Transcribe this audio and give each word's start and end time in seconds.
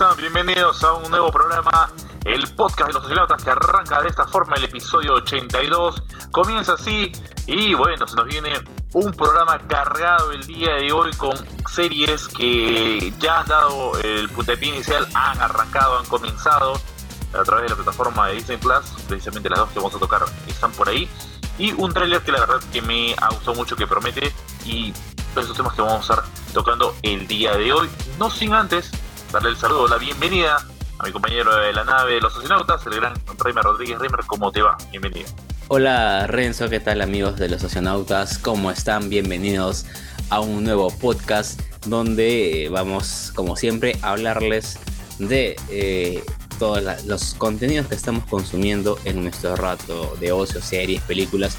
Bienvenidos 0.00 0.82
a 0.82 0.94
un 0.94 1.10
nuevo 1.10 1.30
programa, 1.30 1.90
el 2.24 2.48
podcast 2.54 2.86
de 2.86 2.94
los 2.94 3.02
astronautas 3.02 3.44
que 3.44 3.50
arranca 3.50 4.00
de 4.00 4.08
esta 4.08 4.26
forma 4.26 4.56
el 4.56 4.64
episodio 4.64 5.12
82. 5.16 6.02
Comienza 6.30 6.72
así 6.72 7.12
y 7.46 7.74
bueno, 7.74 8.08
se 8.08 8.16
nos 8.16 8.24
viene 8.24 8.50
un 8.94 9.12
programa 9.12 9.58
cargado 9.68 10.32
el 10.32 10.46
día 10.46 10.76
de 10.76 10.90
hoy 10.90 11.12
con 11.18 11.36
series 11.68 12.28
que 12.28 13.12
ya 13.18 13.40
han 13.40 13.48
dado 13.48 13.92
el 14.02 14.30
puntapié 14.30 14.70
inicial, 14.70 15.06
han 15.12 15.38
arrancado, 15.38 15.98
han 15.98 16.06
comenzado 16.06 16.80
a 17.34 17.42
través 17.42 17.64
de 17.64 17.68
la 17.68 17.76
plataforma 17.76 18.28
de 18.28 18.36
Disney 18.36 18.56
Plus, 18.56 18.86
precisamente 19.06 19.50
las 19.50 19.58
dos 19.58 19.68
que 19.68 19.78
vamos 19.80 19.94
a 19.94 19.98
tocar 19.98 20.24
están 20.48 20.72
por 20.72 20.88
ahí. 20.88 21.10
Y 21.58 21.72
un 21.72 21.92
tráiler 21.92 22.22
que 22.22 22.32
la 22.32 22.40
verdad 22.40 22.62
que 22.72 22.80
me 22.80 23.14
ha 23.20 23.28
gustado 23.28 23.54
mucho, 23.54 23.76
que 23.76 23.86
promete 23.86 24.32
y 24.64 24.94
esos 25.36 25.54
temas 25.54 25.74
que 25.74 25.82
vamos 25.82 26.08
a 26.08 26.14
estar 26.14 26.24
tocando 26.54 26.96
el 27.02 27.26
día 27.26 27.54
de 27.54 27.70
hoy. 27.70 27.90
No 28.18 28.30
sin 28.30 28.54
antes 28.54 28.90
darle 29.32 29.50
el 29.50 29.56
saludo, 29.56 29.86
la 29.86 29.98
bienvenida 29.98 30.56
a 30.98 31.04
mi 31.04 31.12
compañero 31.12 31.54
de 31.56 31.72
la 31.72 31.84
nave 31.84 32.14
de 32.14 32.20
los 32.20 32.34
astronautas, 32.34 32.84
el 32.86 32.94
gran 32.94 33.14
Reimer 33.38 33.64
Rodríguez. 33.64 33.98
Reimer, 33.98 34.20
¿cómo 34.26 34.50
te 34.50 34.60
va? 34.60 34.76
Bienvenido. 34.90 35.28
Hola 35.68 36.26
Renzo, 36.26 36.68
¿qué 36.68 36.80
tal 36.80 37.00
amigos 37.00 37.36
de 37.36 37.48
los 37.48 37.62
astronautas? 37.62 38.38
¿Cómo 38.38 38.72
están? 38.72 39.08
Bienvenidos 39.08 39.86
a 40.30 40.40
un 40.40 40.64
nuevo 40.64 40.90
podcast 40.90 41.60
donde 41.86 42.68
vamos, 42.72 43.32
como 43.36 43.56
siempre, 43.56 43.96
a 44.02 44.10
hablarles 44.10 44.80
de 45.20 45.56
eh, 45.70 46.24
todos 46.58 46.82
los 47.06 47.34
contenidos 47.34 47.86
que 47.86 47.94
estamos 47.94 48.24
consumiendo 48.24 48.98
en 49.04 49.22
nuestro 49.22 49.54
rato 49.54 50.16
de 50.18 50.32
ocio, 50.32 50.60
series, 50.60 51.02
películas. 51.02 51.56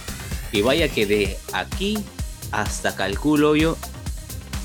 Y 0.52 0.62
vaya 0.62 0.90
que 0.90 1.06
de 1.06 1.38
aquí 1.54 2.04
hasta 2.52 2.96
calculo 2.98 3.56
yo, 3.56 3.78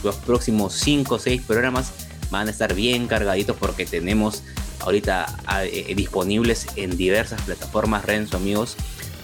los 0.03 0.17
próximos 0.17 0.73
5 0.75 1.15
o 1.15 1.19
6 1.21 1.43
programas 1.43 2.06
van 2.31 2.49
a 2.49 2.51
estar 2.51 2.75
bien 2.75 3.07
cargaditos 3.07 3.57
porque 3.57 3.87
tenemos 3.87 4.43
ahorita 4.81 5.27
eh, 5.65 5.95
disponibles 5.97 6.67
en 6.77 6.97
diversas 6.97 7.41
plataformas, 7.43 8.05
Renzo 8.05 8.37
amigos, 8.37 8.77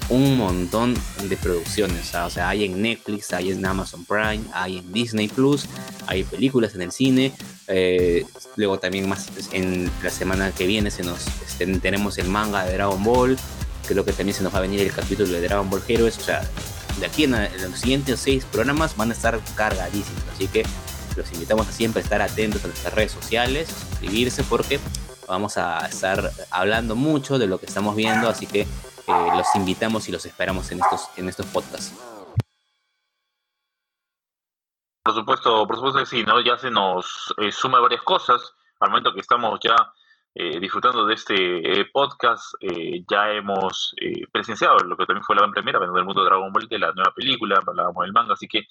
un 0.08 0.36
montón 0.36 0.94
de 1.28 1.36
producciones. 1.36 2.14
O 2.14 2.30
sea, 2.30 2.48
hay 2.48 2.64
en 2.64 2.82
Netflix, 2.82 3.32
hay 3.32 3.50
en 3.50 3.64
Amazon 3.64 4.04
Prime, 4.04 4.42
hay 4.52 4.78
en 4.78 4.92
Disney 4.92 5.28
Plus, 5.28 5.66
hay 6.06 6.24
películas 6.24 6.74
en 6.74 6.82
el 6.82 6.92
cine. 6.92 7.32
Eh, 7.68 8.26
luego 8.56 8.78
también 8.78 9.08
más 9.08 9.28
en 9.52 9.90
la 10.02 10.10
semana 10.10 10.50
que 10.50 10.66
viene 10.66 10.90
se 10.90 11.02
nos 11.02 11.26
este, 11.46 11.66
tenemos 11.78 12.18
el 12.18 12.28
manga 12.28 12.64
de 12.64 12.74
Dragon 12.74 13.02
Ball. 13.02 13.38
Creo 13.86 14.04
que 14.04 14.12
también 14.12 14.36
se 14.36 14.42
nos 14.42 14.54
va 14.54 14.58
a 14.58 14.62
venir 14.62 14.80
el 14.80 14.92
capítulo 14.92 15.28
de 15.28 15.40
Dragon 15.40 15.68
Ball 15.68 15.82
Heroes. 15.88 16.18
O 16.18 16.22
sea, 16.22 16.42
de 17.00 17.06
aquí 17.06 17.24
en, 17.24 17.32
los 17.32 17.80
siguientes 17.80 18.20
seis 18.20 18.44
programas 18.44 18.96
van 18.96 19.10
a 19.10 19.14
estar 19.14 19.40
cargadísimos. 19.56 20.22
Así 20.34 20.46
que 20.48 20.64
los 21.16 21.32
invitamos 21.32 21.68
a 21.68 21.72
siempre 21.72 22.02
estar 22.02 22.22
atentos 22.22 22.64
a 22.64 22.68
nuestras 22.68 22.94
redes 22.94 23.12
sociales, 23.12 23.68
suscribirse 23.68 24.44
porque 24.44 24.80
vamos 25.28 25.56
a 25.56 25.86
estar 25.86 26.30
hablando 26.50 26.94
mucho 26.94 27.38
de 27.38 27.46
lo 27.46 27.58
que 27.58 27.66
estamos 27.66 27.96
viendo. 27.96 28.28
Así 28.28 28.46
que 28.46 28.60
eh, 28.62 28.66
los 29.06 29.46
invitamos 29.54 30.08
y 30.08 30.12
los 30.12 30.24
esperamos 30.26 30.70
en 30.70 30.80
estos, 30.80 31.08
en 31.16 31.28
estos 31.28 31.46
podcasts. 31.46 31.94
Por 35.04 35.14
supuesto, 35.14 35.66
por 35.66 35.76
supuesto 35.76 35.98
que 35.98 36.06
sí, 36.06 36.22
¿no? 36.22 36.40
Ya 36.40 36.56
se 36.56 36.70
nos 36.70 37.34
eh, 37.38 37.50
suma 37.50 37.80
varias 37.80 38.02
cosas. 38.02 38.54
Al 38.80 38.90
momento 38.90 39.12
que 39.12 39.20
estamos 39.20 39.58
ya 39.62 39.74
eh, 40.34 40.60
disfrutando 40.60 41.06
de 41.06 41.14
este 41.14 41.84
podcast, 41.92 42.54
ya 43.08 43.30
hemos 43.30 43.94
presenciado 44.32 44.78
lo 44.78 44.96
que 44.96 45.06
también 45.06 45.24
fue 45.24 45.36
la 45.36 45.42
gran 45.42 45.52
primera, 45.52 45.78
del 45.78 46.04
mundo 46.04 46.22
de 46.22 46.28
Dragon 46.28 46.52
Ball, 46.52 46.68
de 46.68 46.78
la 46.78 46.92
nueva 46.92 47.12
película, 47.14 47.60
hablábamos 47.64 48.02
del 48.04 48.12
manga, 48.12 48.34
así 48.34 48.48
que 48.48 48.66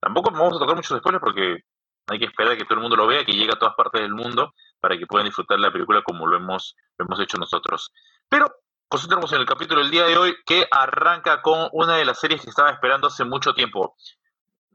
tampoco 0.00 0.30
vamos 0.30 0.56
a 0.56 0.58
tocar 0.58 0.76
muchos 0.76 0.98
spoilers 0.98 1.22
porque 1.22 1.64
hay 2.08 2.18
que 2.18 2.26
esperar 2.26 2.52
a 2.52 2.56
que 2.56 2.64
todo 2.64 2.74
el 2.74 2.80
mundo 2.80 2.96
lo 2.96 3.06
vea, 3.06 3.24
que 3.24 3.32
llegue 3.32 3.52
a 3.52 3.58
todas 3.58 3.74
partes 3.74 4.00
del 4.00 4.14
mundo 4.14 4.54
para 4.80 4.96
que 4.96 5.06
puedan 5.06 5.26
disfrutar 5.26 5.58
la 5.58 5.72
película 5.72 6.02
como 6.02 6.26
lo 6.26 6.36
hemos, 6.36 6.76
hemos 6.98 7.20
hecho 7.20 7.38
nosotros. 7.38 7.92
Pero 8.28 8.46
concentramos 8.88 9.32
en 9.32 9.40
el 9.40 9.46
capítulo 9.46 9.80
del 9.80 9.90
día 9.90 10.06
de 10.06 10.16
hoy 10.16 10.36
que 10.44 10.68
arranca 10.70 11.42
con 11.42 11.68
una 11.72 11.96
de 11.96 12.04
las 12.04 12.20
series 12.20 12.42
que 12.42 12.50
estaba 12.50 12.70
esperando 12.70 13.08
hace 13.08 13.24
mucho 13.24 13.54
tiempo. 13.54 13.96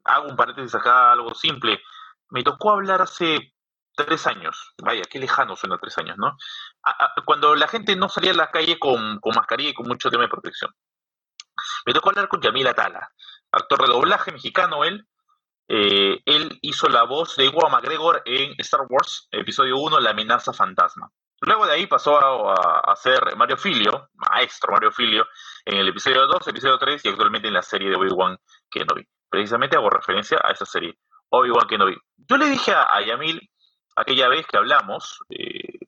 Hago 0.04 0.28
un 0.28 0.36
paréntesis 0.36 0.76
acá, 0.76 1.14
algo 1.14 1.34
simple. 1.34 1.82
Me 2.30 2.44
tocó 2.44 2.72
hablar 2.72 3.02
hace 3.02 3.53
tres 3.96 4.28
años. 4.28 4.74
Vaya, 4.82 5.03
qué 5.03 5.20
lejano 5.20 5.56
suena 5.56 5.78
tres 5.78 5.98
años, 5.98 6.18
¿no? 6.18 6.38
Cuando 7.26 7.56
la 7.56 7.68
gente 7.68 7.96
no 7.96 8.09
salía 8.09 8.32
a 8.32 8.36
la 8.36 8.52
calle 8.52 8.80
con, 8.80 9.20
mascarilla 9.36 9.70
y 9.70 9.74
con 9.74 9.88
mucho 9.88 10.09
tema 10.09 10.24
de 10.24 10.30
protección. 10.30 10.74
Me 11.86 11.94
tocó 11.94 12.09
hablar 12.09 12.28
con 12.28 12.42
Yamil 12.42 12.68
Atala, 12.68 13.12
actor 13.52 13.82
de 13.82 13.94
doblaje 13.94 14.32
mexicano 14.32 14.84
él. 14.84 15.08
Eh, 15.68 16.22
él 16.26 16.60
hizo 16.62 16.88
la 16.90 17.04
voz 17.04 17.36
de 17.38 17.46
Iwan 17.46 17.72
McGregor 17.72 18.22
en 18.26 18.54
Star 18.58 18.82
Wars, 18.90 19.28
episodio 19.32 19.78
1, 19.78 20.00
La 20.00 20.12
amenaza 20.12 20.54
fantasma. 20.54 21.10
Luego 21.42 21.66
de 21.66 21.74
ahí 21.74 21.88
pasó 21.88 22.20
a, 22.20 22.96
ser 22.96 23.36
Mario 23.36 23.58
Filio, 23.58 24.10
maestro 24.14 24.74
Mario 24.74 24.92
Filio, 24.92 25.26
en 25.66 25.78
el 25.78 25.88
episodio 25.88 26.28
2, 26.28 26.48
episodio 26.50 26.78
3 26.78 27.04
y 27.04 27.10
actualmente 27.10 27.48
en 27.48 27.56
la 27.56 27.64
serie 27.64 27.90
de 27.90 27.96
Obi-Wan 27.96 28.38
Kenobi. 28.70 29.08
Precisamente 29.28 29.76
hago 29.76 29.90
referencia 29.90 30.40
a 30.44 30.52
esa 30.52 30.66
serie, 30.66 31.00
Obi-Wan 31.30 31.68
Kenobi. 31.68 31.98
Yo 32.18 32.38
le 32.38 32.46
dije 32.46 32.74
a, 32.74 33.02
Yamil 33.02 33.50
aquella 33.96 34.28
vez 34.28 34.46
que 34.46 34.58
hablamos, 34.58 35.20
eh, 35.30 35.80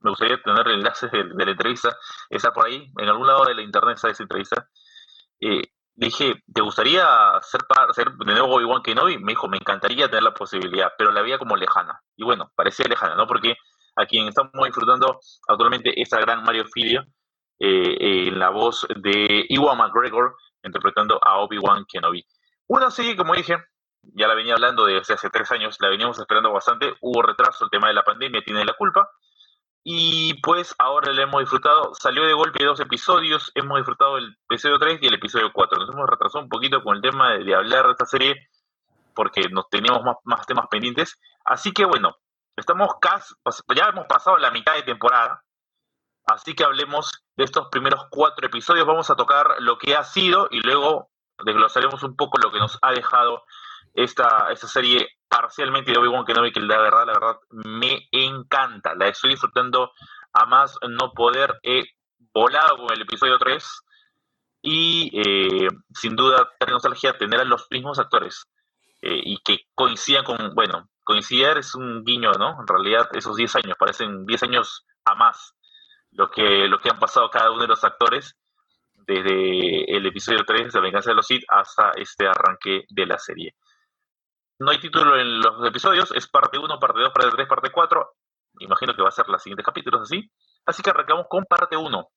me 0.00 0.10
gustaría 0.10 0.40
tener 0.40 0.68
enlaces 0.68 1.10
de, 1.10 1.24
de, 1.24 1.44
la 1.44 1.50
entrevista, 1.50 1.96
está 2.28 2.52
por 2.52 2.66
ahí, 2.66 2.92
en 2.96 3.08
algún 3.08 3.26
lado 3.26 3.44
de 3.46 3.54
la 3.54 3.62
internet 3.62 3.96
está 3.96 4.10
esa 4.10 4.22
entrevista. 4.22 4.68
Eh, 5.40 5.62
dije, 6.06 6.42
¿te 6.52 6.60
gustaría 6.62 7.06
ser, 7.42 7.60
ser 7.92 8.12
de 8.12 8.32
nuevo 8.32 8.54
Obi-Wan 8.54 8.82
Kenobi? 8.82 9.18
Me 9.18 9.32
dijo, 9.32 9.48
me 9.48 9.58
encantaría 9.58 10.08
tener 10.08 10.22
la 10.22 10.34
posibilidad, 10.34 10.92
pero 10.96 11.10
la 11.10 11.22
veía 11.22 11.38
como 11.38 11.56
lejana. 11.56 12.00
Y 12.16 12.24
bueno, 12.24 12.50
parecía 12.54 12.86
lejana, 12.88 13.14
¿no? 13.14 13.26
Porque 13.26 13.54
a 13.96 14.06
quien 14.06 14.28
estamos 14.28 14.52
disfrutando 14.64 15.20
actualmente 15.46 16.00
esta 16.00 16.18
gran 16.20 16.42
Mario 16.42 16.64
Filio 16.72 17.04
eh, 17.58 18.28
en 18.28 18.38
la 18.38 18.48
voz 18.50 18.86
de 18.96 19.44
Iwan 19.48 19.76
McGregor 19.76 20.34
interpretando 20.62 21.20
a 21.22 21.38
Obi-Wan 21.38 21.84
Kenobi. 21.86 22.24
Una 22.68 22.90
serie, 22.90 23.16
como 23.16 23.34
dije, 23.34 23.56
ya 24.02 24.26
la 24.26 24.34
venía 24.34 24.54
hablando 24.54 24.86
desde 24.86 25.14
hace 25.14 25.28
tres 25.28 25.50
años, 25.52 25.76
la 25.80 25.88
veníamos 25.88 26.18
esperando 26.18 26.52
bastante, 26.52 26.94
hubo 27.00 27.22
retraso, 27.22 27.64
el 27.64 27.70
tema 27.70 27.88
de 27.88 27.94
la 27.94 28.04
pandemia 28.04 28.42
tiene 28.42 28.64
la 28.64 28.72
culpa, 28.72 29.10
y 29.82 30.34
pues 30.42 30.74
ahora 30.78 31.12
la 31.12 31.22
hemos 31.22 31.40
disfrutado, 31.40 31.92
salió 31.94 32.24
de 32.26 32.34
golpe 32.34 32.64
dos 32.64 32.80
episodios, 32.80 33.50
hemos 33.54 33.78
disfrutado 33.78 34.18
el 34.18 34.36
episodio 34.48 34.78
3 34.78 34.98
y 35.02 35.06
el 35.06 35.14
episodio 35.14 35.50
4, 35.52 35.78
nos 35.78 35.90
hemos 35.90 36.08
retrasado 36.08 36.44
un 36.44 36.50
poquito 36.50 36.82
con 36.82 36.96
el 36.96 37.02
tema 37.02 37.32
de, 37.32 37.54
hablar 37.54 37.86
de 37.86 37.92
esta 37.92 38.06
serie, 38.06 38.48
porque 39.14 39.48
nos 39.50 39.68
teníamos 39.68 40.02
más, 40.04 40.16
más 40.24 40.46
temas 40.46 40.66
pendientes, 40.70 41.18
así 41.44 41.72
que 41.72 41.84
bueno, 41.84 42.16
Estamos 42.60 42.90
casi, 43.00 43.34
ya 43.74 43.86
hemos 43.86 44.06
pasado 44.06 44.36
la 44.36 44.50
mitad 44.50 44.74
de 44.74 44.82
temporada, 44.82 45.42
así 46.26 46.54
que 46.54 46.64
hablemos 46.64 47.10
de 47.34 47.44
estos 47.44 47.68
primeros 47.68 48.06
cuatro 48.10 48.46
episodios. 48.46 48.86
Vamos 48.86 49.08
a 49.08 49.16
tocar 49.16 49.56
lo 49.60 49.78
que 49.78 49.96
ha 49.96 50.04
sido 50.04 50.46
y 50.50 50.60
luego 50.60 51.10
desglosaremos 51.42 52.02
un 52.02 52.16
poco 52.16 52.38
lo 52.38 52.52
que 52.52 52.58
nos 52.58 52.78
ha 52.82 52.92
dejado 52.92 53.44
esta, 53.94 54.52
esta 54.52 54.68
serie 54.68 55.08
parcialmente 55.30 55.92
de 55.92 55.98
Obi-Wan 55.98 56.24
Kenobi, 56.24 56.52
que 56.52 56.60
la 56.60 56.78
verdad, 56.78 57.06
la 57.06 57.12
verdad, 57.12 57.36
me 57.50 58.08
encanta. 58.10 58.94
La 58.96 59.08
estoy 59.08 59.30
disfrutando 59.30 59.92
a 60.32 60.44
más 60.44 60.76
no 60.88 61.12
poder. 61.12 61.58
He 61.62 61.84
volado 62.34 62.76
con 62.76 62.92
el 62.92 63.02
episodio 63.02 63.38
3 63.38 63.64
y 64.62 65.10
eh, 65.14 65.68
sin 65.94 66.16
duda, 66.16 66.50
tener 66.58 66.72
nostalgia 66.72 67.16
tener 67.16 67.40
a 67.40 67.44
los 67.44 67.68
mismos 67.70 67.98
actores 67.98 68.44
eh, 69.00 69.20
y 69.22 69.38
que 69.38 69.60
coincidan 69.74 70.24
con, 70.24 70.54
bueno, 70.54 70.90
coincidir 71.04 71.58
es 71.58 71.74
un 71.76 72.04
guiño, 72.04 72.32
¿no? 72.32 72.60
En 72.60 72.66
realidad 72.66 73.08
esos 73.12 73.36
10 73.36 73.56
años 73.56 73.76
parecen 73.78 74.26
10 74.26 74.42
años 74.42 74.84
a 75.04 75.14
más 75.14 75.54
lo 76.10 76.28
que, 76.28 76.66
lo 76.66 76.80
que 76.80 76.90
han 76.90 76.98
pasado 76.98 77.30
cada 77.30 77.52
uno 77.52 77.62
de 77.62 77.68
los 77.68 77.84
actores 77.84 78.36
desde 78.94 79.96
el 79.96 80.04
episodio 80.06 80.44
3 80.44 80.72
de 80.72 80.80
Venganza 80.80 81.10
de 81.10 81.16
los 81.16 81.26
Sith 81.26 81.44
hasta 81.48 81.92
este 81.96 82.26
arranque 82.26 82.84
de 82.88 83.06
la 83.06 83.18
serie. 83.18 83.54
No 84.60 84.70
hay 84.70 84.78
título 84.78 85.18
en 85.18 85.40
los 85.40 85.66
episodios, 85.66 86.12
es 86.12 86.28
parte 86.28 86.58
1, 86.58 86.78
parte 86.78 87.00
2, 87.00 87.12
parte 87.12 87.30
3, 87.30 87.48
parte 87.48 87.70
4. 87.72 88.14
Imagino 88.58 88.94
que 88.94 89.00
va 89.00 89.08
a 89.08 89.12
ser 89.12 89.26
los 89.26 89.42
siguientes 89.42 89.64
capítulos 89.64 90.02
así. 90.02 90.30
Así 90.66 90.82
que 90.82 90.90
arrancamos 90.90 91.26
con 91.30 91.46
parte 91.46 91.78
1. 91.78 92.08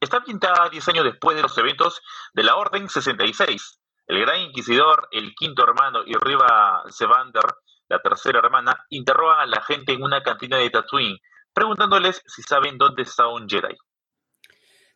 Está 0.00 0.20
pintada 0.20 0.68
10 0.68 0.88
años 0.88 1.04
después 1.04 1.36
de 1.36 1.42
los 1.42 1.56
eventos 1.58 2.02
de 2.32 2.42
la 2.42 2.56
Orden 2.56 2.88
66. 2.88 3.80
El 4.08 4.20
Gran 4.20 4.40
Inquisidor, 4.40 5.08
el 5.12 5.32
Quinto 5.36 5.62
Hermano 5.62 6.02
y 6.04 6.14
Riva 6.14 6.82
Sevander 6.88 7.44
la 7.88 8.00
tercera 8.00 8.40
hermana, 8.40 8.86
interrogan 8.88 9.40
a 9.40 9.46
la 9.46 9.62
gente 9.62 9.92
en 9.92 10.02
una 10.02 10.22
cantina 10.22 10.56
de 10.56 10.70
Tatooine, 10.70 11.18
preguntándoles 11.52 12.22
si 12.26 12.42
saben 12.42 12.78
dónde 12.78 13.02
está 13.02 13.26
un 13.28 13.48
Jedi. 13.48 13.76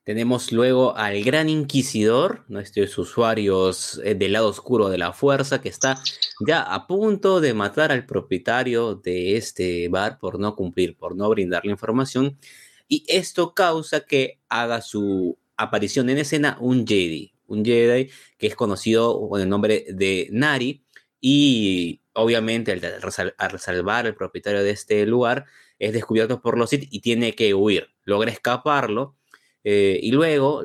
Tenemos 0.04 0.52
luego 0.52 0.94
al 0.98 1.24
Gran 1.24 1.48
Inquisidor, 1.48 2.44
nuestros 2.48 2.98
usuarios 2.98 3.98
eh, 4.04 4.14
del 4.14 4.34
lado 4.34 4.48
oscuro 4.48 4.90
de 4.90 4.98
la 4.98 5.14
fuerza, 5.14 5.62
que 5.62 5.70
está 5.70 5.98
ya 6.46 6.60
a 6.60 6.86
punto 6.86 7.40
de 7.40 7.54
matar 7.54 7.90
al 7.90 8.04
propietario 8.04 8.96
de 8.96 9.38
este 9.38 9.88
bar 9.88 10.18
por 10.18 10.38
no 10.38 10.56
cumplir, 10.56 10.94
por 10.94 11.16
no 11.16 11.30
brindarle 11.30 11.70
información. 11.70 12.38
Y 12.86 13.06
esto 13.08 13.54
causa 13.54 14.00
que 14.00 14.42
haga 14.50 14.82
su 14.82 15.38
aparición 15.56 16.10
en 16.10 16.18
escena 16.18 16.58
un 16.60 16.86
Jedi, 16.86 17.32
un 17.46 17.64
Jedi 17.64 18.10
que 18.36 18.46
es 18.46 18.56
conocido 18.56 19.26
con 19.30 19.40
el 19.40 19.48
nombre 19.48 19.86
de 19.88 20.28
Nari 20.32 20.84
y 21.18 22.02
obviamente 22.12 22.72
al, 22.72 23.58
salvar 23.58 24.04
al 24.04 24.14
propietario 24.14 24.62
de 24.62 24.70
este 24.70 25.06
lugar, 25.06 25.46
es 25.78 25.94
descubierto 25.94 26.42
por 26.42 26.58
los 26.58 26.68
Sith 26.68 26.88
y 26.90 27.00
tiene 27.00 27.34
que 27.34 27.54
huir. 27.54 27.88
Logra 28.04 28.30
escaparlo 28.30 29.16
eh, 29.64 29.99
y 30.02 30.12
luego 30.12 30.62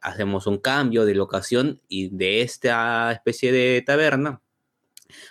hacemos 0.00 0.46
un 0.46 0.58
cambio 0.58 1.04
de 1.04 1.14
locación 1.14 1.80
y 1.88 2.08
de 2.08 2.40
esta 2.40 3.12
especie 3.12 3.52
de 3.52 3.82
taberna 3.82 4.40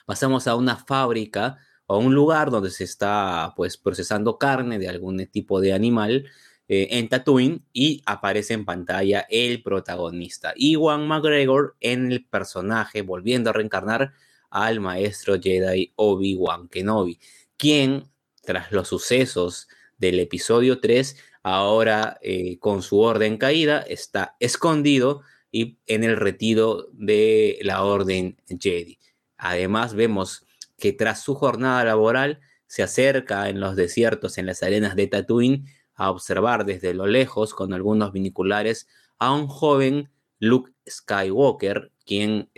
pasamos 0.06 0.48
a 0.48 0.56
una 0.56 0.78
fábrica 0.78 1.58
o 1.88 1.96
a 1.96 1.98
un 1.98 2.14
lugar 2.14 2.52
donde 2.52 2.70
se 2.70 2.84
está 2.84 3.54
pues 3.56 3.78
procesando 3.78 4.38
carne 4.38 4.80
de 4.80 4.88
algún 4.88 5.26
tipo 5.28 5.60
de 5.60 5.74
animal 5.74 6.26
eh, 6.68 6.88
en 6.92 7.10
Tatooine 7.10 7.66
y 7.74 8.02
aparece 8.06 8.54
en 8.54 8.66
pantalla 8.66 9.26
el 9.30 9.62
protagonista, 9.62 10.54
Iwan 10.56 11.08
McGregor 11.08 11.76
en 11.80 12.12
el 12.12 12.26
personaje 12.26 13.02
volviendo 13.02 13.50
a 13.50 13.54
reencarnar 13.54 14.14
al 14.50 14.80
maestro 14.80 15.40
Jedi 15.42 15.94
Obi-Wan 15.96 16.68
Kenobi, 16.68 17.20
quien 17.58 18.04
tras 18.44 18.72
los 18.72 18.88
sucesos 18.88 19.68
del 19.98 20.20
episodio 20.20 20.80
3 20.80 21.18
ahora 21.44 22.18
eh, 22.22 22.60
con 22.60 22.82
su 22.82 23.00
orden 23.00 23.38
caída 23.38 23.82
está 23.82 24.36
escondido 24.40 25.22
y 25.52 25.78
en 25.88 26.04
el 26.04 26.18
retiro 26.18 26.88
de 26.94 27.60
la 27.62 27.84
orden 27.84 28.38
Jedi. 28.48 29.00
Además 29.38 29.94
vemos 29.94 30.46
que 30.78 30.94
tras 30.94 31.22
su 31.22 31.36
jornada 31.36 31.84
laboral 31.84 32.40
se 32.68 32.84
acerca 32.84 33.50
en 33.50 33.60
los 33.60 33.76
desiertos, 33.76 34.38
en 34.38 34.46
las 34.46 34.64
arenas 34.64 34.96
de 34.96 35.08
Tatooine, 35.08 35.66
a 35.94 36.10
observar 36.10 36.66
desde 36.66 36.94
lo 36.94 37.06
lejos 37.06 37.54
con 37.54 37.74
algunos 37.74 38.12
viniculares 38.12 38.88
a 39.20 39.34
un 39.34 39.48
joven 39.48 40.10
Luke 40.40 40.72
Skywalker, 40.90 41.92
quien 42.06 42.50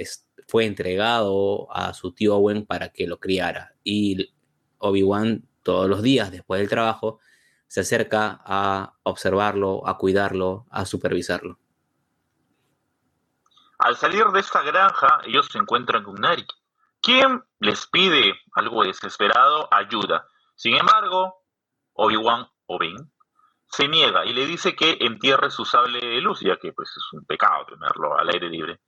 fue 0.48 0.66
entregado 0.66 1.68
a 1.76 1.94
su 1.94 2.14
tío 2.14 2.38
Owen 2.38 2.66
para 2.66 2.90
que 2.90 3.08
lo 3.08 3.20
criara. 3.20 3.76
Y 3.84 4.30
Obi-Wan 4.78 5.44
todos 5.64 5.90
los 5.90 6.02
días 6.02 6.32
después 6.32 6.60
del 6.60 6.70
trabajo 6.70 7.20
se 7.74 7.80
acerca 7.80 8.40
a 8.46 8.94
observarlo, 9.02 9.82
a 9.88 9.98
cuidarlo, 9.98 10.68
a 10.70 10.86
supervisarlo. 10.86 11.58
Al 13.80 13.98
salir 13.98 14.28
de 14.28 14.42
esta 14.42 14.62
granja, 14.62 15.22
ellos 15.26 15.48
se 15.52 15.58
encuentran 15.58 16.04
con 16.04 16.14
Nari, 16.22 16.46
quien 17.02 17.44
les 17.58 17.88
pide, 17.88 18.36
algo 18.54 18.84
desesperado, 18.84 19.68
ayuda. 19.74 20.28
Sin 20.54 20.76
embargo, 20.78 21.42
Obi-Wan 21.94 22.48
Oben 22.68 23.12
se 23.66 23.88
niega 23.88 24.24
y 24.24 24.34
le 24.34 24.46
dice 24.46 24.76
que 24.76 25.00
entierre 25.00 25.50
su 25.50 25.66
sable 25.66 26.00
de 26.00 26.22
luz, 26.22 26.42
ya 26.42 26.58
que 26.58 26.74
pues, 26.74 26.90
es 26.96 27.14
un 27.14 27.26
pecado 27.26 27.66
tenerlo 27.66 28.16
al 28.16 28.30
aire 28.30 28.50
libre. 28.50 28.82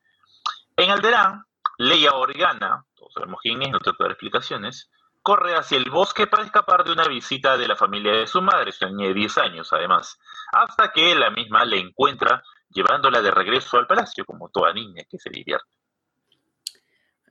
En 0.77 0.91
Alderán, 0.91 1.43
Leia 1.79 2.13
Organa, 2.13 2.85
todos 2.93 3.13
sabemos 3.13 3.39
quién 3.41 3.63
es, 3.63 3.71
no 3.71 3.79
tengo 3.79 3.97
que 3.97 4.03
dar 4.03 4.11
explicaciones, 4.11 4.91
corre 5.25 5.55
hacia 5.55 5.79
el 5.79 5.89
bosque 5.89 6.27
para 6.27 6.43
escapar 6.43 6.83
de 6.83 6.91
una 6.91 7.07
visita 7.07 7.57
de 7.57 7.67
la 7.67 7.75
familia 7.75 8.11
de 8.11 8.27
su 8.27 8.43
madre, 8.43 8.71
tenía 8.79 9.11
10 9.11 9.39
años 9.39 9.73
además, 9.73 10.19
hasta 10.51 10.91
que 10.91 11.15
la 11.15 11.31
misma 11.31 11.65
le 11.65 11.79
encuentra 11.79 12.43
llevándola 12.69 13.23
de 13.23 13.31
regreso 13.31 13.77
al 13.77 13.87
palacio, 13.87 14.23
como 14.23 14.49
toda 14.49 14.71
niña 14.71 15.03
que 15.09 15.17
se 15.17 15.31
divierte. 15.31 15.65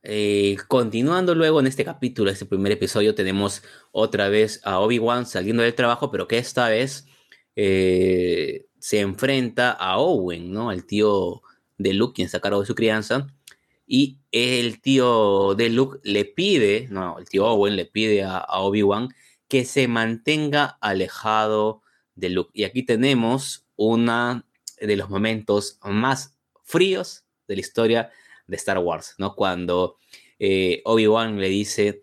Eh, 0.02 0.56
continuando 0.66 1.36
luego 1.36 1.60
en 1.60 1.68
este 1.68 1.84
capítulo, 1.84 2.32
este 2.32 2.46
primer 2.46 2.72
episodio, 2.72 3.14
tenemos 3.14 3.62
otra 3.92 4.28
vez 4.28 4.60
a 4.64 4.80
Obi-Wan 4.80 5.24
saliendo 5.24 5.62
del 5.62 5.76
trabajo, 5.76 6.10
pero 6.10 6.26
que 6.26 6.38
esta 6.38 6.68
vez 6.68 7.06
eh, 7.54 8.66
se 8.80 8.98
enfrenta 8.98 9.70
a 9.70 9.98
Owen, 9.98 10.50
¿no? 10.50 10.68
Al 10.68 10.84
tío 10.84 11.42
de 11.78 11.94
Luke, 11.94 12.14
quien 12.16 12.40
cargo 12.40 12.58
de 12.58 12.66
su 12.66 12.74
crianza, 12.74 13.28
y 13.86 14.18
el 14.32 14.80
tío 14.80 15.54
de 15.54 15.68
Luke 15.68 15.98
le 16.02 16.24
pide, 16.24 16.88
no, 16.90 17.18
el 17.18 17.28
tío 17.28 17.46
Owen 17.46 17.76
le 17.76 17.84
pide 17.86 18.22
a, 18.22 18.44
Obi-Wan 18.48 19.14
que 19.48 19.64
se 19.64 19.88
mantenga 19.88 20.78
alejado 20.80 21.82
de 22.14 22.30
Luke. 22.30 22.50
Y 22.54 22.64
aquí 22.64 22.82
tenemos 22.82 23.66
uno 23.76 24.42
de 24.80 24.96
los 24.96 25.10
momentos 25.10 25.78
más 25.82 26.36
fríos 26.62 27.24
de 27.46 27.56
la 27.56 27.60
historia 27.60 28.10
de 28.46 28.56
Star 28.56 28.78
Wars, 28.78 29.14
¿no? 29.18 29.34
Cuando 29.34 29.98
eh, 30.38 30.80
Obi-Wan 30.84 31.38
le 31.38 31.48
dice 31.48 32.02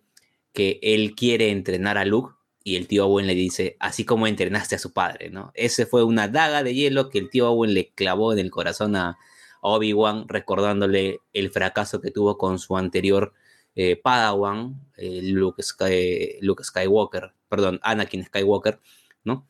que 0.54 0.80
él 0.84 1.16
quiere 1.16 1.50
entrenar 1.50 1.98
a 1.98 2.06
Luke 2.06 2.36
y 2.64 2.76
el 2.76 2.88
tío 2.88 3.08
Owen 3.08 3.26
le 3.26 3.34
dice, 3.34 3.76
así 3.80 4.06
como 4.06 4.28
entrenaste 4.28 4.76
a 4.76 4.80
su 4.80 4.94
padre, 4.94 5.32
¿no? 5.32 5.52
Ese 5.56 5.88
fue 5.88 6.04
una 6.04 6.28
daga 6.28 6.62
de 6.62 6.76
hielo 6.76 7.10
que 7.10 7.18
el 7.18 7.30
tío 7.32 7.50
Owen 7.50 7.74
le 7.74 7.90
clavó 7.90 8.34
en 8.34 8.40
el 8.40 8.52
corazón 8.52 8.96
a, 8.96 9.18
Obi-Wan 9.62 10.28
recordándole 10.28 11.22
el 11.34 11.52
fracaso 11.52 12.02
que 12.02 12.12
tuvo 12.12 12.38
con 12.38 12.60
su 12.60 12.78
anterior 12.78 13.34
eh, 13.76 13.96
Padawan, 13.96 14.92
eh, 14.98 15.22
Luke, 15.24 15.64
Skywalker, 15.64 17.34
perdón, 17.48 17.80
Anakin 17.84 18.26
Skywalker, 18.26 18.80
¿no? 19.24 19.48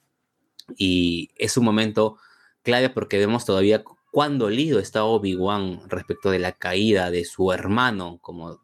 Y 0.78 1.32
es 1.38 1.58
un 1.58 1.66
momento 1.66 2.18
clave 2.62 2.90
porque 2.90 3.18
vemos 3.18 3.46
todavía 3.46 3.84
cuán 4.12 4.38
dolido 4.38 4.80
está 4.80 5.06
Obi-Wan 5.06 5.90
respecto 5.90 6.30
de 6.30 6.40
la 6.40 6.52
caída 6.52 7.10
de 7.10 7.26
su 7.26 7.52
hermano, 7.52 8.20
como 8.22 8.62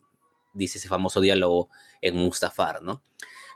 dice 0.53 0.77
ese 0.77 0.89
famoso 0.89 1.21
diálogo 1.21 1.69
en 2.01 2.17
Mustafar, 2.17 2.83
¿no? 2.83 3.01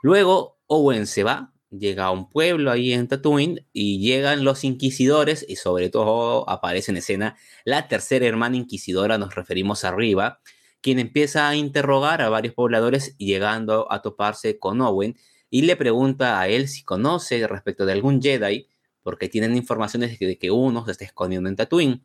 Luego 0.02 0.58
Owen 0.66 1.06
se 1.06 1.22
va 1.22 1.51
llega 1.72 2.04
a 2.04 2.10
un 2.10 2.28
pueblo 2.28 2.70
ahí 2.70 2.92
en 2.92 3.08
Tatooine 3.08 3.66
y 3.72 3.98
llegan 3.98 4.44
los 4.44 4.64
inquisidores 4.64 5.44
y 5.48 5.56
sobre 5.56 5.88
todo 5.88 6.48
aparece 6.48 6.90
en 6.90 6.98
escena 6.98 7.36
la 7.64 7.88
tercera 7.88 8.26
hermana 8.26 8.56
inquisidora, 8.56 9.18
nos 9.18 9.34
referimos 9.34 9.84
arriba, 9.84 10.40
quien 10.80 10.98
empieza 10.98 11.48
a 11.48 11.56
interrogar 11.56 12.20
a 12.22 12.28
varios 12.28 12.54
pobladores 12.54 13.16
llegando 13.16 13.90
a 13.90 14.02
toparse 14.02 14.58
con 14.58 14.80
Owen 14.80 15.16
y 15.48 15.62
le 15.62 15.76
pregunta 15.76 16.40
a 16.40 16.48
él 16.48 16.68
si 16.68 16.82
conoce 16.82 17.46
respecto 17.46 17.86
de 17.86 17.92
algún 17.92 18.20
Jedi, 18.20 18.68
porque 19.02 19.28
tienen 19.28 19.56
informaciones 19.56 20.18
de 20.18 20.38
que 20.38 20.50
uno 20.50 20.84
se 20.84 20.92
está 20.92 21.04
escondiendo 21.04 21.48
en 21.48 21.56
Tatooine. 21.56 22.02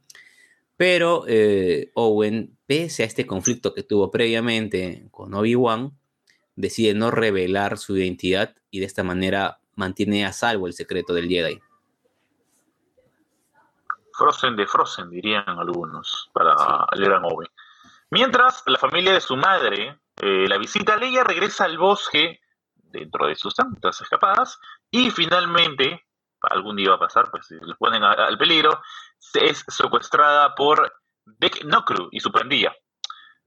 Pero 0.76 1.26
eh, 1.28 1.92
Owen, 1.96 2.58
pese 2.66 3.04
a 3.04 3.06
este 3.06 3.26
conflicto 3.26 3.74
que 3.74 3.84
tuvo 3.84 4.12
previamente 4.12 5.08
con 5.12 5.34
Obi-Wan, 5.34 5.98
decide 6.58 6.94
no 6.94 7.12
revelar 7.12 7.78
su 7.78 7.96
identidad 7.96 8.54
y 8.70 8.82
de 8.82 8.86
esta 8.86 9.04
manera 9.04 9.60
mantiene 9.76 10.26
a 10.26 10.34
salvo 10.34 10.68
el 10.68 10.74
secreto 10.74 11.14
del 11.14 11.30
Jedi. 11.30 11.62
Frozen 14.14 14.56
de 14.56 14.66
Frozen, 14.66 15.12
dirían 15.12 15.48
algunos, 15.48 16.30
para 16.34 16.56
el 16.92 17.06
gran 17.06 17.24
Obi. 17.24 17.46
Mientras, 18.10 18.64
la 18.66 18.80
familia 18.80 19.14
de 19.14 19.22
su 19.22 19.38
madre 19.38 20.00
eh, 20.20 20.48
la 20.48 20.58
visita, 20.58 20.98
Leia 20.98 21.24
regresa 21.24 21.66
al 21.66 21.78
bosque 21.78 22.40
dentro 22.74 23.28
de 23.28 23.36
sus 23.36 23.54
tantas 23.54 24.02
escapadas 24.02 24.60
y 24.90 25.12
finalmente, 25.12 26.08
algún 26.42 26.76
día 26.76 26.90
va 26.90 26.96
a 26.96 27.00
pasar, 27.00 27.30
pues 27.30 27.46
si 27.46 27.56
le 27.62 27.76
ponen 27.76 28.04
al 28.04 28.38
peligro, 28.38 28.82
es 29.34 29.64
secuestrada 29.68 30.56
por 30.56 30.92
Beck 31.24 31.64
Nokru 31.66 32.10
y 32.12 32.20
su 32.20 32.32
pandilla. 32.32 32.74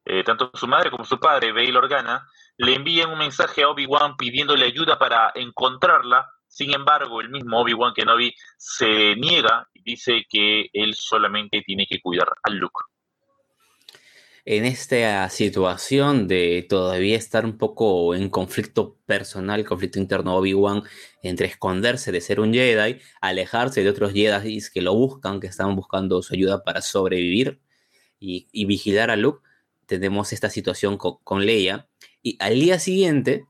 Eh, 0.04 0.24
tanto 0.24 0.50
su 0.54 0.66
madre 0.66 0.90
como 0.90 1.04
su 1.04 1.18
padre, 1.18 1.52
Bail 1.52 1.76
Organa, 1.76 2.26
le 2.56 2.74
envían 2.74 3.10
un 3.10 3.18
mensaje 3.18 3.62
a 3.62 3.68
Obi-Wan 3.68 4.16
pidiéndole 4.16 4.66
ayuda 4.66 4.98
para 4.98 5.32
encontrarla. 5.34 6.28
Sin 6.48 6.74
embargo, 6.74 7.20
el 7.20 7.30
mismo 7.30 7.60
Obi-Wan 7.60 7.94
Kenobi 7.94 8.34
se 8.56 9.14
niega 9.16 9.68
y 9.72 9.82
dice 9.82 10.26
que 10.28 10.68
él 10.72 10.94
solamente 10.94 11.62
tiene 11.62 11.86
que 11.86 12.00
cuidar 12.00 12.28
al 12.42 12.56
Luke. 12.56 12.80
En 14.46 14.64
esta 14.64 15.28
situación 15.28 16.26
de 16.26 16.66
todavía 16.66 17.16
estar 17.16 17.44
un 17.44 17.58
poco 17.58 18.14
en 18.14 18.30
conflicto 18.30 18.96
personal, 19.04 19.64
conflicto 19.66 19.98
interno 19.98 20.34
Obi-Wan, 20.34 20.82
entre 21.22 21.46
esconderse 21.46 22.10
de 22.10 22.22
ser 22.22 22.40
un 22.40 22.54
Jedi, 22.54 23.00
alejarse 23.20 23.82
de 23.84 23.90
otros 23.90 24.12
Jedi 24.12 24.58
que 24.72 24.80
lo 24.80 24.94
buscan, 24.94 25.40
que 25.40 25.46
están 25.46 25.76
buscando 25.76 26.22
su 26.22 26.34
ayuda 26.34 26.64
para 26.64 26.80
sobrevivir 26.80 27.60
y, 28.18 28.64
vigilar 28.64 29.10
a 29.10 29.16
Luke, 29.16 29.46
tenemos 29.98 30.32
esta 30.32 30.50
situación 30.50 30.96
con 30.96 31.46
Leia, 31.46 31.88
y 32.22 32.36
al 32.40 32.54
día 32.60 32.78
siguiente 32.78 33.46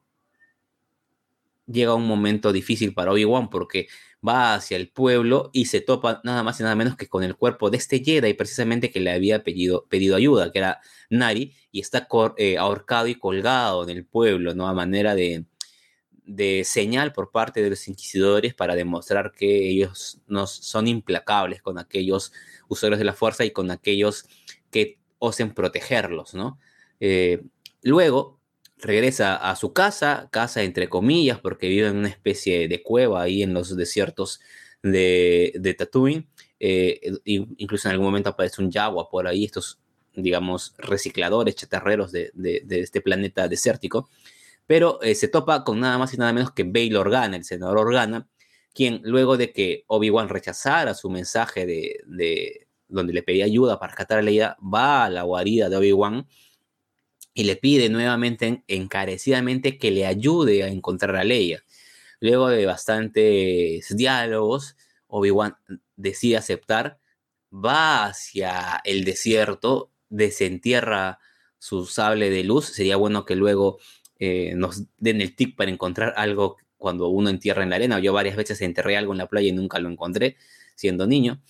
llega 1.66 1.94
un 1.94 2.06
momento 2.06 2.52
difícil 2.52 2.94
para 2.94 3.12
Obi-Wan 3.12 3.48
porque 3.50 3.88
va 4.26 4.54
hacia 4.54 4.76
el 4.76 4.88
pueblo 4.88 5.50
y 5.52 5.66
se 5.66 5.80
topa 5.80 6.20
nada 6.24 6.42
más 6.42 6.60
y 6.60 6.62
nada 6.62 6.74
menos 6.74 6.96
que 6.96 7.08
con 7.08 7.22
el 7.22 7.36
cuerpo 7.36 7.70
de 7.70 7.78
este 7.78 8.02
Jedi 8.04 8.34
precisamente 8.34 8.90
que 8.90 9.00
le 9.00 9.12
había 9.12 9.44
pedido, 9.44 9.86
pedido 9.88 10.16
ayuda, 10.16 10.52
que 10.52 10.58
era 10.58 10.80
Nari, 11.08 11.54
y 11.72 11.80
está 11.80 12.08
eh, 12.36 12.58
ahorcado 12.58 13.06
y 13.06 13.14
colgado 13.14 13.84
en 13.84 13.90
el 13.90 14.04
pueblo, 14.04 14.54
¿no? 14.54 14.68
A 14.68 14.74
manera 14.74 15.14
de, 15.14 15.44
de 16.24 16.64
señal 16.64 17.12
por 17.12 17.30
parte 17.30 17.62
de 17.62 17.70
los 17.70 17.88
inquisidores 17.88 18.54
para 18.54 18.74
demostrar 18.74 19.32
que 19.32 19.68
ellos 19.68 20.20
no 20.26 20.46
son 20.46 20.86
implacables 20.86 21.62
con 21.62 21.78
aquellos 21.78 22.32
usuarios 22.68 22.98
de 22.98 23.04
la 23.04 23.14
fuerza 23.14 23.44
y 23.44 23.50
con 23.50 23.70
aquellos 23.70 24.24
que 24.24 24.30
osen 25.20 25.54
protegerlos, 25.54 26.34
¿no? 26.34 26.58
Eh, 26.98 27.42
luego, 27.82 28.40
regresa 28.78 29.36
a 29.36 29.54
su 29.54 29.72
casa, 29.72 30.28
casa 30.32 30.62
entre 30.62 30.88
comillas, 30.88 31.38
porque 31.38 31.68
vive 31.68 31.86
en 31.88 31.98
una 31.98 32.08
especie 32.08 32.66
de 32.66 32.82
cueva 32.82 33.22
ahí 33.22 33.42
en 33.42 33.54
los 33.54 33.76
desiertos 33.76 34.40
de, 34.82 35.74
Tatooine. 35.78 36.26
Eh, 36.58 37.00
incluso 37.24 37.88
en 37.88 37.92
algún 37.92 38.06
momento 38.06 38.30
aparece 38.30 38.62
un 38.62 38.70
Yagua 38.70 39.08
por 39.08 39.26
ahí, 39.26 39.44
estos, 39.44 39.78
digamos, 40.14 40.74
recicladores, 40.78 41.54
chatarreros 41.54 42.10
de, 42.12 42.30
de, 42.34 42.80
este 42.80 43.00
planeta 43.00 43.48
desértico. 43.48 44.08
Pero 44.66 45.00
eh, 45.02 45.14
se 45.14 45.28
topa 45.28 45.64
con 45.64 45.80
nada 45.80 45.98
más 45.98 46.14
y 46.14 46.16
nada 46.16 46.32
menos 46.32 46.52
que 46.52 46.64
Bail 46.64 46.96
Organa, 46.96 47.36
el 47.36 47.44
senador 47.44 47.78
Organa, 47.78 48.28
quien 48.72 49.00
luego 49.04 49.36
de 49.36 49.52
que 49.52 49.84
Obi-Wan 49.88 50.28
rechazara 50.28 50.94
su 50.94 51.10
mensaje 51.10 51.66
de, 51.66 52.68
donde 52.90 53.12
le 53.12 53.22
pedía 53.22 53.44
ayuda 53.44 53.78
para 53.78 53.90
rescatar 53.90 54.18
a 54.18 54.22
Leia, 54.22 54.56
va 54.62 55.04
a 55.04 55.10
la 55.10 55.22
guarida 55.22 55.68
de 55.68 55.76
Obi-Wan 55.76 56.26
y 57.34 57.44
le 57.44 57.56
pide 57.56 57.88
nuevamente 57.88 58.64
encarecidamente 58.66 59.78
que 59.78 59.90
le 59.90 60.06
ayude 60.06 60.62
a 60.62 60.68
encontrar 60.68 61.16
a 61.16 61.24
Leia. 61.24 61.62
Luego 62.20 62.48
de 62.48 62.66
bastantes 62.66 63.96
diálogos, 63.96 64.76
Obi-Wan 65.06 65.56
decide 65.96 66.36
aceptar, 66.36 66.98
va 67.52 68.06
hacia 68.06 68.80
el 68.84 69.04
desierto, 69.04 69.90
desentierra 70.08 71.18
su 71.58 71.86
sable 71.86 72.30
de 72.30 72.44
luz. 72.44 72.66
Sería 72.66 72.96
bueno 72.96 73.24
que 73.24 73.36
luego 73.36 73.78
eh, 74.18 74.54
nos 74.54 74.84
den 74.98 75.20
el 75.20 75.34
tip 75.34 75.56
para 75.56 75.70
encontrar 75.70 76.14
algo 76.16 76.56
cuando 76.76 77.08
uno 77.08 77.30
entierra 77.30 77.62
en 77.62 77.70
la 77.70 77.76
arena. 77.76 78.00
Yo 78.00 78.12
varias 78.12 78.36
veces 78.36 78.60
enterré 78.60 78.96
algo 78.96 79.12
en 79.12 79.18
la 79.18 79.28
playa 79.28 79.48
y 79.48 79.52
nunca 79.52 79.78
lo 79.78 79.88
encontré 79.88 80.36
siendo 80.74 81.06
niño. 81.06 81.40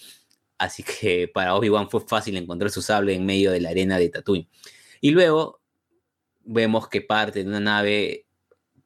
Así 0.61 0.83
que 0.83 1.27
para 1.27 1.55
Obi-Wan 1.55 1.89
fue 1.89 2.03
fácil 2.03 2.37
encontrar 2.37 2.71
su 2.71 2.83
sable 2.83 3.15
en 3.15 3.25
medio 3.25 3.51
de 3.51 3.63
la 3.63 3.71
arena 3.71 3.97
de 3.97 4.11
Tatooine. 4.11 4.47
Y 5.01 5.11
luego 5.13 5.63
vemos 6.41 6.87
que 6.87 7.01
parte 7.01 7.43
de 7.43 7.49
una 7.49 7.61
nave 7.61 8.27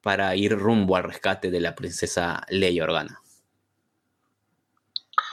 para 0.00 0.36
ir 0.36 0.56
rumbo 0.56 0.94
al 0.94 1.02
rescate 1.02 1.50
de 1.50 1.58
la 1.58 1.74
princesa 1.74 2.46
Leia 2.48 2.84
Organa. 2.84 3.20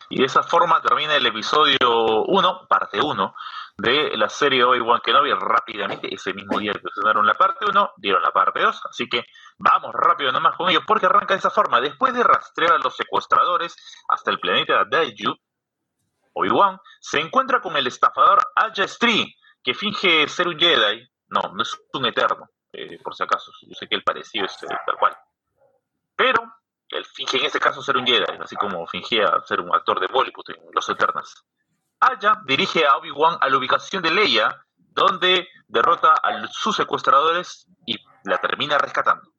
Y 0.09 0.17
de 0.17 0.25
esa 0.25 0.41
forma 0.41 0.81
termina 0.81 1.15
el 1.15 1.27
episodio 1.27 1.77
1, 2.25 2.67
parte 2.67 2.99
1, 2.99 3.35
de 3.77 4.17
la 4.17 4.27
serie 4.27 4.63
Obi-Wan 4.63 5.01
Kenobi 5.03 5.31
rápidamente. 5.33 6.11
Ese 6.11 6.33
mismo 6.33 6.57
día 6.57 6.73
que 6.73 6.79
presentaron 6.79 7.27
la 7.27 7.35
parte 7.35 7.65
1, 7.69 7.91
dieron 7.97 8.23
la 8.23 8.31
parte 8.31 8.61
2. 8.61 8.81
Así 8.89 9.07
que 9.07 9.25
vamos 9.59 9.91
rápido 9.93 10.31
nomás 10.31 10.55
con 10.55 10.71
ellos, 10.71 10.83
porque 10.87 11.05
arranca 11.05 11.35
de 11.35 11.39
esa 11.39 11.51
forma. 11.51 11.79
Después 11.79 12.15
de 12.15 12.23
rastrear 12.23 12.73
a 12.73 12.77
los 12.79 12.95
secuestradores 12.95 13.75
hasta 14.09 14.31
el 14.31 14.39
planeta 14.39 14.85
Daiju, 14.89 15.35
Obi-Wan 16.33 16.79
se 16.99 17.19
encuentra 17.19 17.61
con 17.61 17.75
el 17.75 17.87
estafador 17.87 18.39
Aja 18.55 18.87
Stree, 18.87 19.35
que 19.63 19.73
finge 19.73 20.27
ser 20.27 20.47
un 20.47 20.57
Jedi. 20.57 21.07
No, 21.29 21.53
no 21.53 21.61
es 21.61 21.77
un 21.93 22.05
eterno, 22.05 22.49
eh, 22.73 22.99
por 23.03 23.15
si 23.15 23.23
acaso. 23.23 23.51
Yo 23.61 23.73
sé 23.73 23.87
que 23.87 23.95
el 23.95 24.03
parecido 24.03 24.45
es 24.45 24.63
eh, 24.63 24.67
tal 24.85 24.97
cual. 24.97 25.15
Pero 26.15 26.41
él 26.89 27.05
finge 27.05 27.37
en 27.37 27.45
este 27.45 27.59
caso 27.59 27.81
ser 27.81 27.97
un 27.97 28.05
Jedi, 28.05 28.37
así 28.39 28.55
como 28.55 28.85
fingía 28.87 29.31
ser 29.45 29.61
un 29.61 29.73
actor 29.73 29.99
de 29.99 30.07
Bollywood 30.07 30.49
en 30.49 30.71
Los 30.73 30.89
Eternas. 30.89 31.33
Aya 31.99 32.41
dirige 32.45 32.85
a 32.85 32.97
Obi-Wan 32.97 33.37
a 33.39 33.49
la 33.49 33.57
ubicación 33.57 34.01
de 34.01 34.11
Leia, 34.11 34.65
donde 34.75 35.47
derrota 35.67 36.13
a 36.13 36.47
sus 36.47 36.75
secuestradores 36.75 37.67
y 37.85 37.97
la 38.25 38.37
termina 38.39 38.77
rescatando. 38.77 39.31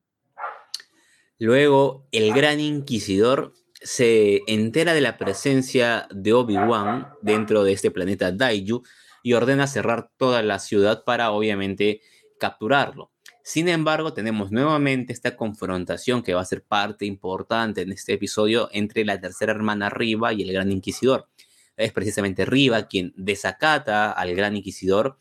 Luego, 1.38 2.06
el 2.12 2.32
gran 2.32 2.60
inquisidor 2.60 3.52
se 3.84 4.42
entera 4.46 4.94
de 4.94 5.00
la 5.00 5.18
presencia 5.18 6.06
de 6.10 6.32
Obi-Wan 6.32 7.08
dentro 7.22 7.64
de 7.64 7.72
este 7.72 7.90
planeta 7.90 8.32
Daiju 8.32 8.82
y 9.22 9.32
ordena 9.34 9.66
cerrar 9.66 10.10
toda 10.16 10.42
la 10.42 10.58
ciudad 10.58 11.04
para 11.04 11.30
obviamente 11.30 12.00
capturarlo. 12.38 13.10
Sin 13.44 13.68
embargo, 13.68 14.12
tenemos 14.12 14.52
nuevamente 14.52 15.12
esta 15.12 15.36
confrontación 15.36 16.22
que 16.22 16.34
va 16.34 16.42
a 16.42 16.44
ser 16.44 16.62
parte 16.62 17.06
importante 17.06 17.82
en 17.82 17.92
este 17.92 18.12
episodio 18.12 18.68
entre 18.72 19.04
la 19.04 19.20
tercera 19.20 19.52
hermana 19.52 19.90
Riva 19.90 20.32
y 20.32 20.42
el 20.42 20.52
Gran 20.52 20.70
Inquisidor 20.70 21.28
es 21.76 21.92
precisamente 21.92 22.44
Riva 22.44 22.86
quien 22.88 23.12
desacata 23.16 24.12
al 24.12 24.34
Gran 24.34 24.56
Inquisidor 24.56 25.18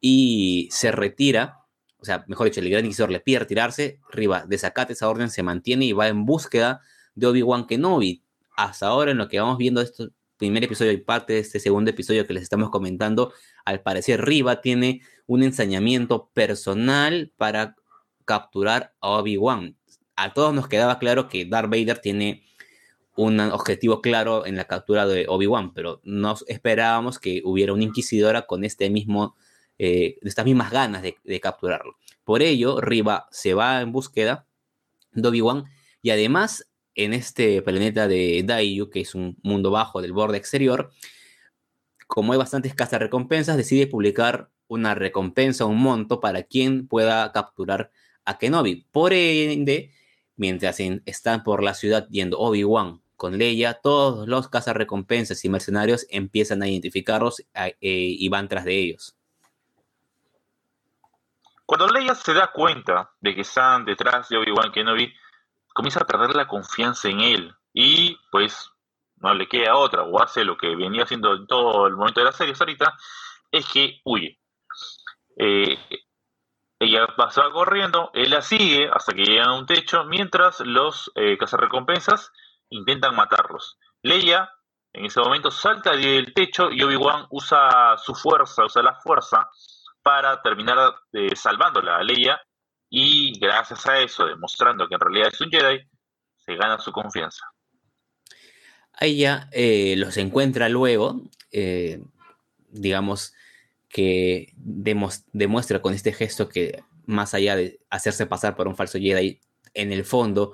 y 0.00 0.68
se 0.72 0.92
retira, 0.92 1.60
o 1.98 2.04
sea, 2.04 2.24
mejor 2.26 2.46
dicho, 2.46 2.60
el 2.60 2.70
Gran 2.70 2.84
Inquisidor 2.84 3.10
le 3.10 3.20
pide 3.20 3.40
retirarse, 3.40 4.00
Riva 4.10 4.44
desacata 4.46 4.92
esa 4.92 5.08
orden, 5.08 5.30
se 5.30 5.42
mantiene 5.42 5.84
y 5.84 5.92
va 5.92 6.08
en 6.08 6.24
búsqueda 6.24 6.80
de 7.20 7.26
Obi-Wan 7.26 7.66
Kenobi. 7.66 8.24
Hasta 8.56 8.88
ahora, 8.88 9.12
en 9.12 9.18
lo 9.18 9.28
que 9.28 9.38
vamos 9.38 9.58
viendo 9.58 9.80
este 9.80 10.08
primer 10.36 10.64
episodio 10.64 10.92
y 10.92 10.96
parte 10.96 11.34
de 11.34 11.40
este 11.40 11.60
segundo 11.60 11.90
episodio 11.90 12.26
que 12.26 12.32
les 12.32 12.42
estamos 12.42 12.70
comentando, 12.70 13.32
al 13.64 13.82
parecer 13.82 14.24
Riva 14.24 14.62
tiene 14.62 15.02
un 15.26 15.42
ensañamiento 15.42 16.30
personal 16.32 17.32
para 17.36 17.76
capturar 18.24 18.94
a 19.00 19.10
Obi-Wan. 19.10 19.76
A 20.16 20.32
todos 20.32 20.54
nos 20.54 20.66
quedaba 20.66 20.98
claro 20.98 21.28
que 21.28 21.44
Darth 21.44 21.70
Vader 21.70 21.98
tiene 21.98 22.42
un 23.16 23.38
objetivo 23.40 24.00
claro 24.00 24.46
en 24.46 24.56
la 24.56 24.64
captura 24.64 25.06
de 25.06 25.26
Obi-Wan, 25.28 25.74
pero 25.74 26.00
no 26.04 26.34
esperábamos 26.46 27.18
que 27.18 27.42
hubiera 27.44 27.74
una 27.74 27.84
inquisidora 27.84 28.46
con 28.46 28.64
este 28.64 28.88
mismo, 28.88 29.36
eh, 29.78 30.16
estas 30.22 30.46
mismas 30.46 30.70
ganas 30.70 31.02
de, 31.02 31.40
capturarlo. 31.40 31.96
Por 32.24 32.40
ello, 32.40 32.80
Riva 32.80 33.28
se 33.30 33.52
va 33.52 33.82
en 33.82 33.92
búsqueda 33.92 34.46
de 35.12 35.28
Obi-Wan 35.28 35.64
y 36.00 36.10
además 36.10 36.69
en 36.94 37.12
este 37.12 37.62
planeta 37.62 38.08
de 38.08 38.42
Daiyu, 38.44 38.90
que 38.90 39.00
es 39.00 39.14
un 39.14 39.36
mundo 39.42 39.70
bajo 39.70 40.02
del 40.02 40.12
borde 40.12 40.38
exterior, 40.38 40.90
como 42.06 42.32
hay 42.32 42.38
bastantes 42.38 42.74
recompensas, 42.92 43.56
decide 43.56 43.86
publicar 43.86 44.50
una 44.66 44.94
recompensa, 44.94 45.64
un 45.64 45.80
monto 45.80 46.20
para 46.20 46.42
quien 46.42 46.88
pueda 46.88 47.30
capturar 47.32 47.90
a 48.24 48.38
Kenobi. 48.38 48.86
Por 48.90 49.12
ende, 49.12 49.92
mientras 50.36 50.80
están 50.80 51.42
por 51.42 51.62
la 51.62 51.74
ciudad 51.74 52.08
yendo 52.08 52.38
Obi-Wan 52.38 53.00
con 53.16 53.38
Leia, 53.38 53.74
todos 53.74 54.26
los 54.26 54.48
cazarrecompensas 54.48 55.44
y 55.44 55.48
mercenarios 55.48 56.06
empiezan 56.10 56.62
a 56.62 56.68
identificarlos 56.68 57.44
eh, 57.54 57.76
y 57.80 58.28
van 58.28 58.48
tras 58.48 58.64
de 58.64 58.78
ellos. 58.78 59.16
Cuando 61.66 61.86
Leia 61.86 62.16
se 62.16 62.34
da 62.34 62.50
cuenta 62.52 63.12
de 63.20 63.34
que 63.34 63.42
están 63.42 63.84
detrás 63.84 64.28
de 64.28 64.36
Obi-Wan 64.36 64.72
Kenobi, 64.72 65.12
comienza 65.72 66.00
a 66.00 66.06
perder 66.06 66.34
la 66.34 66.48
confianza 66.48 67.08
en 67.08 67.20
él 67.20 67.54
y 67.72 68.18
pues 68.30 68.70
no 69.16 69.34
le 69.34 69.48
queda 69.48 69.76
otra 69.76 70.02
o 70.02 70.22
hace 70.22 70.44
lo 70.44 70.56
que 70.56 70.74
venía 70.74 71.04
haciendo 71.04 71.34
en 71.34 71.46
todo 71.46 71.86
el 71.86 71.96
momento 71.96 72.20
de 72.20 72.26
la 72.26 72.32
serie 72.32 72.54
ahorita, 72.58 72.96
es 73.50 73.66
que 73.66 74.00
huye. 74.04 74.38
Eh, 75.36 75.78
ella 76.78 77.06
pasa 77.16 77.50
corriendo, 77.52 78.10
él 78.14 78.30
la 78.30 78.40
sigue 78.40 78.88
hasta 78.90 79.12
que 79.12 79.24
llega 79.24 79.44
a 79.44 79.52
un 79.52 79.66
techo, 79.66 80.04
mientras 80.04 80.60
los 80.60 81.12
eh, 81.14 81.36
cazarrecompensas 81.36 82.32
intentan 82.70 83.14
matarlos. 83.14 83.78
Leia 84.02 84.50
en 84.92 85.04
ese 85.04 85.20
momento 85.20 85.50
salta 85.50 85.92
del 85.92 86.32
techo 86.32 86.70
y 86.70 86.82
Obi-Wan 86.82 87.26
usa 87.30 87.96
su 87.98 88.14
fuerza, 88.14 88.64
usa 88.64 88.82
la 88.82 88.94
fuerza 88.94 89.48
para 90.02 90.40
terminar 90.40 90.94
eh, 91.12 91.36
salvándola 91.36 91.96
a 91.96 92.02
Leia 92.02 92.40
y 92.90 93.38
gracias 93.38 93.86
a 93.86 94.00
eso, 94.00 94.26
demostrando 94.26 94.88
que 94.88 94.94
en 94.94 95.00
realidad 95.00 95.30
es 95.32 95.40
un 95.40 95.48
Jedi, 95.48 95.80
se 96.36 96.56
gana 96.56 96.78
su 96.78 96.90
confianza. 96.90 97.46
Ella 98.98 99.48
eh, 99.52 99.94
los 99.96 100.16
encuentra 100.16 100.68
luego, 100.68 101.22
eh, 101.52 102.02
digamos 102.68 103.32
que 103.88 104.52
demuestra 104.56 105.80
con 105.80 105.94
este 105.94 106.12
gesto 106.12 106.48
que 106.48 106.84
más 107.06 107.32
allá 107.34 107.56
de 107.56 107.80
hacerse 107.88 108.26
pasar 108.26 108.56
por 108.56 108.68
un 108.68 108.76
falso 108.76 108.98
Jedi, 108.98 109.40
en 109.72 109.92
el 109.92 110.04
fondo 110.04 110.52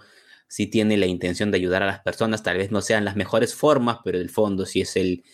si 0.48 0.66
tiene 0.66 0.96
la 0.96 1.06
intención 1.06 1.50
de 1.50 1.58
ayudar 1.58 1.82
a 1.82 1.86
las 1.86 2.00
personas, 2.00 2.42
tal 2.42 2.58
vez 2.58 2.70
no 2.70 2.80
sean 2.80 3.04
las 3.04 3.16
mejores 3.16 3.54
formas, 3.54 3.98
pero 4.04 4.18
el 4.18 4.30
fondo 4.30 4.64
si 4.64 4.82
es 4.82 4.96
el, 4.96 5.24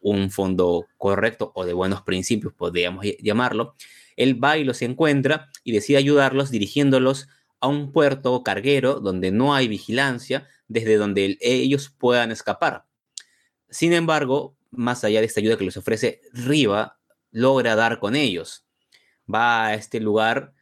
un 0.00 0.30
fondo 0.30 0.86
correcto 0.96 1.52
o 1.54 1.64
de 1.64 1.72
buenos 1.72 2.02
principios, 2.02 2.54
podríamos 2.54 3.04
llamarlo. 3.20 3.74
Él 4.16 4.42
va 4.42 4.58
y 4.58 4.64
los 4.64 4.82
encuentra 4.82 5.50
y 5.62 5.72
decide 5.72 5.98
ayudarlos 5.98 6.50
dirigiéndolos 6.50 7.28
a 7.60 7.68
un 7.68 7.92
puerto 7.92 8.42
carguero 8.42 9.00
donde 9.00 9.30
no 9.30 9.54
hay 9.54 9.68
vigilancia, 9.68 10.48
desde 10.68 10.96
donde 10.96 11.38
ellos 11.40 11.94
puedan 11.96 12.32
escapar. 12.32 12.84
Sin 13.70 13.92
embargo, 13.92 14.56
más 14.70 15.04
allá 15.04 15.20
de 15.20 15.26
esta 15.26 15.40
ayuda 15.40 15.56
que 15.56 15.64
les 15.64 15.76
ofrece, 15.76 16.20
Riva 16.32 16.98
logra 17.30 17.76
dar 17.76 17.98
con 17.98 18.16
ellos. 18.16 18.64
Va 19.32 19.66
a 19.66 19.74
este 19.74 20.00
lugar 20.00 20.54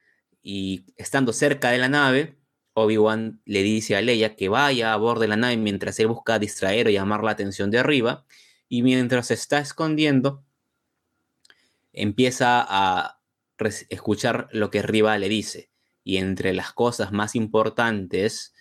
y 0.42 0.84
estando 0.96 1.32
cerca 1.32 1.70
de 1.70 1.78
la 1.78 1.88
nave, 1.88 2.38
Obi-Wan 2.74 3.40
le 3.44 3.62
dice 3.62 3.96
a 3.96 4.02
Leia 4.02 4.36
que 4.36 4.48
vaya 4.48 4.92
a 4.92 4.96
bordo 4.96 5.22
de 5.22 5.28
la 5.28 5.36
nave 5.36 5.56
mientras 5.56 5.98
él 6.00 6.08
busca 6.08 6.38
distraer 6.38 6.88
o 6.88 6.90
llamar 6.90 7.22
la 7.22 7.30
atención 7.30 7.70
de 7.70 7.78
arriba. 7.78 8.24
Y 8.68 8.82
mientras 8.82 9.28
se 9.28 9.34
está 9.34 9.58
escondiendo, 9.58 10.42
empieza 11.92 12.64
a 12.66 13.20
escuchar 13.88 14.48
lo 14.52 14.70
que 14.70 14.82
Riva 14.82 15.16
le 15.18 15.28
dice. 15.28 15.70
Y 16.02 16.18
entre 16.18 16.52
las 16.52 16.72
cosas 16.72 17.12
más 17.12 17.34
importantes, 17.34 18.54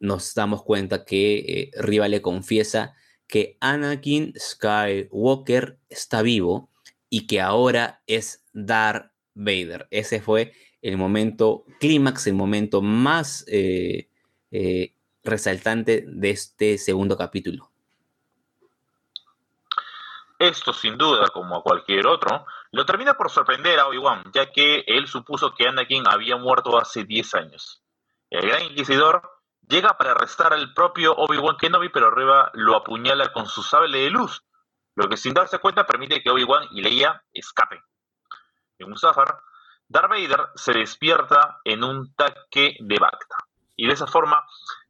nos 0.00 0.34
damos 0.34 0.64
cuenta 0.64 1.04
que 1.04 1.38
eh, 1.38 1.70
Riva 1.80 2.08
le 2.08 2.20
confiesa 2.20 2.94
que 3.28 3.56
Anakin 3.60 4.34
Skywalker 4.36 5.78
está 5.88 6.22
vivo 6.22 6.70
y 7.08 7.26
que 7.26 7.40
ahora 7.40 8.02
es 8.06 8.44
Darth 8.52 9.12
Vader. 9.34 9.86
Ese 9.90 10.20
fue 10.20 10.52
el 10.82 10.96
momento 10.98 11.64
clímax, 11.78 12.26
el 12.26 12.34
momento 12.34 12.82
más 12.82 13.44
eh, 13.48 14.08
eh, 14.50 14.92
resaltante 15.22 16.04
de 16.06 16.30
este 16.30 16.76
segundo 16.78 17.16
capítulo. 17.16 17.70
Esto 20.38 20.72
sin 20.72 20.98
duda, 20.98 21.28
como 21.28 21.54
a 21.54 21.62
cualquier 21.62 22.06
otro, 22.08 22.44
lo 22.72 22.86
termina 22.86 23.14
por 23.14 23.30
sorprender 23.30 23.78
a 23.78 23.86
Obi-Wan, 23.86 24.24
ya 24.32 24.50
que 24.50 24.82
él 24.86 25.06
supuso 25.06 25.54
que 25.54 25.68
Anakin 25.68 26.08
había 26.08 26.36
muerto 26.36 26.78
hace 26.78 27.04
10 27.04 27.34
años. 27.34 27.82
El 28.30 28.48
Gran 28.48 28.62
Inquisidor 28.62 29.30
llega 29.68 29.98
para 29.98 30.12
arrestar 30.12 30.54
al 30.54 30.72
propio 30.72 31.14
Obi-Wan 31.14 31.58
Kenobi, 31.58 31.90
pero 31.90 32.10
Reba 32.10 32.50
lo 32.54 32.74
apuñala 32.74 33.30
con 33.30 33.46
su 33.46 33.62
sable 33.62 33.98
de 33.98 34.10
luz, 34.10 34.42
lo 34.94 35.06
que 35.06 35.18
sin 35.18 35.34
darse 35.34 35.58
cuenta 35.58 35.86
permite 35.86 36.22
que 36.22 36.30
Obi-Wan 36.30 36.68
y 36.72 36.80
Leia 36.80 37.22
escapen. 37.34 37.80
En 38.78 38.88
Mustafar, 38.88 39.38
Darth 39.86 40.08
Vader 40.08 40.48
se 40.54 40.72
despierta 40.72 41.60
en 41.64 41.84
un 41.84 42.14
taque 42.14 42.76
de 42.80 42.98
Bacta. 42.98 43.36
Y 43.76 43.86
de 43.86 43.92
esa 43.92 44.06
forma 44.06 44.46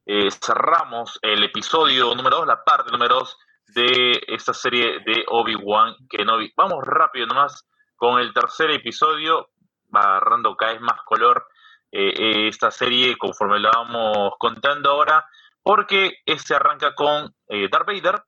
eh, 0.07 0.31
cerramos 0.31 1.19
el 1.21 1.43
episodio 1.43 2.15
número 2.15 2.39
2, 2.39 2.47
la 2.47 2.62
parte 2.62 2.93
número 2.93 3.17
2 3.17 3.39
de 3.75 4.23
esta 4.29 4.55
serie 4.55 5.01
de 5.05 5.25
Obi-Wan 5.29 5.97
Kenobi. 6.09 6.53
Vamos 6.57 6.85
rápido 6.85 7.27
nomás 7.27 7.67
con 8.02 8.18
el 8.18 8.35
tercer 8.35 8.68
episodio, 8.73 9.50
agarrando 9.92 10.56
cada 10.56 10.73
vez 10.73 10.80
más 10.80 11.02
color 11.04 11.47
eh, 11.92 12.12
eh, 12.18 12.49
esta 12.49 12.73
serie 12.73 13.16
conforme 13.16 13.61
la 13.61 13.71
vamos 13.71 14.32
contando 14.40 14.90
ahora, 14.90 15.25
porque 15.62 16.16
este 16.26 16.52
arranca 16.52 16.97
con 16.97 17.32
Darth 17.47 17.87
Vader 17.87 18.25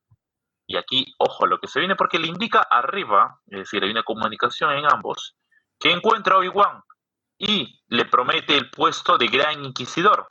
y 0.64 0.76
aquí, 0.76 1.12
ojo, 1.18 1.46
lo 1.46 1.58
que 1.58 1.66
se 1.66 1.80
viene 1.80 1.96
porque 1.96 2.20
le 2.20 2.28
indica 2.28 2.60
arriba, 2.60 3.40
es 3.48 3.58
decir, 3.58 3.82
hay 3.82 3.90
una 3.90 4.04
comunicación 4.04 4.70
en 4.74 4.84
ambos, 4.86 5.34
que 5.80 5.90
encuentra 5.90 6.36
a 6.36 6.38
Obi-Wan 6.38 6.84
y 7.36 7.80
le 7.88 8.04
promete 8.04 8.56
el 8.56 8.70
puesto 8.70 9.18
de 9.18 9.26
Gran 9.26 9.64
Inquisidor, 9.64 10.28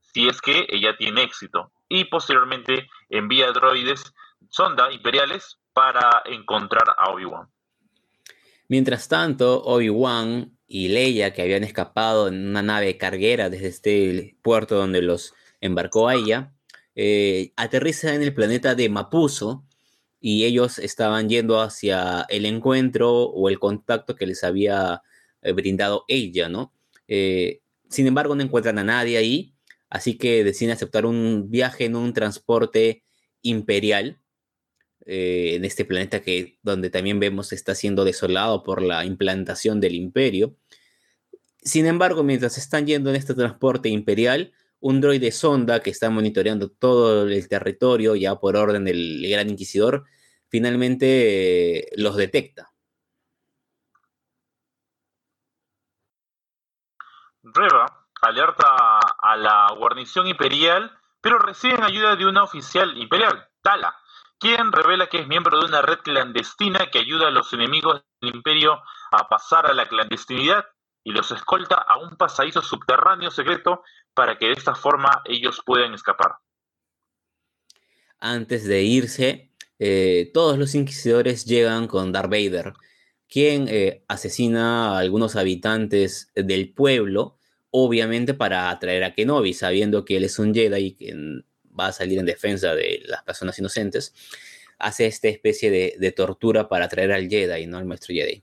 si 0.00 0.26
es 0.26 0.40
que 0.40 0.64
ella 0.70 0.96
tiene 0.96 1.22
éxito. 1.22 1.70
Y 1.86 2.06
posteriormente 2.06 2.88
envía 3.10 3.52
droides, 3.52 4.14
sonda 4.48 4.90
imperiales, 4.90 5.60
para 5.74 6.22
encontrar 6.24 6.94
a 6.96 7.10
Obi-Wan. 7.10 7.52
Mientras 8.68 9.08
tanto, 9.08 9.62
Obi-Wan 9.64 10.58
y 10.66 10.88
Leia, 10.88 11.32
que 11.32 11.42
habían 11.42 11.64
escapado 11.64 12.28
en 12.28 12.48
una 12.48 12.62
nave 12.62 12.98
carguera 12.98 13.48
desde 13.50 13.68
este 13.68 14.36
puerto 14.42 14.76
donde 14.76 15.02
los 15.02 15.34
embarcó 15.60 16.08
a 16.08 16.14
ella, 16.14 16.52
eh, 16.94 17.52
aterriza 17.56 18.14
en 18.14 18.22
el 18.22 18.34
planeta 18.34 18.74
de 18.74 18.88
Mapuso, 18.88 19.64
y 20.20 20.44
ellos 20.44 20.78
estaban 20.78 21.28
yendo 21.28 21.60
hacia 21.60 22.26
el 22.28 22.46
encuentro 22.46 23.24
o 23.24 23.48
el 23.48 23.58
contacto 23.58 24.16
que 24.16 24.26
les 24.26 24.42
había 24.42 25.02
eh, 25.42 25.52
brindado 25.52 26.04
ella, 26.08 26.48
¿no? 26.48 26.72
Eh, 27.06 27.60
sin 27.88 28.06
embargo, 28.08 28.34
no 28.34 28.42
encuentran 28.42 28.78
a 28.78 28.84
nadie 28.84 29.18
ahí, 29.18 29.54
así 29.88 30.18
que 30.18 30.42
deciden 30.42 30.72
aceptar 30.72 31.06
un 31.06 31.50
viaje 31.50 31.84
en 31.84 31.94
un 31.94 32.12
transporte 32.12 33.04
imperial 33.42 34.18
eh, 35.08 35.54
en 35.54 35.64
este 35.64 35.84
planeta 35.84 36.20
que 36.20 36.58
donde 36.62 36.90
también 36.90 37.20
vemos 37.20 37.52
está 37.52 37.76
siendo 37.76 38.04
desolado 38.04 38.64
por 38.64 38.82
la 38.82 39.04
implantación 39.04 39.80
del 39.80 39.94
imperio. 39.94 40.56
Sin 41.62 41.86
embargo, 41.86 42.24
mientras 42.24 42.58
están 42.58 42.86
yendo 42.86 43.10
en 43.10 43.16
este 43.16 43.34
transporte 43.34 43.88
imperial, 43.88 44.52
un 44.80 45.00
droide 45.00 45.30
sonda 45.30 45.80
que 45.80 45.90
está 45.90 46.10
monitoreando 46.10 46.70
todo 46.70 47.28
el 47.28 47.48
territorio 47.48 48.16
ya 48.16 48.34
por 48.36 48.56
orden 48.56 48.84
del 48.84 49.24
Gran 49.28 49.48
Inquisidor, 49.48 50.04
finalmente 50.48 51.78
eh, 51.78 51.88
los 51.96 52.16
detecta. 52.16 52.72
Reba 57.44 58.08
alerta 58.22 58.98
a 59.22 59.36
la 59.36 59.72
guarnición 59.78 60.26
imperial, 60.26 60.90
pero 61.20 61.38
reciben 61.38 61.84
ayuda 61.84 62.16
de 62.16 62.26
una 62.26 62.42
oficial 62.42 62.96
imperial, 62.96 63.48
Tala, 63.62 63.94
quien 64.38 64.72
revela 64.72 65.08
que 65.08 65.20
es 65.20 65.28
miembro 65.28 65.58
de 65.58 65.66
una 65.66 65.82
red 65.82 65.98
clandestina 65.98 66.90
que 66.90 66.98
ayuda 66.98 67.28
a 67.28 67.30
los 67.30 67.52
enemigos 67.52 68.02
del 68.20 68.36
imperio 68.36 68.80
a 69.10 69.28
pasar 69.28 69.66
a 69.66 69.74
la 69.74 69.88
clandestinidad 69.88 70.64
y 71.04 71.12
los 71.12 71.30
escolta 71.30 71.76
a 71.76 71.98
un 71.98 72.16
pasadizo 72.16 72.62
subterráneo 72.62 73.30
secreto 73.30 73.82
para 74.12 74.38
que 74.38 74.46
de 74.46 74.52
esta 74.52 74.74
forma 74.74 75.22
ellos 75.24 75.62
puedan 75.64 75.94
escapar. 75.94 76.32
Antes 78.18 78.66
de 78.66 78.82
irse, 78.82 79.52
eh, 79.78 80.30
todos 80.32 80.58
los 80.58 80.74
inquisidores 80.74 81.44
llegan 81.44 81.86
con 81.86 82.12
Darth 82.12 82.30
Vader, 82.30 82.72
quien 83.28 83.68
eh, 83.68 84.04
asesina 84.08 84.96
a 84.96 84.98
algunos 84.98 85.36
habitantes 85.36 86.32
del 86.34 86.72
pueblo, 86.72 87.38
obviamente 87.70 88.34
para 88.34 88.70
atraer 88.70 89.04
a 89.04 89.14
Kenobi, 89.14 89.52
sabiendo 89.52 90.04
que 90.04 90.16
él 90.16 90.24
es 90.24 90.38
un 90.38 90.54
Jedi 90.54 90.86
y 90.86 90.96
que 90.96 91.14
va 91.78 91.88
a 91.88 91.92
salir 91.92 92.18
en 92.18 92.26
defensa 92.26 92.74
de 92.74 93.02
las 93.06 93.22
personas 93.22 93.58
inocentes, 93.58 94.14
hace 94.78 95.06
esta 95.06 95.28
especie 95.28 95.70
de, 95.70 96.12
tortura 96.12 96.68
para 96.68 96.86
atraer 96.86 97.12
al 97.12 97.28
Jedi, 97.28 97.66
¿no? 97.66 97.78
Al 97.78 97.86
maestro 97.86 98.14
Jedi. 98.14 98.42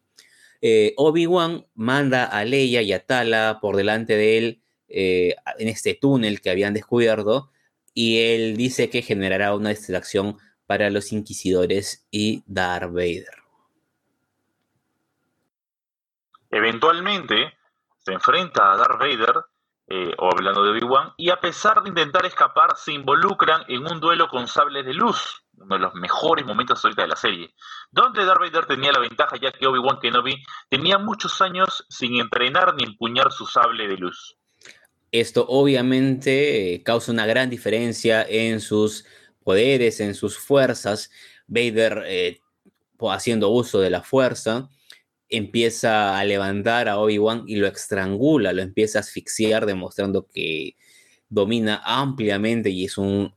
Eh, 0.62 0.94
Obi-Wan 0.98 1.66
manda 1.76 2.26
a 2.26 2.46
Leia 2.46 2.82
y 2.82 2.94
a 2.94 3.06
Tala 3.06 3.60
por 3.62 3.76
delante 3.76 4.16
de 4.16 4.38
él 4.38 4.60
en 4.96 5.68
este 5.68 5.96
túnel 5.96 6.40
que 6.40 6.52
habían 6.52 6.76
descubierto 6.76 7.52
y 7.94 8.20
él 8.20 8.58
dice 8.58 8.90
que 8.90 9.02
generará 9.02 9.56
una 9.56 9.70
distracción 9.70 10.38
para 10.66 10.90
los 10.90 11.12
inquisidores 11.12 12.08
y 12.10 12.44
Darth 12.48 12.92
Vader. 12.92 13.44
Eventualmente 16.50 17.54
se 18.00 18.14
enfrenta 18.14 18.74
a 18.74 18.78
Darth 18.78 19.00
Vader, 19.00 19.46
eh, 19.88 20.14
o 20.18 20.30
hablando 20.32 20.64
de 20.64 20.72
Obi-Wan, 20.72 21.14
y 21.18 21.30
a 21.30 21.40
pesar 21.40 21.84
de 21.84 21.90
intentar 21.90 22.26
escapar, 22.26 22.76
se 22.78 22.94
involucran 22.94 23.64
en 23.68 23.86
un 23.86 24.00
duelo 24.00 24.28
con 24.30 24.48
sables 24.48 24.86
de 24.86 24.94
luz, 24.94 25.44
uno 25.58 25.76
de 25.76 25.82
los 25.82 25.94
mejores 25.96 26.46
momentos 26.46 26.84
ahorita 26.84 27.04
de 27.04 27.08
la 27.10 27.16
serie, 27.16 27.54
donde 27.92 28.26
Darth 28.26 28.40
Vader 28.40 28.66
tenía 28.66 28.92
la 28.92 29.00
ventaja 29.00 29.36
ya 29.38 29.52
que 29.52 29.68
Obi-Wan 29.68 30.00
Kenobi 30.00 30.42
tenía 30.70 30.98
muchos 30.98 31.42
años 31.42 31.86
sin 31.90 32.20
entrenar 32.20 32.76
ni 32.76 32.86
empuñar 32.86 33.32
su 33.32 33.46
sable 33.46 33.88
de 33.88 33.98
luz. 33.98 34.38
Esto 35.12 35.46
obviamente 35.48 36.74
eh, 36.74 36.84
causa 36.84 37.12
una 37.12 37.28
gran 37.28 37.50
diferencia 37.50 38.26
en 38.28 38.60
sus 38.60 39.06
poderes, 39.44 40.00
en 40.00 40.16
sus 40.16 40.40
fuerzas. 40.40 41.12
Vader, 41.46 42.04
eh, 42.08 42.40
haciendo 43.12 43.50
uso 43.50 43.80
de 43.80 43.90
la 43.90 44.02
fuerza, 44.02 44.70
empieza 45.38 46.18
a 46.18 46.26
levantar 46.26 46.88
a 46.88 47.00
Obi-Wan 47.00 47.44
y 47.48 47.56
lo 47.56 47.68
estrangula, 47.68 48.54
lo 48.54 48.62
empieza 48.62 49.00
a 49.00 49.02
asfixiar, 49.02 49.66
demostrando 49.66 50.28
que 50.28 50.76
domina 51.30 51.82
ampliamente 51.84 52.70
y 52.70 52.86
es 52.86 52.98
un, 52.98 53.34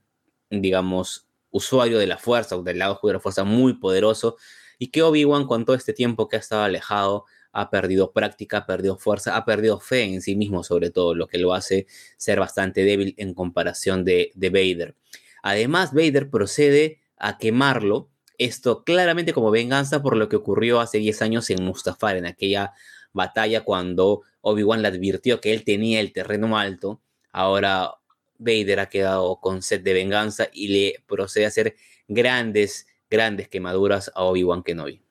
digamos, 0.51 1.27
usuario 1.51 1.99
de 1.99 2.07
la 2.07 2.19
fuerza, 2.19 2.59
del 2.59 2.79
lado 2.79 3.01
de 3.03 3.13
la 3.15 3.21
fuerza 3.21 3.45
muy 3.45 3.75
poderoso, 3.75 4.37
y 4.79 4.89
que 4.89 5.03
Obi-Wan 5.03 5.47
con 5.47 5.65
todo 5.65 5.75
este 5.75 5.95
tiempo 5.95 6.29
que 6.29 6.37
ha 6.37 6.41
estado 6.41 6.63
alejado 6.63 7.25
ha 7.53 7.71
perdido 7.71 8.13
práctica, 8.13 8.59
ha 8.59 8.67
perdido 8.67 8.99
fuerza, 8.99 9.35
ha 9.35 9.47
perdido 9.47 9.81
fe 9.81 10.03
en 10.03 10.21
sí 10.21 10.37
mismo 10.37 10.63
sobre 10.63 10.91
todo, 10.91 11.15
lo 11.15 11.27
que 11.27 11.39
lo 11.39 11.55
hace 11.55 11.87
ser 12.19 12.39
bastante 12.39 12.85
débil 12.85 13.15
en 13.17 13.33
comparación 13.33 14.05
de, 14.05 14.33
de 14.35 14.51
Vader. 14.51 14.95
Además, 15.43 15.95
Vader 15.95 16.29
procede 16.29 17.01
a 17.17 17.39
quemarlo, 17.39 18.11
esto 18.38 18.85
claramente 18.85 19.33
como 19.33 19.51
venganza 19.51 20.03
por 20.03 20.16
lo 20.16 20.29
que 20.29 20.37
ocurrió 20.37 20.81
hace 20.81 20.99
10 20.99 21.22
años 21.22 21.51
en 21.51 21.62
Mustafar, 21.64 22.16
en 22.16 22.27
aquella 22.27 22.72
batalla 23.12 23.64
cuando 23.64 24.22
Obi-Wan 24.42 24.83
le 24.83 24.88
advirtió 24.88 25.40
que 25.40 25.53
él 25.53 25.64
tenía 25.64 26.01
el 26.01 26.12
terreno 26.12 26.57
alto. 26.57 27.01
Ahora 27.33 27.94
Vader 28.38 28.81
ha 28.81 28.88
quedado 28.88 29.40
con 29.40 29.62
sed 29.62 29.83
de 29.83 29.94
venganza 29.94 30.49
y 30.53 30.68
le 30.68 31.05
procede 31.07 31.46
a 31.46 31.49
hacer 31.49 31.77
grandes, 32.09 32.87
grandes 33.11 33.49
quemaduras 33.49 34.11
a 34.14 34.22
Obi-Wan 34.22 34.62
Kenobi. 34.62 35.03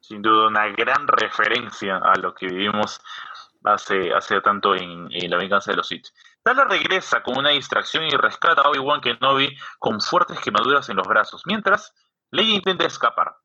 Sin 0.00 0.22
duda 0.22 0.48
una 0.48 0.68
gran 0.68 1.06
referencia 1.06 1.98
a 1.98 2.16
lo 2.18 2.34
que 2.34 2.46
vivimos 2.46 3.00
hace, 3.64 4.12
hace 4.12 4.40
tanto 4.40 4.74
en, 4.74 5.08
La 5.30 5.36
venganza 5.36 5.70
de 5.70 5.76
los 5.76 5.88
Sith. 5.88 6.08
Tala 6.42 6.64
regresa 6.64 7.22
con 7.22 7.36
una 7.36 7.50
distracción 7.50 8.04
y 8.04 8.10
rescata 8.10 8.62
a 8.62 8.70
Obi-Wan 8.70 9.00
Kenobi 9.00 9.54
con 9.78 10.00
fuertes 10.00 10.40
quemaduras 10.40 10.88
en 10.88 10.96
los 10.96 11.06
brazos, 11.06 11.42
mientras 11.44 11.94
Leia 12.30 12.54
intenta 12.54 12.86
escapar. 12.86 13.36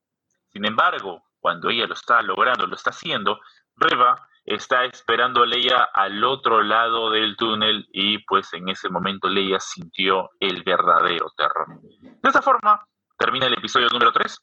Sin 0.53 0.65
embargo, 0.65 1.23
cuando 1.39 1.69
ella 1.69 1.87
lo 1.87 1.93
está 1.93 2.21
logrando, 2.21 2.67
lo 2.67 2.75
está 2.75 2.91
haciendo, 2.91 3.39
Reva 3.75 4.27
está 4.45 4.85
esperando 4.85 5.43
a 5.43 5.45
Leia 5.45 5.89
al 5.93 6.23
otro 6.23 6.61
lado 6.61 7.09
del 7.09 7.35
túnel 7.35 7.87
y 7.91 8.19
pues 8.19 8.53
en 8.53 8.69
ese 8.69 8.89
momento 8.89 9.27
Leia 9.27 9.59
sintió 9.59 10.29
el 10.39 10.63
verdadero 10.63 11.33
terror. 11.35 11.67
De 11.99 12.29
esta 12.29 12.41
forma 12.41 12.85
termina 13.17 13.47
el 13.47 13.53
episodio 13.55 13.89
número 13.89 14.13
3 14.13 14.39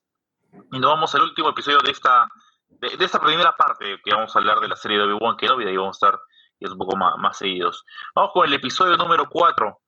y 0.72 0.78
nos 0.78 0.90
vamos 0.90 1.14
al 1.14 1.22
último 1.22 1.50
episodio 1.50 1.78
de 1.78 1.92
esta, 1.92 2.28
de, 2.68 3.04
esta 3.04 3.20
primera 3.20 3.56
parte 3.56 4.00
que 4.04 4.14
vamos 4.14 4.34
a 4.34 4.38
hablar 4.38 4.60
de 4.60 4.68
la 4.68 4.76
serie 4.76 4.98
de 4.98 5.04
Obi-Wan 5.04 5.36
Kenobi, 5.36 5.64
y 5.64 5.68
ahí 5.68 5.76
vamos 5.76 6.02
a 6.02 6.06
estar 6.06 6.20
y 6.62 6.72
un 6.72 6.78
poco 6.78 6.96
más, 6.96 7.16
más 7.18 7.36
seguidos. 7.36 7.84
Vamos 8.14 8.32
con 8.32 8.46
el 8.46 8.54
episodio 8.54 8.96
número 8.96 9.28
4, 9.28 9.80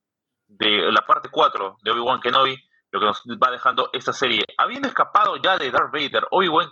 de 0.47 0.91
la 0.91 1.05
parte 1.05 1.29
4 1.29 1.77
de 1.81 1.91
Obi-Wan 1.91 2.19
Kenobi, 2.19 2.57
lo 2.91 2.99
que 2.99 3.05
nos 3.05 3.23
va 3.41 3.51
dejando 3.51 3.89
esta 3.93 4.13
serie. 4.13 4.43
Habiendo 4.57 4.87
escapado 4.87 5.37
ya 5.37 5.57
de 5.57 5.71
Darth 5.71 5.91
Vader, 5.91 6.27
Obi-Wan 6.31 6.69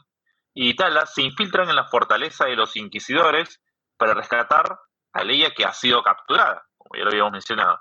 y 0.53 0.75
Tala 0.75 1.05
se 1.05 1.21
infiltran 1.21 1.69
en 1.69 1.75
la 1.75 1.85
fortaleza 1.85 2.45
de 2.45 2.55
los 2.55 2.75
Inquisidores 2.75 3.61
para 3.97 4.13
rescatar 4.13 4.79
a 5.13 5.23
Leia 5.23 5.51
que 5.51 5.65
ha 5.65 5.73
sido 5.73 6.03
capturada, 6.03 6.67
como 6.77 6.97
ya 6.97 7.03
lo 7.03 7.09
habíamos 7.09 7.31
mencionado. 7.31 7.79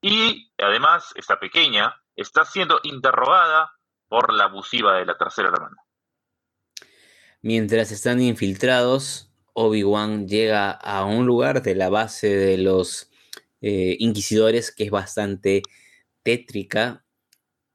Y 0.00 0.52
además, 0.58 1.12
esta 1.16 1.38
pequeña 1.38 1.94
está 2.14 2.44
siendo 2.44 2.80
interrogada 2.82 3.72
por 4.08 4.32
la 4.32 4.44
abusiva 4.44 4.94
de 4.96 5.06
la 5.06 5.16
tercera 5.16 5.48
hermana. 5.48 5.76
Mientras 7.42 7.92
están 7.92 8.20
infiltrados, 8.20 9.30
Obi-Wan 9.58 10.28
llega 10.28 10.70
a 10.70 11.06
un 11.06 11.24
lugar 11.24 11.62
de 11.62 11.74
la 11.74 11.88
base 11.88 12.28
de 12.28 12.58
los 12.58 13.10
eh, 13.62 13.96
inquisidores 14.00 14.70
que 14.70 14.84
es 14.84 14.90
bastante 14.90 15.62
tétrica 16.22 17.06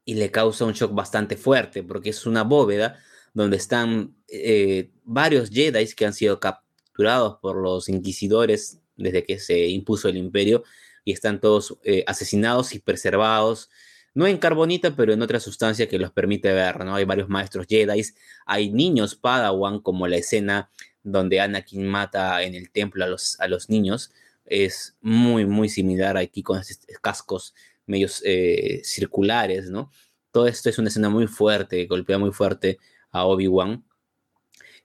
y 0.04 0.14
le 0.14 0.30
causa 0.30 0.64
un 0.64 0.74
shock 0.74 0.94
bastante 0.94 1.36
fuerte 1.36 1.82
porque 1.82 2.10
es 2.10 2.24
una 2.24 2.44
bóveda 2.44 3.00
donde 3.34 3.56
están 3.56 4.14
eh, 4.28 4.92
varios 5.02 5.50
Jedi 5.50 5.92
que 5.94 6.06
han 6.06 6.14
sido 6.14 6.38
capturados 6.38 7.38
por 7.42 7.56
los 7.56 7.88
inquisidores 7.88 8.78
desde 8.94 9.24
que 9.24 9.40
se 9.40 9.66
impuso 9.66 10.08
el 10.08 10.16
imperio 10.16 10.62
y 11.04 11.12
están 11.12 11.40
todos 11.40 11.78
eh, 11.82 12.04
asesinados 12.06 12.74
y 12.76 12.78
preservados, 12.78 13.70
no 14.14 14.28
en 14.28 14.38
carbonita, 14.38 14.94
pero 14.94 15.12
en 15.12 15.22
otra 15.22 15.40
sustancia 15.40 15.88
que 15.88 15.98
los 15.98 16.12
permite 16.12 16.52
ver, 16.52 16.84
¿no? 16.84 16.94
Hay 16.94 17.04
varios 17.04 17.28
maestros 17.28 17.66
Jedi, 17.68 18.04
hay 18.46 18.70
niños 18.70 19.16
Padawan, 19.16 19.80
como 19.80 20.06
la 20.06 20.18
escena 20.18 20.70
donde 21.02 21.40
Anakin 21.40 21.86
mata 21.86 22.42
en 22.42 22.54
el 22.54 22.70
templo 22.70 23.04
a 23.04 23.08
los, 23.08 23.38
a 23.40 23.48
los 23.48 23.68
niños, 23.68 24.12
es 24.44 24.96
muy, 25.00 25.46
muy 25.46 25.68
similar 25.68 26.16
aquí 26.16 26.42
con 26.42 26.60
cascos 27.00 27.54
medios 27.86 28.22
eh, 28.24 28.80
circulares, 28.84 29.70
¿no? 29.70 29.90
Todo 30.30 30.46
esto 30.46 30.68
es 30.70 30.78
una 30.78 30.88
escena 30.88 31.08
muy 31.10 31.26
fuerte, 31.26 31.86
golpea 31.86 32.18
muy 32.18 32.32
fuerte 32.32 32.78
a 33.10 33.26
Obi-Wan. 33.26 33.84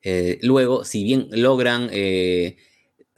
Eh, 0.01 0.39
luego, 0.41 0.83
si 0.83 1.03
bien 1.03 1.27
logran 1.31 1.89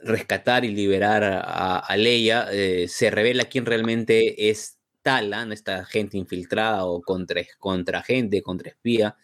rescatar 0.02 0.64
y 0.64 0.68
liberar 0.68 1.24
a, 1.24 1.96
Leia, 1.96 2.48
eh, 2.50 2.86
se 2.88 3.10
revela 3.10 3.44
quién 3.46 3.66
realmente 3.66 4.50
es 4.50 4.78
Talan, 5.02 5.52
esta 5.52 5.84
gente 5.84 6.18
infiltrada 6.18 6.84
o 6.84 7.00
contra, 7.00 7.42
contra 7.58 8.02
gente, 8.02 8.42
contra 8.42 8.70
espía, 8.70 9.16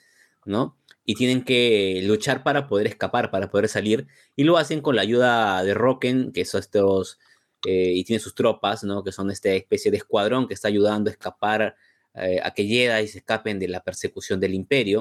¿no? 0.45 0.77
Y 1.07 1.15
tienen 1.15 1.45
que 1.45 2.03
luchar 2.05 2.43
para 2.43 2.67
poder 2.67 2.87
escapar, 2.87 3.31
para 3.31 3.51
poder 3.51 3.69
salir, 3.69 4.07
y 4.35 4.45
lo 4.45 4.59
hacen 4.59 4.83
con 4.83 4.97
la 4.97 5.03
ayuda 5.03 5.63
de 5.65 5.73
Rocken, 5.73 6.33
que 6.33 6.45
son 6.45 6.61
estos, 6.61 7.19
eh, 7.65 7.93
y 7.95 8.05
tiene 8.05 8.21
sus 8.21 8.35
tropas, 8.35 8.85
¿no? 8.85 9.03
Que 9.03 9.13
son 9.13 9.31
esta 9.31 9.51
especie 9.51 9.91
de 9.91 9.99
escuadrón 9.99 10.49
que 10.49 10.55
está 10.55 10.69
ayudando 10.69 11.09
a 11.09 11.13
escapar, 11.13 11.77
eh, 12.15 12.41
a 12.43 12.53
que 12.53 12.67
Jedi 12.67 13.09
se 13.09 13.19
escapen 13.19 13.59
de 13.59 13.69
la 13.69 13.81
persecución 13.83 14.41
del 14.41 14.55
Imperio. 14.55 15.01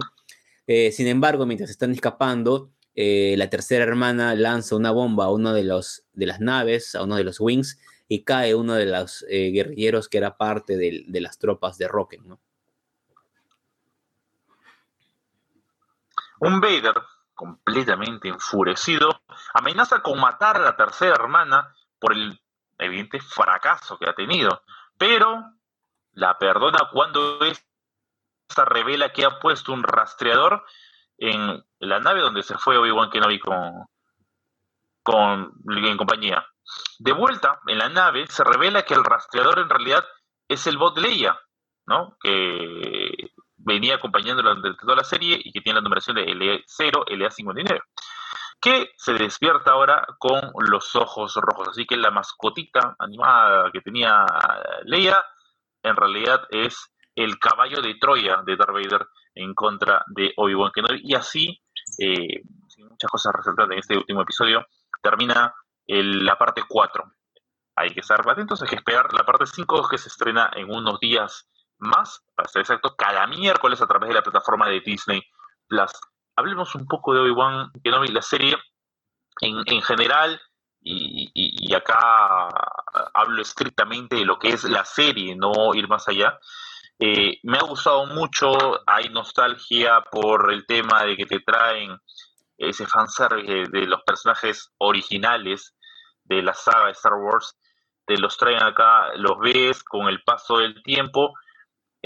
sin 0.92 1.08
embargo, 1.08 1.46
mientras 1.46 1.70
están 1.70 1.92
escapando, 1.92 2.72
eh, 2.96 3.36
la 3.38 3.50
tercera 3.50 3.84
hermana 3.84 4.36
lanza 4.36 4.76
una 4.76 4.92
bomba 4.92 5.26
a 5.26 5.32
uno 5.32 5.54
de, 5.54 5.64
los, 5.64 6.06
de 6.14 6.26
las 6.26 6.40
naves, 6.40 6.96
a 6.96 7.04
uno 7.04 7.18
de 7.18 7.26
los 7.26 7.40
wings, 7.42 7.78
y 8.08 8.24
cae 8.24 8.56
uno 8.56 8.76
de 8.76 8.86
los 8.86 9.26
eh, 9.30 9.52
guerrilleros 9.52 10.08
que 10.08 10.18
era 10.18 10.38
parte 10.38 10.78
de, 10.78 11.04
las 11.20 11.38
tropas 11.38 11.78
de 11.78 11.88
Rocket, 11.88 12.22
¿no? 12.22 12.40
Un 16.40 16.60
Vader 16.60 17.02
completamente 17.34 18.30
enfurecido 18.30 19.22
amenaza 19.54 20.02
con 20.02 20.20
matar 20.20 20.58
a 20.58 20.62
la 20.62 20.76
tercera 20.76 21.16
hermana 21.16 21.74
por 22.00 22.14
el 22.14 22.40
evidente 22.78 23.20
fracaso 23.20 23.98
que 23.98 24.10
ha 24.10 24.14
tenido, 24.14 24.64
pero 24.98 25.44
la 26.14 26.38
perdona 26.38 26.90
cuando 26.92 27.40
esta 27.42 28.66
revela 28.66 29.12
que 29.12 29.26
ha 29.26 29.40
puesto 29.40 29.74
un 29.74 29.84
rastreador 29.84 30.66
en 31.18 31.64
la 31.80 32.00
nave 32.00 32.22
donde 32.22 32.44
se 32.44 32.58
fue 32.58 32.78
Obi-Wan 32.78 33.10
Kenobi 33.10 33.40
con, 33.40 33.88
con, 35.04 35.54
en 35.68 35.98
compañía. 35.98 36.46
De 37.00 37.12
vuelta 37.12 37.60
en 37.68 37.78
la 37.78 37.90
nave 37.90 38.28
se 38.28 38.44
revela 38.44 38.84
que 38.84 38.94
el 38.94 39.04
rastreador 39.04 39.60
en 39.60 39.70
realidad 39.70 40.04
es 40.48 40.68
el 40.68 40.78
bot 40.78 40.98
Leia, 40.98 41.40
¿no? 41.86 42.18
Que 42.20 43.15
venía 43.66 43.96
acompañándolo 43.96 44.56
durante 44.56 44.80
toda 44.80 44.96
la 44.96 45.04
serie 45.04 45.40
y 45.44 45.52
que 45.52 45.62
tiene 45.62 45.80
la 45.80 45.84
numeración 45.84 46.16
de 46.16 46.26
LE0, 46.26 47.06
LA59, 47.08 47.82
que 48.62 48.92
se 48.96 49.14
despierta 49.14 49.72
ahora 49.72 50.06
con 50.20 50.40
los 50.70 50.96
ojos 50.96 51.36
rojos. 51.36 51.70
Así 51.70 51.86
que 51.86 51.98
la 51.98 52.12
mascotita 52.12 52.96
animada 53.00 53.72
que 53.72 53.82
tenía 53.82 54.26
Leia 54.84 55.22
en 55.84 55.96
realidad 55.96 56.42
es 56.50 56.92
el 57.16 57.38
caballo 57.40 57.82
de 57.82 57.96
Troya 57.96 58.42
de 58.46 58.56
Darth 58.56 58.74
Vader 58.74 59.08
en 59.34 59.54
contra 59.54 60.04
de 60.08 60.34
Obi-Wan 60.38 60.72
Kenobi. 60.74 61.02
Y 61.04 61.16
así, 61.16 61.62
eh, 62.00 62.42
muchas 62.78 63.10
cosas 63.10 63.34
resaltantes 63.34 63.74
en 63.74 63.80
este 63.80 63.98
último 63.98 64.22
episodio, 64.22 64.66
termina 65.02 65.54
la 65.88 66.38
parte 66.38 66.64
4. 66.68 67.04
Hay 67.78 67.94
que 67.94 68.00
estar 68.00 68.28
atentos, 68.28 68.62
hay 68.62 68.70
que 68.70 68.76
esperar 68.76 69.14
la 69.14 69.26
parte 69.26 69.46
5 69.46 69.88
que 69.90 69.98
se 69.98 70.10
estrena 70.10 70.50
en 70.56 70.72
unos 70.72 71.00
días 71.00 71.48
más, 71.78 72.24
para 72.36 72.50
ser 72.50 72.62
exacto, 72.62 72.96
cada 72.96 73.28
miércoles 73.28 73.82
a 73.82 73.88
través 73.88 74.10
de 74.10 74.16
la 74.16 74.24
plataforma 74.24 74.70
de 74.70 74.82
Disney 74.82 75.24
Plus. 75.68 75.92
Hablemos 76.36 76.76
un 76.76 76.88
poco 76.88 77.14
de 77.14 77.22
Obi-Wan 77.22 77.72
Kenobi, 77.84 78.10
la 78.10 78.22
serie 78.22 78.58
en, 79.42 79.64
en 79.66 79.82
general, 79.82 80.42
y, 80.88 81.32
y, 81.34 81.74
acá 81.74 82.48
hablo 83.14 83.42
estrictamente 83.42 84.18
de 84.18 84.26
lo 84.26 84.38
que 84.38 84.50
es 84.50 84.66
la 84.66 84.86
serie, 84.86 85.36
no 85.36 85.74
ir 85.74 85.88
más 85.88 86.08
allá. 86.08 86.40
Eh, 87.00 87.40
me 87.42 87.58
ha 87.58 87.64
gustado 87.64 88.06
mucho, 88.06 88.82
hay 88.86 89.10
nostalgia 89.10 90.02
por 90.12 90.54
el 90.54 90.66
tema 90.68 91.04
de 91.04 91.18
que 91.18 91.26
te 91.26 91.40
traen 91.40 92.00
ese 92.58 92.86
fanservice 92.86 93.70
de 93.72 93.88
los 93.88 94.02
personajes 94.04 94.72
originales 94.78 95.76
de 96.24 96.42
la 96.42 96.54
saga 96.54 96.86
de 96.86 96.92
Star 96.92 97.16
Wars, 97.16 97.58
te 98.06 98.18
los 98.18 98.38
traen 98.38 98.62
acá, 98.62 99.16
los 99.16 99.40
ves 99.40 99.84
con 99.84 100.08
el 100.08 100.22
paso 100.24 100.60
del 100.60 100.82
tiempo, 100.84 101.34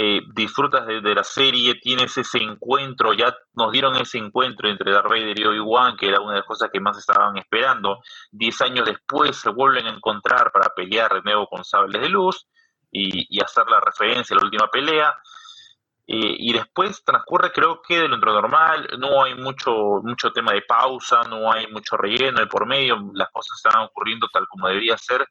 eh, 0.02 0.22
disfrutas 0.34 0.88
de, 0.88 1.02
la 1.14 1.26
serie, 1.26 1.76
tienes 1.76 2.18
ese 2.18 2.38
encuentro, 2.38 3.12
ya 3.12 3.36
nos 3.54 3.70
dieron 3.74 3.98
ese 3.98 4.18
encuentro 4.18 4.70
entre 4.70 4.94
Darth 4.94 5.10
Vader 5.10 5.38
y 5.38 5.44
Obi-Wan, 5.44 5.98
que 5.98 6.08
era 6.08 6.22
una 6.22 6.32
de 6.32 6.38
las 6.38 6.48
cosas 6.48 6.70
que 6.72 6.80
más 6.80 6.98
estaban 6.98 7.36
esperando. 7.38 8.00
Diez 8.32 8.62
años 8.62 8.86
después 8.86 9.36
se 9.36 9.50
vuelven 9.50 9.88
a 9.88 9.90
encontrar 9.90 10.54
para 10.54 10.74
pelear 10.74 11.16
de 11.16 11.22
nuevo 11.22 11.48
con 11.48 11.66
sables 11.66 12.02
de 12.02 12.08
luz 12.08 12.48
y, 12.90 13.42
hacer 13.42 13.66
la 13.68 13.82
referencia 13.82 14.34
a 14.34 14.40
la 14.40 14.46
última 14.46 14.70
pelea. 14.70 15.14
Eh, 16.08 16.36
y 16.40 16.54
después 16.54 17.04
transcurre, 17.04 17.52
creo 17.52 17.82
que 17.82 18.00
de 18.00 18.08
lo 18.08 18.16
normal, 18.20 18.88
no 19.00 19.26
hay 19.26 19.36
mucho, 19.36 20.00
mucho 20.02 20.32
tema 20.32 20.54
de 20.54 20.62
pausa, 20.62 21.24
no 21.24 21.52
hay 21.52 21.68
mucho 21.68 21.98
relleno 21.98 22.40
de 22.40 22.48
por 22.48 22.66
medio, 22.66 22.98
las 23.14 23.30
cosas 23.32 23.58
están 23.58 23.84
ocurriendo 23.84 24.30
tal 24.32 24.48
como 24.48 24.70
debería 24.70 24.98
ser, 24.98 25.28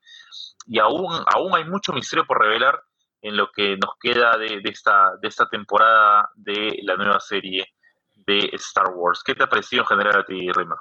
y 0.66 0.78
aún, 0.78 1.24
aún 1.34 1.56
hay 1.56 1.64
mucho 1.64 1.94
misterio 1.94 2.26
por 2.26 2.38
revelar 2.38 2.78
en 3.20 3.36
lo 3.36 3.50
que 3.50 3.76
nos 3.76 3.92
queda 4.00 4.36
de, 4.36 4.60
esta, 4.64 5.16
de 5.20 5.28
esta 5.28 5.48
temporada 5.48 6.30
de 6.34 6.78
la 6.82 6.96
nueva 6.96 7.20
serie 7.20 7.66
de 8.26 8.50
Star 8.54 8.92
Wars. 8.94 9.22
¿Qué 9.24 9.34
te 9.34 9.44
ha 9.44 9.48
parecido 9.48 9.82
en 9.82 9.86
general 9.86 10.20
a 10.20 10.24
ti, 10.24 10.50
Rima? 10.52 10.76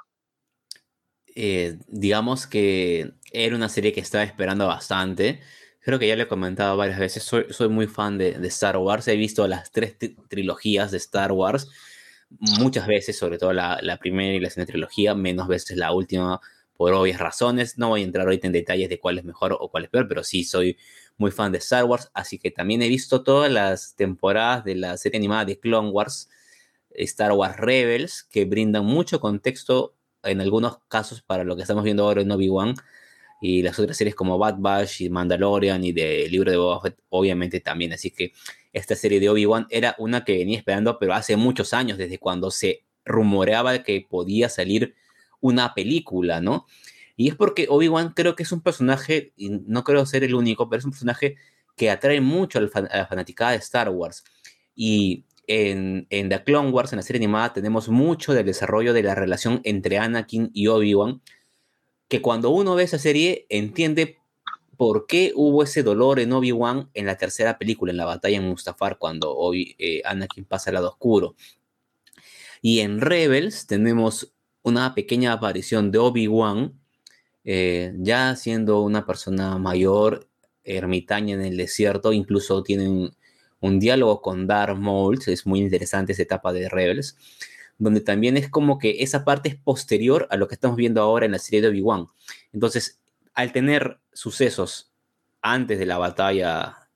Eh, 1.34 1.78
digamos 1.86 2.46
que 2.46 3.12
era 3.32 3.54
una 3.54 3.68
serie 3.68 3.92
que 3.92 4.00
estaba 4.00 4.24
esperando 4.24 4.66
bastante 4.66 5.40
creo 5.88 5.98
que 5.98 6.06
ya 6.06 6.16
le 6.16 6.24
he 6.24 6.28
comentado 6.28 6.76
varias 6.76 6.98
veces, 6.98 7.22
soy, 7.22 7.46
soy 7.48 7.70
muy 7.70 7.86
fan 7.86 8.18
de, 8.18 8.38
Star 8.48 8.76
Wars, 8.76 9.08
he 9.08 9.16
visto 9.16 9.48
las 9.48 9.72
tres 9.72 9.96
trilogías 10.28 10.90
de 10.90 10.98
Star 10.98 11.32
Wars 11.32 11.70
muchas 12.28 12.86
veces, 12.86 13.16
sobre 13.16 13.38
todo 13.38 13.54
la, 13.54 13.98
primera 13.98 14.34
y 14.34 14.40
la 14.40 14.50
segunda 14.50 14.70
trilogía, 14.70 15.14
menos 15.14 15.48
veces 15.48 15.78
la 15.78 15.92
última 15.92 16.40
por 16.76 16.92
obvias 16.92 17.18
razones. 17.18 17.78
No 17.78 17.88
voy 17.88 18.02
a 18.02 18.04
entrar 18.04 18.26
ahorita 18.26 18.46
en 18.46 18.52
detalles 18.52 18.90
de 18.90 19.00
cuál 19.00 19.16
es 19.16 19.24
mejor 19.24 19.56
o 19.58 19.70
cuál 19.70 19.84
es 19.84 19.90
peor, 19.90 20.06
pero 20.06 20.22
sí 20.22 20.44
soy 20.44 20.76
muy 21.18 21.30
fan 21.30 21.52
de 21.52 21.58
Star 21.58 21.84
Wars, 21.84 22.10
así 22.14 22.38
que 22.38 22.50
también 22.50 22.80
he 22.80 22.88
visto 22.88 23.22
todas 23.22 23.50
las 23.50 23.94
temporadas 23.96 24.64
de 24.64 24.76
la 24.76 24.96
serie 24.96 25.18
animada 25.18 25.44
de 25.44 25.58
Clone 25.58 25.90
Wars, 25.90 26.30
Star 26.90 27.32
Wars 27.32 27.56
Rebels, 27.56 28.22
que 28.22 28.44
brindan 28.44 28.84
mucho 28.84 29.20
contexto 29.20 29.94
en 30.22 30.40
algunos 30.40 30.78
casos 30.88 31.22
para 31.22 31.44
lo 31.44 31.56
que 31.56 31.62
estamos 31.62 31.84
viendo 31.84 32.04
ahora 32.04 32.22
en 32.22 32.30
Obi-Wan 32.30 32.74
y 33.40 33.62
las 33.62 33.78
otras 33.78 33.96
series 33.96 34.14
como 34.14 34.38
Bad 34.38 34.56
Batch 34.58 35.02
y 35.02 35.10
Mandalorian 35.10 35.84
y 35.84 35.92
de 35.92 36.28
Libro 36.28 36.50
de 36.50 36.56
Boba 36.56 36.80
Fett, 36.80 36.98
obviamente 37.08 37.60
también. 37.60 37.92
Así 37.92 38.10
que 38.10 38.32
esta 38.72 38.96
serie 38.96 39.20
de 39.20 39.28
Obi-Wan 39.28 39.66
era 39.70 39.94
una 39.98 40.24
que 40.24 40.38
venía 40.38 40.58
esperando, 40.58 40.98
pero 40.98 41.14
hace 41.14 41.36
muchos 41.36 41.72
años, 41.72 41.98
desde 41.98 42.18
cuando 42.18 42.50
se 42.50 42.84
rumoreaba 43.04 43.82
que 43.82 44.06
podía 44.08 44.48
salir 44.48 44.94
una 45.40 45.74
película, 45.74 46.40
¿no? 46.40 46.66
Y 47.18 47.28
es 47.28 47.34
porque 47.34 47.66
Obi-Wan 47.68 48.12
creo 48.14 48.36
que 48.36 48.44
es 48.44 48.52
un 48.52 48.60
personaje, 48.60 49.32
y 49.36 49.50
no 49.50 49.82
creo 49.82 50.06
ser 50.06 50.22
el 50.22 50.36
único, 50.36 50.68
pero 50.70 50.78
es 50.78 50.84
un 50.84 50.92
personaje 50.92 51.34
que 51.76 51.90
atrae 51.90 52.20
mucho 52.20 52.60
a 52.60 52.62
la 52.62 53.06
fanaticada 53.08 53.50
de 53.50 53.56
Star 53.56 53.90
Wars. 53.90 54.22
Y 54.76 55.24
en, 55.48 56.06
en 56.10 56.28
The 56.28 56.44
Clone 56.44 56.70
Wars, 56.70 56.92
en 56.92 56.98
la 56.98 57.02
serie 57.02 57.18
animada, 57.18 57.52
tenemos 57.52 57.88
mucho 57.88 58.34
del 58.34 58.46
desarrollo 58.46 58.92
de 58.92 59.02
la 59.02 59.16
relación 59.16 59.60
entre 59.64 59.98
Anakin 59.98 60.52
y 60.54 60.68
Obi-Wan, 60.68 61.20
que 62.06 62.22
cuando 62.22 62.50
uno 62.50 62.76
ve 62.76 62.84
esa 62.84 63.00
serie 63.00 63.46
entiende 63.48 64.18
por 64.76 65.08
qué 65.08 65.32
hubo 65.34 65.64
ese 65.64 65.82
dolor 65.82 66.20
en 66.20 66.32
Obi-Wan 66.32 66.88
en 66.94 67.06
la 67.06 67.16
tercera 67.16 67.58
película, 67.58 67.90
en 67.90 67.96
la 67.96 68.04
batalla 68.04 68.36
en 68.36 68.48
Mustafar, 68.48 68.96
cuando 68.96 69.36
Obi, 69.36 69.74
eh, 69.80 70.02
Anakin 70.04 70.44
pasa 70.44 70.70
al 70.70 70.74
lado 70.74 70.90
oscuro. 70.90 71.34
Y 72.62 72.78
en 72.78 73.00
Rebels 73.00 73.66
tenemos 73.66 74.32
una 74.62 74.94
pequeña 74.94 75.32
aparición 75.32 75.90
de 75.90 75.98
Obi-Wan, 75.98 76.78
eh, 77.50 77.94
ya 77.96 78.36
siendo 78.36 78.82
una 78.82 79.06
persona 79.06 79.56
mayor, 79.56 80.28
ermitaña 80.64 81.34
en 81.34 81.40
el 81.40 81.56
desierto, 81.56 82.12
incluso 82.12 82.62
tienen 82.62 83.10
un 83.60 83.80
diálogo 83.80 84.20
con 84.20 84.46
Darth 84.46 84.76
Maul, 84.76 85.18
es 85.26 85.46
muy 85.46 85.60
interesante 85.60 86.12
esa 86.12 86.22
etapa 86.22 86.52
de 86.52 86.68
Rebels 86.68 87.16
donde 87.78 88.00
también 88.00 88.36
es 88.36 88.50
como 88.50 88.78
que 88.78 89.02
esa 89.02 89.24
parte 89.24 89.48
es 89.48 89.56
posterior 89.56 90.26
a 90.30 90.36
lo 90.36 90.48
que 90.48 90.56
estamos 90.56 90.76
viendo 90.76 91.00
ahora 91.00 91.24
en 91.24 91.32
la 91.32 91.38
serie 91.38 91.62
de 91.62 91.68
Obi-Wan. 91.68 92.08
Entonces, 92.52 93.00
al 93.32 93.52
tener 93.52 93.98
sucesos 94.12 94.92
antes 95.40 95.78
de 95.78 95.86
la 95.86 95.96
batalla 95.96 96.88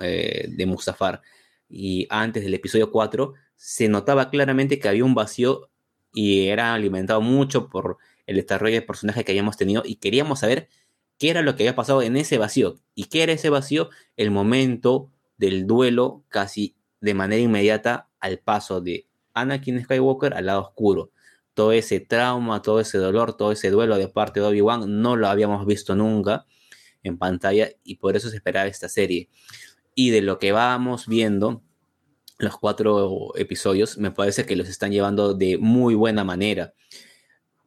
eh, 0.00 0.48
de 0.48 0.66
Mustafar 0.66 1.22
y 1.68 2.06
antes 2.10 2.42
del 2.42 2.54
episodio 2.54 2.90
4, 2.90 3.34
se 3.54 3.88
notaba 3.88 4.30
claramente 4.30 4.78
que 4.78 4.88
había 4.88 5.04
un 5.04 5.14
vacío 5.14 5.68
y 6.12 6.48
era 6.48 6.74
alimentado 6.74 7.20
mucho 7.20 7.68
por 7.68 7.98
el 8.26 8.36
desarrollo 8.36 8.74
de 8.74 8.82
personaje 8.82 9.24
que 9.24 9.32
habíamos 9.32 9.56
tenido 9.56 9.82
y 9.84 9.96
queríamos 9.96 10.40
saber 10.40 10.68
qué 11.18 11.30
era 11.30 11.42
lo 11.42 11.54
que 11.54 11.64
había 11.64 11.76
pasado 11.76 12.02
en 12.02 12.16
ese 12.16 12.38
vacío. 12.38 12.76
¿Y 12.94 13.04
qué 13.04 13.22
era 13.22 13.32
ese 13.32 13.50
vacío? 13.50 13.90
El 14.16 14.30
momento 14.30 15.10
del 15.36 15.66
duelo 15.66 16.24
casi 16.28 16.76
de 17.00 17.14
manera 17.14 17.42
inmediata 17.42 18.08
al 18.20 18.38
paso 18.38 18.80
de 18.80 19.06
Anakin 19.34 19.82
Skywalker 19.82 20.34
al 20.34 20.46
lado 20.46 20.62
oscuro. 20.62 21.10
Todo 21.52 21.72
ese 21.72 22.00
trauma, 22.00 22.62
todo 22.62 22.80
ese 22.80 22.98
dolor, 22.98 23.36
todo 23.36 23.52
ese 23.52 23.70
duelo 23.70 23.96
de 23.96 24.08
parte 24.08 24.40
de 24.40 24.46
Obi-Wan 24.46 25.02
no 25.02 25.16
lo 25.16 25.28
habíamos 25.28 25.66
visto 25.66 25.94
nunca 25.94 26.46
en 27.02 27.18
pantalla 27.18 27.68
y 27.84 27.96
por 27.96 28.16
eso 28.16 28.30
se 28.30 28.36
esperaba 28.36 28.66
esta 28.66 28.88
serie. 28.88 29.28
Y 29.94 30.10
de 30.10 30.22
lo 30.22 30.38
que 30.38 30.52
vamos 30.52 31.06
viendo, 31.06 31.62
los 32.38 32.56
cuatro 32.56 33.36
episodios, 33.36 33.98
me 33.98 34.10
parece 34.10 34.46
que 34.46 34.56
los 34.56 34.68
están 34.68 34.90
llevando 34.90 35.34
de 35.34 35.58
muy 35.58 35.94
buena 35.94 36.24
manera. 36.24 36.74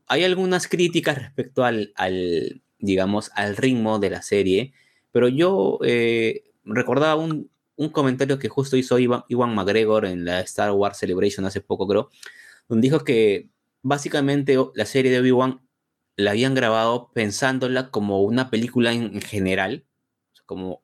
Hay 0.08 0.24
algunas 0.24 0.68
críticas 0.68 1.18
respecto 1.18 1.64
al, 1.64 1.92
al 1.96 2.62
digamos, 2.80 3.32
al 3.36 3.58
ritmo 3.58 4.00
de 4.00 4.10
la 4.10 4.22
serie, 4.22 4.74
pero 5.12 5.28
yo 5.28 5.80
eh, 5.84 6.44
recordaba 6.64 7.16
un, 7.16 7.50
un, 7.76 7.90
comentario 7.90 8.40
que 8.40 8.50
justo 8.50 8.78
hizo 8.78 9.00
Iwan, 9.00 9.24
Iwan, 9.30 9.54
McGregor 9.56 10.06
en 10.06 10.26
la 10.26 10.40
Star 10.42 10.72
Wars 10.72 10.98
Celebration 10.98 11.46
hace 11.46 11.62
poco, 11.62 11.88
creo, 11.88 12.10
donde 12.68 12.88
dijo 12.88 13.04
que 13.04 13.50
básicamente 13.82 14.58
la 14.76 14.86
serie 14.86 15.12
de 15.12 15.20
Obi-Wan 15.20 15.62
la 16.16 16.32
habían 16.32 16.56
grabado 16.56 17.12
pensándola 17.14 17.92
como 17.92 18.22
una 18.22 18.50
película 18.50 18.92
en 18.94 19.22
general, 19.22 19.86
como 20.46 20.82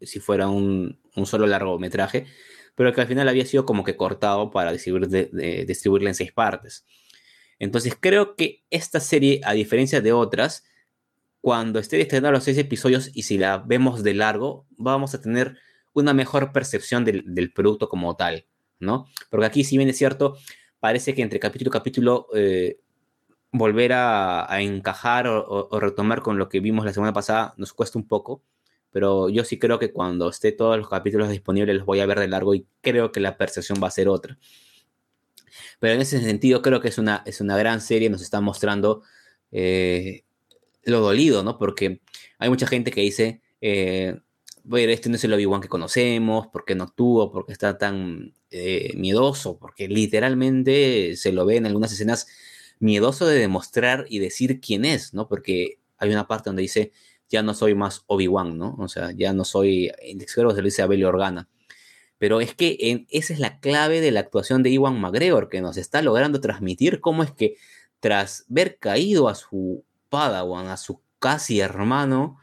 si 0.00 0.18
fuera 0.20 0.48
un, 0.48 0.98
un 1.14 1.26
solo 1.26 1.46
largometraje, 1.46 2.26
pero 2.74 2.92
que 2.92 3.00
al 3.00 3.06
final 3.06 3.28
había 3.28 3.46
sido 3.46 3.66
como 3.66 3.84
que 3.84 3.96
cortado 3.96 4.50
para 4.50 4.72
distribuir 4.72 5.08
de, 5.08 5.64
distribuirla 5.66 6.10
en 6.10 6.14
seis 6.14 6.32
partes. 6.32 6.84
Entonces 7.60 7.96
creo 7.98 8.34
que 8.34 8.64
esta 8.70 8.98
serie, 8.98 9.40
a 9.44 9.52
diferencia 9.52 10.00
de 10.00 10.12
otras, 10.12 10.64
cuando 11.40 11.78
esté 11.78 12.00
estrenada 12.00 12.32
los 12.32 12.44
seis 12.44 12.58
episodios 12.58 13.10
y 13.14 13.22
si 13.22 13.38
la 13.38 13.58
vemos 13.58 14.02
de 14.02 14.14
largo, 14.14 14.66
vamos 14.70 15.14
a 15.14 15.20
tener 15.20 15.56
una 15.92 16.14
mejor 16.14 16.52
percepción 16.52 17.04
del, 17.04 17.52
producto 17.52 17.88
como 17.88 18.16
tal, 18.16 18.46
¿no? 18.78 19.06
Porque 19.30 19.46
aquí, 19.46 19.64
si 19.64 19.76
bien 19.76 19.88
es 19.90 19.98
cierto, 19.98 20.36
parece 20.80 21.14
que 21.14 21.22
entre 21.22 21.38
capítulo 21.38 21.68
y 21.68 21.72
capítulo 21.72 22.26
eh, 22.34 22.80
volver 23.52 23.92
a, 23.92 24.50
a 24.52 24.62
encajar 24.62 25.26
o, 25.26 25.68
o, 25.70 25.80
retomar 25.80 26.22
con 26.22 26.38
lo 26.38 26.48
que 26.48 26.60
vimos 26.60 26.84
la 26.84 26.92
semana 26.92 27.12
pasada 27.12 27.54
nos 27.58 27.74
cuesta 27.74 27.98
un 27.98 28.08
poco, 28.08 28.42
pero 28.90 29.28
yo 29.28 29.44
sí 29.44 29.58
creo 29.58 29.78
que 29.78 29.92
cuando 29.92 30.30
esté 30.30 30.52
todos 30.52 30.78
los 30.78 30.88
capítulos 30.88 31.28
disponibles 31.28 31.76
los 31.76 31.84
voy 31.84 32.00
a 32.00 32.06
ver 32.06 32.20
de 32.20 32.28
largo 32.28 32.54
y 32.54 32.66
creo 32.80 33.12
que 33.12 33.20
la 33.20 33.36
percepción 33.36 33.80
va 33.82 33.88
a 33.88 33.90
ser 33.90 34.08
otra. 34.08 34.38
Pero 35.78 35.94
en 35.94 36.00
ese 36.00 36.20
sentido 36.20 36.62
creo 36.62 36.80
que 36.80 36.88
es 36.88 36.98
una, 36.98 37.22
es 37.26 37.40
una 37.40 37.56
gran 37.56 37.80
serie, 37.80 38.10
nos 38.10 38.22
está 38.22 38.40
mostrando 38.40 39.02
eh, 39.52 40.24
lo 40.84 41.00
dolido, 41.00 41.42
¿no? 41.42 41.58
Porque 41.58 42.00
hay 42.38 42.48
mucha 42.48 42.66
gente 42.66 42.90
que 42.90 43.00
dice, 43.02 43.42
eh, 43.60 44.20
bueno, 44.64 44.92
este 44.92 45.08
no 45.08 45.16
es 45.16 45.24
el 45.24 45.32
Obi-Wan 45.32 45.60
que 45.60 45.68
conocemos, 45.68 46.48
¿por 46.48 46.64
qué 46.64 46.74
no 46.74 46.84
actuó? 46.84 47.32
¿Por 47.32 47.46
qué 47.46 47.52
está 47.52 47.78
tan 47.78 48.34
eh, 48.50 48.92
miedoso? 48.96 49.58
Porque 49.58 49.88
literalmente 49.88 51.16
se 51.16 51.32
lo 51.32 51.46
ve 51.46 51.56
en 51.56 51.66
algunas 51.66 51.92
escenas 51.92 52.26
miedoso 52.78 53.26
de 53.26 53.38
demostrar 53.38 54.06
y 54.08 54.18
decir 54.18 54.60
quién 54.60 54.84
es, 54.84 55.14
¿no? 55.14 55.28
Porque 55.28 55.78
hay 55.98 56.10
una 56.10 56.26
parte 56.26 56.50
donde 56.50 56.62
dice, 56.62 56.92
ya 57.28 57.42
no 57.42 57.54
soy 57.54 57.74
más 57.74 58.04
Obi-Wan, 58.06 58.58
¿no? 58.58 58.74
O 58.78 58.88
sea, 58.88 59.12
ya 59.12 59.32
no 59.32 59.44
soy, 59.44 59.90
el 60.02 60.26
se 60.26 60.42
lo 60.42 60.52
dice 60.52 60.82
a 60.82 60.86
Belly 60.86 61.04
Organa. 61.04 61.48
Pero 62.20 62.42
es 62.42 62.54
que 62.54 62.76
en, 62.80 63.06
esa 63.08 63.32
es 63.32 63.38
la 63.38 63.60
clave 63.60 64.02
de 64.02 64.10
la 64.10 64.20
actuación 64.20 64.62
de 64.62 64.68
Iwan 64.68 65.00
McGregor, 65.00 65.48
que 65.48 65.62
nos 65.62 65.78
está 65.78 66.02
logrando 66.02 66.38
transmitir 66.38 67.00
cómo 67.00 67.22
es 67.22 67.32
que 67.32 67.56
tras 67.98 68.44
ver 68.46 68.78
caído 68.78 69.26
a 69.26 69.34
su 69.34 69.86
Padawan, 70.10 70.66
a 70.66 70.76
su 70.76 71.00
casi 71.18 71.60
hermano, 71.60 72.36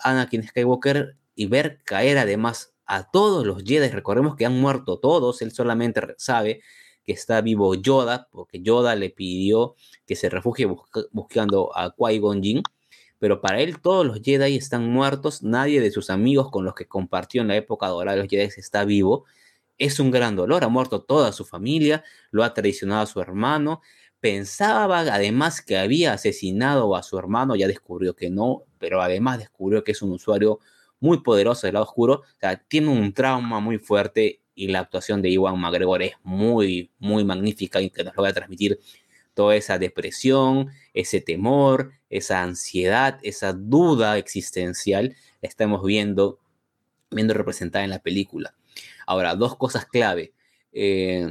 Anakin 0.00 0.48
Skywalker, 0.48 1.18
y 1.34 1.44
ver 1.44 1.82
caer 1.84 2.16
además 2.16 2.72
a 2.86 3.10
todos 3.10 3.44
los 3.46 3.64
Jedi, 3.64 3.88
recordemos 3.88 4.34
que 4.34 4.46
han 4.46 4.58
muerto 4.58 4.98
todos, 4.98 5.42
él 5.42 5.52
solamente 5.52 6.00
sabe 6.16 6.62
que 7.04 7.12
está 7.12 7.42
vivo 7.42 7.74
Yoda, 7.74 8.28
porque 8.32 8.62
Yoda 8.62 8.96
le 8.96 9.10
pidió 9.10 9.76
que 10.06 10.16
se 10.16 10.30
refugie 10.30 10.66
buscando 11.12 11.76
a 11.76 11.94
Qui-Gon 11.94 12.42
Jinn, 12.42 12.62
pero 13.18 13.40
para 13.40 13.60
él 13.60 13.80
todos 13.80 14.06
los 14.06 14.20
Jedi 14.22 14.56
están 14.56 14.88
muertos, 14.90 15.42
nadie 15.42 15.80
de 15.80 15.90
sus 15.90 16.10
amigos 16.10 16.50
con 16.50 16.64
los 16.64 16.74
que 16.74 16.86
compartió 16.86 17.42
en 17.42 17.48
la 17.48 17.56
época 17.56 17.88
dorada 17.88 18.16
de 18.16 18.22
los 18.22 18.30
Jedi 18.30 18.48
está 18.56 18.84
vivo. 18.84 19.24
Es 19.76 20.00
un 20.00 20.10
gran 20.10 20.36
dolor, 20.36 20.64
ha 20.64 20.68
muerto 20.68 21.02
toda 21.02 21.32
su 21.32 21.44
familia, 21.44 22.04
lo 22.30 22.44
ha 22.44 22.54
traicionado 22.54 23.02
a 23.02 23.06
su 23.06 23.20
hermano. 23.20 23.80
Pensaba 24.20 25.00
además 25.00 25.62
que 25.62 25.78
había 25.78 26.12
asesinado 26.12 26.96
a 26.96 27.02
su 27.02 27.18
hermano, 27.18 27.54
ya 27.56 27.68
descubrió 27.68 28.16
que 28.16 28.30
no, 28.30 28.64
pero 28.78 29.02
además 29.02 29.38
descubrió 29.38 29.84
que 29.84 29.92
es 29.92 30.02
un 30.02 30.12
usuario 30.12 30.58
muy 31.00 31.22
poderoso 31.22 31.66
del 31.66 31.74
lado 31.74 31.86
oscuro. 31.86 32.22
O 32.22 32.38
sea, 32.40 32.56
tiene 32.56 32.88
un 32.88 33.12
trauma 33.12 33.60
muy 33.60 33.78
fuerte 33.78 34.42
y 34.54 34.68
la 34.68 34.80
actuación 34.80 35.22
de 35.22 35.30
Iwan 35.30 35.58
McGregor 35.58 36.02
es 36.02 36.14
muy, 36.24 36.90
muy 36.98 37.24
magnífica 37.24 37.80
y 37.80 37.90
que 37.90 38.02
nos 38.02 38.16
lo 38.16 38.22
va 38.22 38.30
a 38.30 38.32
transmitir 38.32 38.80
toda 39.38 39.54
esa 39.54 39.78
depresión, 39.78 40.72
ese 40.94 41.20
temor, 41.20 41.92
esa 42.10 42.42
ansiedad, 42.42 43.20
esa 43.22 43.52
duda 43.52 44.18
existencial, 44.18 45.14
estamos 45.42 45.84
viendo, 45.84 46.40
viendo 47.12 47.34
representada 47.34 47.84
en 47.84 47.90
la 47.90 48.00
película. 48.00 48.56
Ahora, 49.06 49.36
dos 49.36 49.54
cosas 49.54 49.86
clave. 49.86 50.32
Eh, 50.72 51.30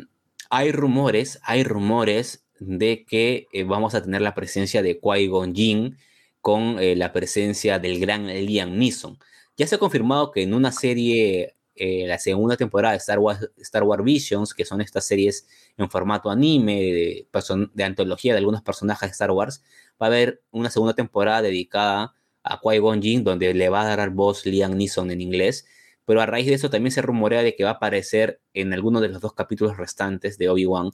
hay 0.50 0.72
rumores, 0.72 1.42
hay 1.44 1.66
rumores 1.66 2.46
de 2.62 3.04
que 3.04 3.48
eh, 3.52 3.66
vamos 3.66 3.94
a 3.94 4.02
tener 4.02 4.22
la 4.22 4.34
presencia 4.34 4.82
de 4.82 5.02
Qui-Gon 5.02 5.54
Jinn 5.54 5.98
con 6.40 6.80
eh, 6.80 6.96
la 6.96 7.12
presencia 7.12 7.78
del 7.78 8.00
gran 8.00 8.28
Liam 8.28 8.78
Neeson. 8.78 9.20
Ya 9.58 9.68
se 9.68 9.76
ha 9.76 9.80
confirmado 9.80 10.32
que 10.32 10.44
en 10.44 10.54
una 10.54 10.72
serie 10.72 11.57
eh, 11.78 12.06
la 12.08 12.18
segunda 12.18 12.58
temporada 12.58 12.94
de 12.94 12.98
Star 12.98 13.20
Wars, 13.20 13.50
Star 13.58 13.84
Wars 13.84 14.04
Visions, 14.04 14.54
que 14.54 14.66
son 14.66 14.82
estas 14.82 15.06
series 15.06 15.48
en 15.78 15.90
formato 15.90 16.30
anime, 16.30 16.76
de, 16.76 17.28
de, 17.74 17.84
antología 17.84 18.34
de 18.34 18.40
algunos 18.40 18.62
personajes 18.62 19.10
de 19.10 19.12
Star 19.12 19.32
Wars, 19.32 19.64
va 20.02 20.08
a 20.08 20.10
haber 20.10 20.42
una 20.52 20.70
segunda 20.70 20.94
temporada 20.94 21.42
dedicada 21.42 22.16
a 22.44 22.60
Qui-Gon 22.60 23.02
Jinn, 23.02 23.24
donde 23.24 23.54
le 23.54 23.70
va 23.70 23.82
a 23.82 23.96
dar 23.96 24.10
voz 24.10 24.46
Liam 24.46 24.76
Neeson 24.76 25.12
en 25.12 25.22
inglés. 25.22 25.66
Pero 26.06 26.22
a 26.22 26.26
raíz 26.26 26.48
de 26.48 26.54
eso 26.54 26.70
también 26.70 26.92
se 26.92 27.02
rumorea 27.02 27.44
de 27.44 27.56
que 27.56 27.64
va 27.64 27.72
a 27.72 27.74
aparecer 27.74 28.40
en 28.54 28.74
alguno 28.74 29.02
de 29.02 29.10
los 29.10 29.22
dos 29.22 29.34
capítulos 29.34 29.78
restantes 29.78 30.38
de 30.38 30.50
Obi-Wan, 30.50 30.92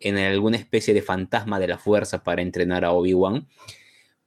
en 0.00 0.18
alguna 0.18 0.56
especie 0.56 0.92
de 0.92 1.02
fantasma 1.02 1.60
de 1.60 1.68
la 1.68 1.78
fuerza 1.78 2.24
para 2.24 2.42
entrenar 2.42 2.84
a 2.84 2.92
Obi-Wan. 2.92 3.48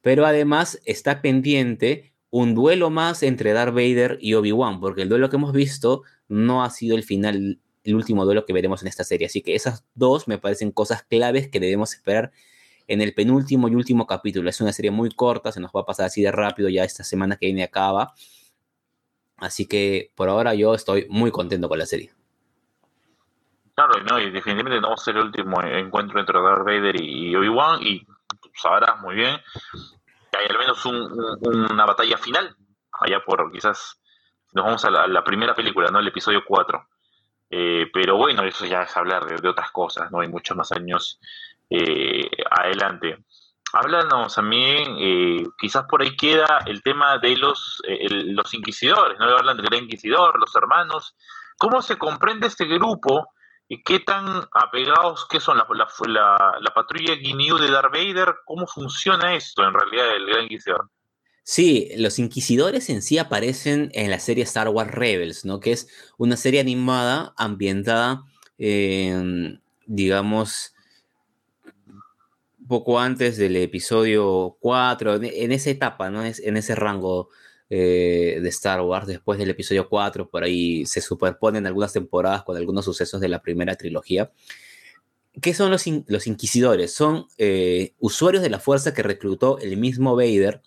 Pero 0.02 0.26
además 0.26 0.80
está 0.86 1.22
pendiente 1.22 2.14
un 2.30 2.56
duelo 2.56 2.90
más 2.90 3.24
entre 3.24 3.54
Darth 3.54 3.74
Vader 3.74 4.18
y 4.22 4.34
Obi-Wan, 4.34 4.80
porque 4.80 5.04
el 5.04 5.10
duelo 5.10 5.30
que 5.30 5.38
hemos 5.38 5.54
visto 5.54 6.04
no 6.28 6.64
ha 6.64 6.70
sido 6.70 6.96
el 6.96 7.04
final, 7.04 7.60
el 7.84 7.96
último 7.96 8.26
duelo 8.26 8.46
que 8.46 8.54
veremos 8.54 8.82
en 8.82 8.90
esta 8.90 9.04
serie. 9.04 9.28
Así 9.28 9.42
que 9.42 9.56
esas 9.56 9.86
dos 9.96 10.28
me 10.28 10.38
parecen 10.38 10.72
cosas 10.72 11.04
claves 11.04 11.48
que 11.48 11.60
debemos 11.60 11.94
esperar 11.94 12.32
en 12.88 13.02
el 13.02 13.14
penúltimo 13.14 13.68
y 13.68 13.76
último 13.76 14.08
capítulo. 14.08 14.50
Es 14.50 14.62
una 14.62 14.74
serie 14.74 14.92
muy 14.92 15.10
corta, 15.12 15.52
se 15.52 15.60
nos 15.60 15.72
va 15.72 15.82
a 15.82 15.86
pasar 15.86 16.08
así 16.08 16.22
de 16.22 16.32
rápido, 16.32 16.70
ya 16.70 16.84
esta 16.84 17.04
semana 17.04 17.38
que 17.38 17.48
viene 17.48 17.64
acaba. 17.64 18.14
Así 19.38 19.66
que 19.68 20.12
por 20.16 20.30
ahora 20.30 20.54
yo 20.54 20.74
estoy 20.74 21.06
muy 21.10 21.32
contento 21.32 21.70
con 21.70 21.80
la 21.80 21.86
serie. 21.86 22.12
Claro, 23.76 24.04
no, 24.10 24.20
y 24.20 24.32
definitivamente 24.32 24.82
no 24.82 24.90
va 24.90 24.96
a 24.96 24.98
ser 24.98 25.16
el 25.18 25.26
último 25.26 25.62
encuentro 25.62 26.20
entre 26.20 26.42
Darth 26.42 26.66
Vader 26.66 27.00
y 27.00 27.36
Obi-Wan, 27.36 27.84
y 27.84 28.08
sabrás 28.56 29.00
muy 29.02 29.16
bien 29.16 29.38
hay 30.38 30.48
al 30.50 30.58
menos 30.58 30.86
una 30.86 31.86
batalla 31.86 32.18
final, 32.18 32.56
allá 33.00 33.24
por 33.26 33.52
quizás, 33.52 34.00
nos 34.54 34.66
vamos 34.66 34.86
a 34.86 34.90
la, 34.90 35.24
primera 35.24 35.54
película, 35.54 35.90
¿no? 35.90 36.00
El 36.00 36.08
episodio 36.08 36.44
4. 36.46 36.88
Eh, 37.50 37.90
pero 37.94 38.18
bueno, 38.18 38.44
eso 38.44 38.66
ya 38.66 38.82
es 38.82 38.96
hablar 38.98 39.26
de, 39.26 39.50
otras 39.50 39.72
cosas, 39.72 40.12
¿no? 40.12 40.20
Hay 40.20 40.28
muchos 40.28 40.56
más 40.56 40.72
años 40.72 41.20
eh, 41.70 42.30
adelante. 42.52 43.24
Háblanos 43.74 44.36
también, 44.36 44.96
eh, 44.98 45.44
quizás 45.58 45.86
por 45.90 46.02
ahí 46.02 46.16
queda 46.16 46.60
el 46.66 46.82
tema 46.82 47.18
de 47.18 47.36
los, 47.38 47.82
los 48.10 48.54
inquisidores, 48.54 49.20
¿no? 49.20 49.26
Hablan 49.26 49.58
del 49.58 49.66
gran 49.66 49.84
inquisidor, 49.84 50.40
los 50.40 50.56
hermanos. 50.56 51.16
¿Cómo 51.58 51.82
se 51.82 51.98
comprende 51.98 52.48
este 52.48 52.66
grupo 52.66 53.34
¿Y 53.70 53.84
qué 53.84 54.00
tan 54.00 54.48
apegados 54.54 55.28
que 55.28 55.40
son 55.40 55.58
la, 55.58 55.68
la, 56.08 56.58
la, 56.62 56.74
patrulla 56.74 57.16
Guinea 57.16 57.56
de 57.56 57.70
Darth 57.70 57.92
Vader? 57.92 58.36
¿Cómo 58.46 58.66
funciona 58.66 59.36
esto 59.36 59.64
en 59.64 59.74
realidad 59.74 60.16
el 60.16 60.26
Gran 60.26 60.44
Inquisidor? 60.44 60.90
Sí, 61.44 61.92
los 61.98 62.20
inquisidores 62.20 62.90
en 62.90 63.02
sí 63.02 63.18
aparecen 63.18 63.90
en 63.94 64.10
la 64.10 64.20
serie 64.20 64.44
Star 64.44 64.70
Wars 64.70 64.92
Rebels, 64.92 65.46
¿no? 65.46 65.60
Que 65.60 65.72
es 65.74 65.88
una 66.18 66.38
serie 66.38 66.60
animada 66.60 67.34
ambientada 67.38 68.24
digamos, 69.88 70.74
poco 72.68 73.00
antes 73.00 73.38
del 73.38 73.56
episodio 73.56 74.58
4, 74.60 75.16
en 75.16 75.52
esa 75.52 75.70
etapa, 75.70 76.10
¿no? 76.10 76.24
En 76.24 76.58
ese 76.58 76.76
rango 76.76 77.30
eh, 77.70 78.40
de 78.42 78.50
Star 78.50 78.82
Wars, 78.82 79.08
después 79.08 79.38
del 79.38 79.50
episodio 79.50 79.90
4, 79.90 80.30
por 80.30 80.44
ahí 80.44 80.86
se 80.86 81.02
superponen 81.02 81.68
algunas 81.68 81.94
temporadas 81.94 82.44
con 82.44 82.56
algunos 82.56 82.86
sucesos 82.86 83.20
de 83.20 83.28
la 83.28 83.42
primera 83.42 83.76
trilogía. 83.76 84.32
¿Qué 85.42 85.54
son 85.54 85.70
los, 85.70 85.86
los 86.08 86.28
inquisidores? 86.28 86.94
Son 86.94 87.28
eh, 87.38 87.94
usuarios 88.00 88.42
de 88.42 88.50
la 88.50 88.60
fuerza 88.60 88.94
que 88.94 89.04
reclutó 89.04 89.60
el 89.60 89.78
mismo 89.78 90.16
Vader. 90.16 90.62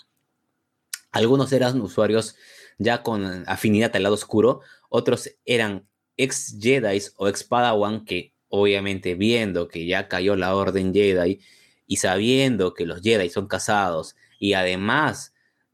Algunos 1.10 1.52
eran 1.52 1.80
usuarios 1.80 2.36
ya 2.78 3.02
con 3.02 3.44
afinidad 3.48 3.94
al 3.96 4.04
lado 4.04 4.14
oscuro, 4.14 4.60
otros 4.88 5.30
eran 5.44 5.86
ex 6.16 6.56
Jedi 6.60 7.00
o 7.16 7.28
ex 7.28 7.44
Padawan 7.44 8.04
que 8.04 8.34
obviamente 8.48 9.14
viendo 9.14 9.68
que 9.68 9.86
ya 9.86 10.08
cayó 10.08 10.36
la 10.36 10.54
orden 10.54 10.92
Jedi 10.92 11.40
y 11.86 11.96
sabiendo 11.96 12.74
que 12.74 12.86
los 12.86 13.00
Jedi 13.00 13.28
son 13.30 13.46
casados 13.46 14.16
y 14.38 14.54
además 14.54 15.29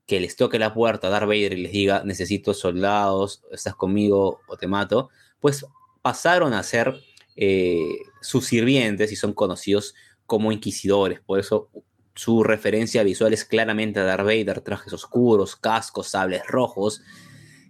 que 0.07 0.21
les 0.21 0.37
toque 0.37 0.59
la 0.59 0.73
puerta 0.73 1.09
a 1.09 1.11
Darth 1.11 1.27
Vader 1.27 1.55
y 1.55 1.62
les 1.62 1.73
diga 1.73 2.03
necesito 2.05 2.55
soldados, 2.55 3.42
estás 3.51 3.75
conmigo 3.75 4.40
o 4.47 4.57
te 4.57 4.66
mato, 4.66 5.11
pues 5.40 5.66
pasaron 6.03 6.53
a 6.53 6.62
ser 6.62 7.01
eh, 7.35 7.99
sus 8.23 8.47
sirvientes 8.47 9.12
y 9.12 9.16
son 9.16 9.33
conocidos 9.33 9.95
como 10.27 10.53
inquisidores. 10.53 11.21
Por 11.21 11.40
eso 11.40 11.69
su 12.14 12.42
referencia 12.42 13.03
visual 13.03 13.33
es 13.35 13.45
claramente 13.45 14.01
a 14.01 14.05
Darth 14.05 14.25
Vader, 14.25 14.61
trajes 14.62 14.92
oscuros, 14.92 15.57
cascos, 15.57 16.09
sables 16.09 16.47
rojos. 16.47 17.03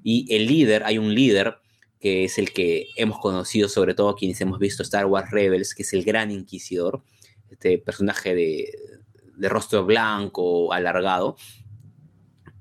Y 0.02 0.32
el 0.34 0.46
líder, 0.46 0.84
hay 0.84 0.98
un 0.98 1.14
líder 1.14 1.56
que 2.00 2.24
es 2.24 2.38
el 2.38 2.52
que 2.52 2.86
hemos 2.96 3.18
conocido, 3.18 3.68
sobre 3.68 3.94
todo 3.94 4.14
quienes 4.14 4.40
hemos 4.40 4.58
visto 4.58 4.82
Star 4.82 5.06
Wars 5.06 5.30
Rebels, 5.30 5.74
que 5.74 5.82
es 5.82 5.92
el 5.92 6.04
Gran 6.04 6.30
Inquisidor, 6.30 7.02
este 7.50 7.78
personaje 7.78 8.34
de, 8.34 9.48
rostro 9.48 9.84
blanco, 9.84 10.72
alargado, 10.72 11.36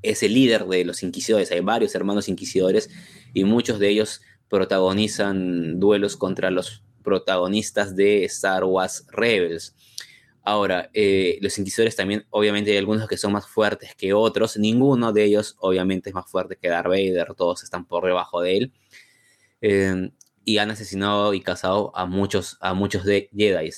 es 0.10 0.24
el 0.24 0.34
líder 0.34 0.66
de 0.66 0.86
los 0.86 1.04
inquisidores. 1.04 1.52
Hay 1.52 1.62
varios 1.62 1.96
hermanos 1.96 2.30
inquisidores 2.30 2.90
y 3.34 3.44
muchos 3.44 3.80
de 3.80 3.90
ellos 3.90 4.22
protagonizan 4.50 5.80
duelos 5.80 6.18
contra 6.18 6.52
los 6.52 6.84
protagonistas 7.04 7.96
de 7.96 8.24
Star 8.26 8.64
Wars 8.64 9.06
Rebels. 9.12 9.76
Ahora, 10.44 10.90
eh, 10.94 11.40
los 11.42 11.58
inquisidores 11.58 11.96
también, 11.96 12.26
obviamente 12.30 12.72
hay 12.72 12.78
algunos 12.78 13.08
que 13.08 13.18
son 13.18 13.34
más 13.34 13.48
fuertes 13.48 13.96
que 13.96 14.14
otros. 14.14 14.58
Ninguno 14.58 15.12
de 15.12 15.24
ellos, 15.24 15.56
obviamente, 15.60 16.10
es 16.10 16.14
más 16.14 16.30
fuerte 16.30 16.56
que 16.56 16.70
Darth 16.70 16.88
Vader. 16.88 17.34
Todos 17.36 17.64
están 17.64 17.86
por 17.86 18.06
debajo 18.06 18.42
de 18.42 18.58
él. 18.58 18.74
Eh, 19.62 20.12
y 20.46 20.60
han 20.60 20.70
asesinado 20.70 21.34
y 21.34 21.42
cazado 21.42 21.92
a 21.98 22.06
muchos, 22.06 22.58
a 22.62 22.74
muchos 22.74 23.04
de 23.04 23.30
Jedi. 23.36 23.72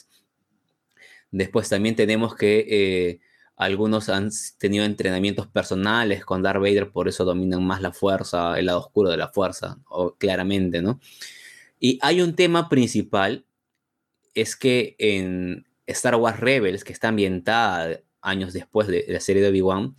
Después 1.32 1.70
también 1.70 1.96
tenemos 1.96 2.36
que 2.36 2.66
eh, 2.70 3.20
algunos 3.58 4.08
han 4.10 4.30
tenido 4.60 4.86
entrenamientos 4.86 5.48
personales 5.48 6.24
con 6.24 6.44
Darth 6.44 6.62
Vader, 6.62 6.92
por 6.92 7.08
eso 7.08 7.26
dominan 7.26 7.66
más 7.66 7.82
la 7.82 7.92
fuerza, 7.92 8.58
el 8.58 8.68
lado 8.68 8.80
oscuro 8.80 9.10
de 9.10 9.18
la 9.18 9.30
fuerza, 9.30 9.80
o, 9.90 10.14
claramente, 10.16 10.82
¿no? 10.82 11.00
Y 11.80 11.98
hay 12.04 12.22
un 12.22 12.36
tema 12.36 12.70
principal, 12.70 13.46
es 14.36 14.56
que 14.56 14.96
en 15.00 15.66
Star 15.88 16.16
Wars 16.16 16.40
Rebels, 16.40 16.84
que 16.84 16.94
está 16.94 17.08
ambientada 17.08 18.00
años 18.22 18.54
después 18.54 18.88
de, 18.88 19.06
la 19.08 19.20
serie 19.20 19.42
de 19.42 19.50
Obi-Wan, 19.50 19.96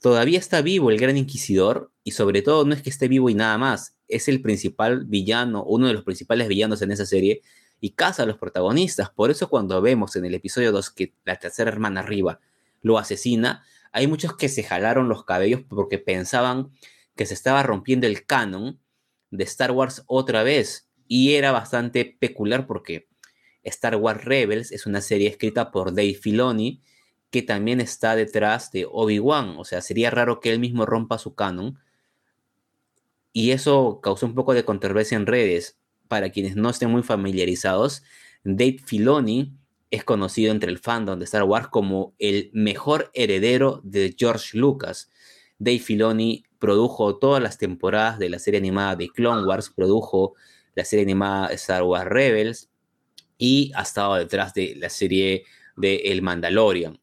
todavía 0.00 0.38
está 0.38 0.62
vivo 0.62 0.90
el 0.90 0.98
Gran 0.98 1.18
Inquisidor, 1.18 1.92
y 2.02 2.12
sobre 2.12 2.40
todo 2.40 2.64
no 2.64 2.74
es 2.74 2.80
que 2.80 2.90
esté 2.90 3.08
vivo 3.08 3.28
y 3.28 3.34
nada 3.34 3.58
más, 3.58 3.94
es 4.08 4.26
el 4.26 4.40
principal 4.40 5.04
villano, 5.04 5.64
uno 5.64 5.86
de 5.86 5.92
los 5.92 6.04
principales 6.04 6.48
villanos 6.48 6.80
en 6.80 6.92
esa 6.92 7.04
serie, 7.04 7.42
y 7.78 7.90
caza 7.90 8.22
a 8.22 8.26
los 8.26 8.38
protagonistas. 8.38 9.10
Por 9.10 9.30
eso 9.30 9.50
cuando 9.50 9.82
vemos 9.82 10.16
en 10.16 10.24
el 10.24 10.34
episodio 10.34 10.72
2 10.72 10.90
que 10.90 11.12
la 11.26 11.36
tercera 11.36 11.70
hermana 11.70 12.00
arriba 12.00 12.40
lo 12.86 12.98
asesina, 12.98 13.64
hay 13.90 14.06
muchos 14.06 14.36
que 14.36 14.48
se 14.48 14.62
jalaron 14.62 15.08
los 15.08 15.24
cabellos 15.24 15.62
porque 15.68 15.98
pensaban 15.98 16.70
que 17.16 17.26
se 17.26 17.34
estaba 17.34 17.62
rompiendo 17.64 18.06
el 18.06 18.24
canon 18.24 18.78
de 19.30 19.44
Star 19.44 19.72
Wars 19.72 20.04
otra 20.06 20.44
vez. 20.44 20.88
Y 21.08 21.34
era 21.34 21.50
bastante 21.50 22.16
peculiar 22.18 22.66
porque 22.66 23.08
Star 23.64 23.96
Wars 23.96 24.24
Rebels 24.24 24.70
es 24.70 24.86
una 24.86 25.00
serie 25.00 25.28
escrita 25.28 25.72
por 25.72 25.94
Dave 25.94 26.14
Filoni 26.14 26.80
que 27.30 27.42
también 27.42 27.80
está 27.80 28.14
detrás 28.14 28.70
de 28.70 28.86
Obi-Wan. 28.88 29.56
O 29.58 29.64
sea, 29.64 29.80
sería 29.80 30.10
raro 30.10 30.38
que 30.38 30.52
él 30.52 30.60
mismo 30.60 30.86
rompa 30.86 31.18
su 31.18 31.34
canon. 31.34 31.78
Y 33.32 33.50
eso 33.50 34.00
causó 34.00 34.26
un 34.26 34.34
poco 34.34 34.54
de 34.54 34.64
controversia 34.64 35.16
en 35.16 35.26
redes 35.26 35.76
para 36.06 36.30
quienes 36.30 36.54
no 36.54 36.70
estén 36.70 36.90
muy 36.90 37.02
familiarizados, 37.02 38.04
Dave 38.44 38.78
Filoni 38.84 39.56
es 39.90 40.04
conocido 40.04 40.52
entre 40.52 40.70
el 40.70 40.78
fandom 40.78 41.18
de 41.18 41.24
Star 41.24 41.44
Wars 41.44 41.68
como 41.68 42.14
el 42.18 42.50
mejor 42.52 43.10
heredero 43.14 43.80
de 43.84 44.14
George 44.18 44.56
Lucas. 44.58 45.10
Dave 45.58 45.78
Filoni 45.78 46.44
produjo 46.58 47.18
todas 47.18 47.42
las 47.42 47.58
temporadas 47.58 48.18
de 48.18 48.28
la 48.28 48.38
serie 48.38 48.58
animada 48.58 48.96
de 48.96 49.08
Clone 49.08 49.46
Wars, 49.46 49.70
produjo 49.70 50.34
la 50.74 50.84
serie 50.84 51.04
animada 51.04 51.48
Star 51.52 51.82
Wars 51.82 52.08
Rebels 52.08 52.70
y 53.38 53.72
ha 53.74 53.82
estado 53.82 54.16
detrás 54.16 54.54
de 54.54 54.74
la 54.76 54.90
serie 54.90 55.44
de 55.76 55.96
El 55.96 56.22
Mandalorian. 56.22 56.98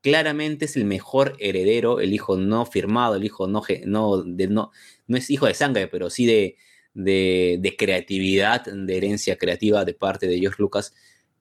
Claramente 0.00 0.66
es 0.66 0.76
el 0.76 0.84
mejor 0.84 1.36
heredero, 1.38 2.00
el 2.00 2.12
hijo 2.12 2.36
no 2.36 2.64
firmado, 2.66 3.16
el 3.16 3.24
hijo 3.24 3.46
no, 3.46 3.62
no, 3.84 4.24
no, 4.24 4.70
no 5.06 5.16
es 5.16 5.30
hijo 5.30 5.46
de 5.46 5.54
sangre, 5.54 5.88
pero 5.88 6.08
sí 6.08 6.24
de, 6.24 6.56
de, 6.94 7.76
creatividad, 7.76 8.64
de 8.64 8.96
herencia 8.96 9.36
creativa 9.36 9.84
de 9.84 9.94
parte 9.94 10.26
de 10.26 10.38
George 10.38 10.62
Lucas 10.62 10.94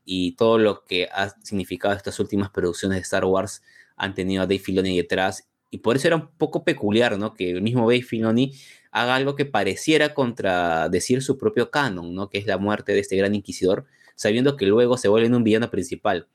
y 0.09 0.37
todo 0.37 0.57
lo 0.57 0.85
que 0.85 1.09
ha 1.11 1.29
significado 1.43 1.93
estas 1.93 2.21
últimas 2.21 2.49
producciones 2.49 2.95
de 2.95 3.01
Star 3.01 3.25
Wars 3.25 3.61
han 3.97 4.13
tenido 4.13 4.41
a 4.41 4.45
Dave 4.45 4.59
Filoni 4.59 4.95
detrás 4.95 5.49
y 5.69 5.79
por 5.79 5.97
eso 5.97 6.07
era 6.07 6.15
un 6.15 6.29
poco 6.37 6.63
peculiar, 6.63 7.17
¿no? 7.17 7.33
Que 7.33 7.51
el 7.51 7.61
mismo 7.61 7.81
Dave 7.81 8.03
Filoni 8.03 8.53
haga 8.91 9.15
algo 9.15 9.35
que 9.35 9.45
pareciera 9.45 10.13
contradecir 10.13 11.21
su 11.21 11.37
propio 11.37 11.71
canon, 11.71 12.15
¿no? 12.15 12.29
Que 12.29 12.37
es 12.37 12.45
la 12.45 12.57
muerte 12.57 12.93
de 12.93 12.99
este 12.99 13.17
gran 13.17 13.35
inquisidor, 13.35 13.85
sabiendo 14.15 14.55
que 14.55 14.65
luego 14.65 14.97
se 14.97 15.09
vuelve 15.09 15.27
un 15.35 15.43
villano 15.43 15.69
principal. 15.69 16.29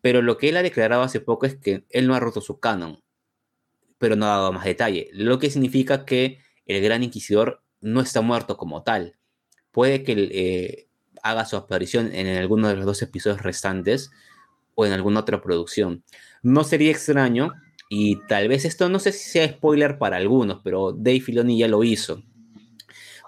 Pero 0.00 0.22
lo 0.22 0.38
que 0.38 0.48
él 0.48 0.56
ha 0.56 0.62
declarado 0.62 1.02
hace 1.02 1.20
poco 1.20 1.44
es 1.44 1.54
que 1.54 1.84
él 1.90 2.06
no 2.06 2.14
ha 2.14 2.20
roto 2.20 2.40
su 2.40 2.60
canon, 2.60 3.02
pero 3.98 4.16
no 4.16 4.24
ha 4.24 4.30
dado 4.30 4.52
más 4.54 4.64
detalle, 4.64 5.10
lo 5.12 5.38
que 5.38 5.50
significa 5.50 6.06
que 6.06 6.38
el 6.64 6.82
gran 6.82 7.02
inquisidor 7.02 7.62
no 7.82 8.00
está 8.00 8.22
muerto 8.22 8.56
como 8.56 8.82
tal. 8.82 9.16
Puede 9.70 10.02
que 10.02 10.12
eh, 10.32 10.88
haga 11.22 11.44
su 11.44 11.56
aparición 11.56 12.14
en 12.14 12.26
alguno 12.36 12.68
de 12.68 12.76
los 12.76 12.84
dos 12.84 13.02
episodios 13.02 13.42
restantes 13.42 14.10
o 14.74 14.86
en 14.86 14.92
alguna 14.92 15.20
otra 15.20 15.40
producción. 15.40 16.02
No 16.42 16.64
sería 16.64 16.90
extraño, 16.90 17.52
y 17.88 18.16
tal 18.26 18.48
vez 18.48 18.64
esto 18.64 18.88
no 18.88 18.98
sé 18.98 19.12
si 19.12 19.30
sea 19.30 19.46
spoiler 19.46 19.98
para 19.98 20.16
algunos, 20.16 20.60
pero 20.64 20.92
Dave 20.92 21.20
Filoni 21.20 21.58
ya 21.58 21.68
lo 21.68 21.84
hizo. 21.84 22.22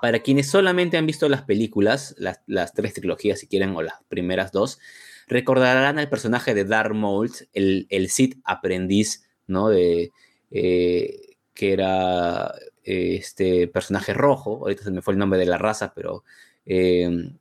Para 0.01 0.21
quienes 0.21 0.49
solamente 0.49 0.97
han 0.97 1.05
visto 1.05 1.29
las 1.29 1.43
películas, 1.43 2.15
las, 2.19 2.73
tres 2.73 2.95
trilogías 2.95 3.41
si 3.41 3.47
quieren, 3.47 3.77
o 3.77 3.83
las 3.83 3.97
primeras 4.09 4.53
dos, 4.53 4.79
recordarán 5.27 5.99
al 5.99 6.09
personaje 6.09 6.55
de 6.55 6.65
Darth 6.65 6.95
Maul, 6.95 7.31
el, 7.53 7.87
el 7.91 8.09
Sith 8.09 8.39
aprendiz, 8.45 9.29
¿no? 9.47 9.69
De, 9.69 10.13
eh, 10.51 11.37
que 11.53 11.73
era 11.75 12.55
este 12.85 13.69
personaje 13.69 14.15
rojo, 14.15 14.61
ahorita 14.63 14.85
se 14.85 14.91
me 14.91 15.03
fue 15.03 15.13
el 15.13 15.19
nombre 15.19 15.39
de 15.39 15.47
la 15.47 15.59
raza, 15.59 15.93
pero 15.95 16.25
eh, 16.67 17.35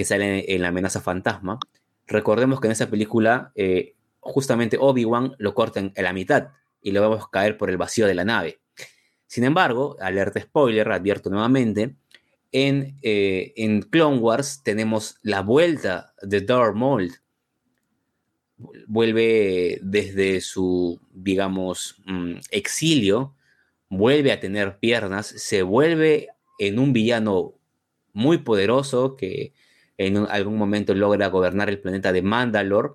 que 0.00 0.06
sale 0.06 0.54
en 0.54 0.62
la 0.62 0.68
amenaza 0.68 1.02
fantasma. 1.02 1.58
Recordemos 2.06 2.58
que 2.58 2.68
en 2.68 2.72
esa 2.72 2.88
película 2.88 3.52
eh, 3.54 3.96
justamente 4.18 4.78
Obi-Wan 4.80 5.34
lo 5.36 5.52
corta 5.52 5.78
en, 5.78 5.92
la 5.94 6.14
mitad 6.14 6.52
y 6.80 6.92
lo 6.92 7.02
vemos 7.02 7.28
caer 7.28 7.58
por 7.58 7.68
el 7.68 7.76
vacío 7.76 8.06
de 8.06 8.14
la 8.14 8.24
nave. 8.24 8.60
Sin 9.26 9.44
embargo, 9.44 9.98
alerta 10.00 10.40
spoiler, 10.40 10.90
advierto 10.90 11.28
nuevamente, 11.28 11.96
en, 12.50 12.96
eh, 13.02 13.52
en 13.56 13.82
Clone 13.82 14.20
Wars 14.20 14.62
tenemos 14.64 15.18
la 15.20 15.42
vuelta 15.42 16.14
de 16.22 16.40
Darth 16.40 16.74
Maul. 16.74 17.12
Vuelve 18.86 19.80
desde 19.82 20.40
su, 20.40 20.98
digamos, 21.12 22.00
mm, 22.06 22.36
exilio 22.50 23.34
vuelve 23.90 24.32
a 24.32 24.40
tener 24.40 24.78
piernas, 24.78 25.26
se 25.26 25.60
vuelve 25.60 26.28
en 26.58 26.78
un 26.78 26.94
villano 26.94 27.60
muy 28.14 28.38
poderoso 28.38 29.14
que 29.14 29.52
en 30.06 30.16
algún 30.16 30.56
momento 30.56 30.94
logra 30.94 31.28
gobernar 31.28 31.68
el 31.68 31.78
planeta 31.78 32.10
de 32.10 32.22
Mandalore, 32.22 32.94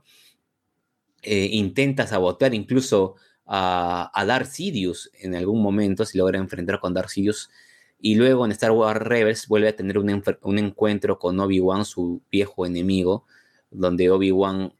eh, 1.21 1.49
intenta 1.51 2.07
sabotear 2.07 2.55
incluso 2.55 3.15
a, 3.45 4.11
a, 4.11 4.25
Darth 4.25 4.47
Sidious 4.47 5.11
en 5.19 5.35
algún 5.35 5.61
momento, 5.61 6.03
se 6.03 6.17
logra 6.17 6.39
enfrentar 6.39 6.79
con 6.79 6.95
Darth 6.95 7.09
Sidious, 7.09 7.51
y 7.99 8.15
luego 8.15 8.45
en 8.45 8.51
Star 8.53 8.71
Wars 8.71 8.99
Rebels 8.99 9.47
vuelve 9.47 9.67
a 9.67 9.75
tener 9.75 9.99
un, 9.99 10.09
encuentro 10.57 11.19
con 11.19 11.39
Obi-Wan, 11.39 11.85
su 11.85 12.23
viejo 12.31 12.65
enemigo, 12.65 13.25
donde 13.69 14.09
Obi-Wan 14.09 14.73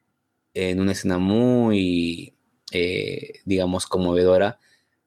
en 0.55 0.79
una 0.79 0.93
escena 0.93 1.19
muy, 1.19 2.33
eh, 2.71 3.33
digamos, 3.45 3.85
conmovedora, 3.85 4.59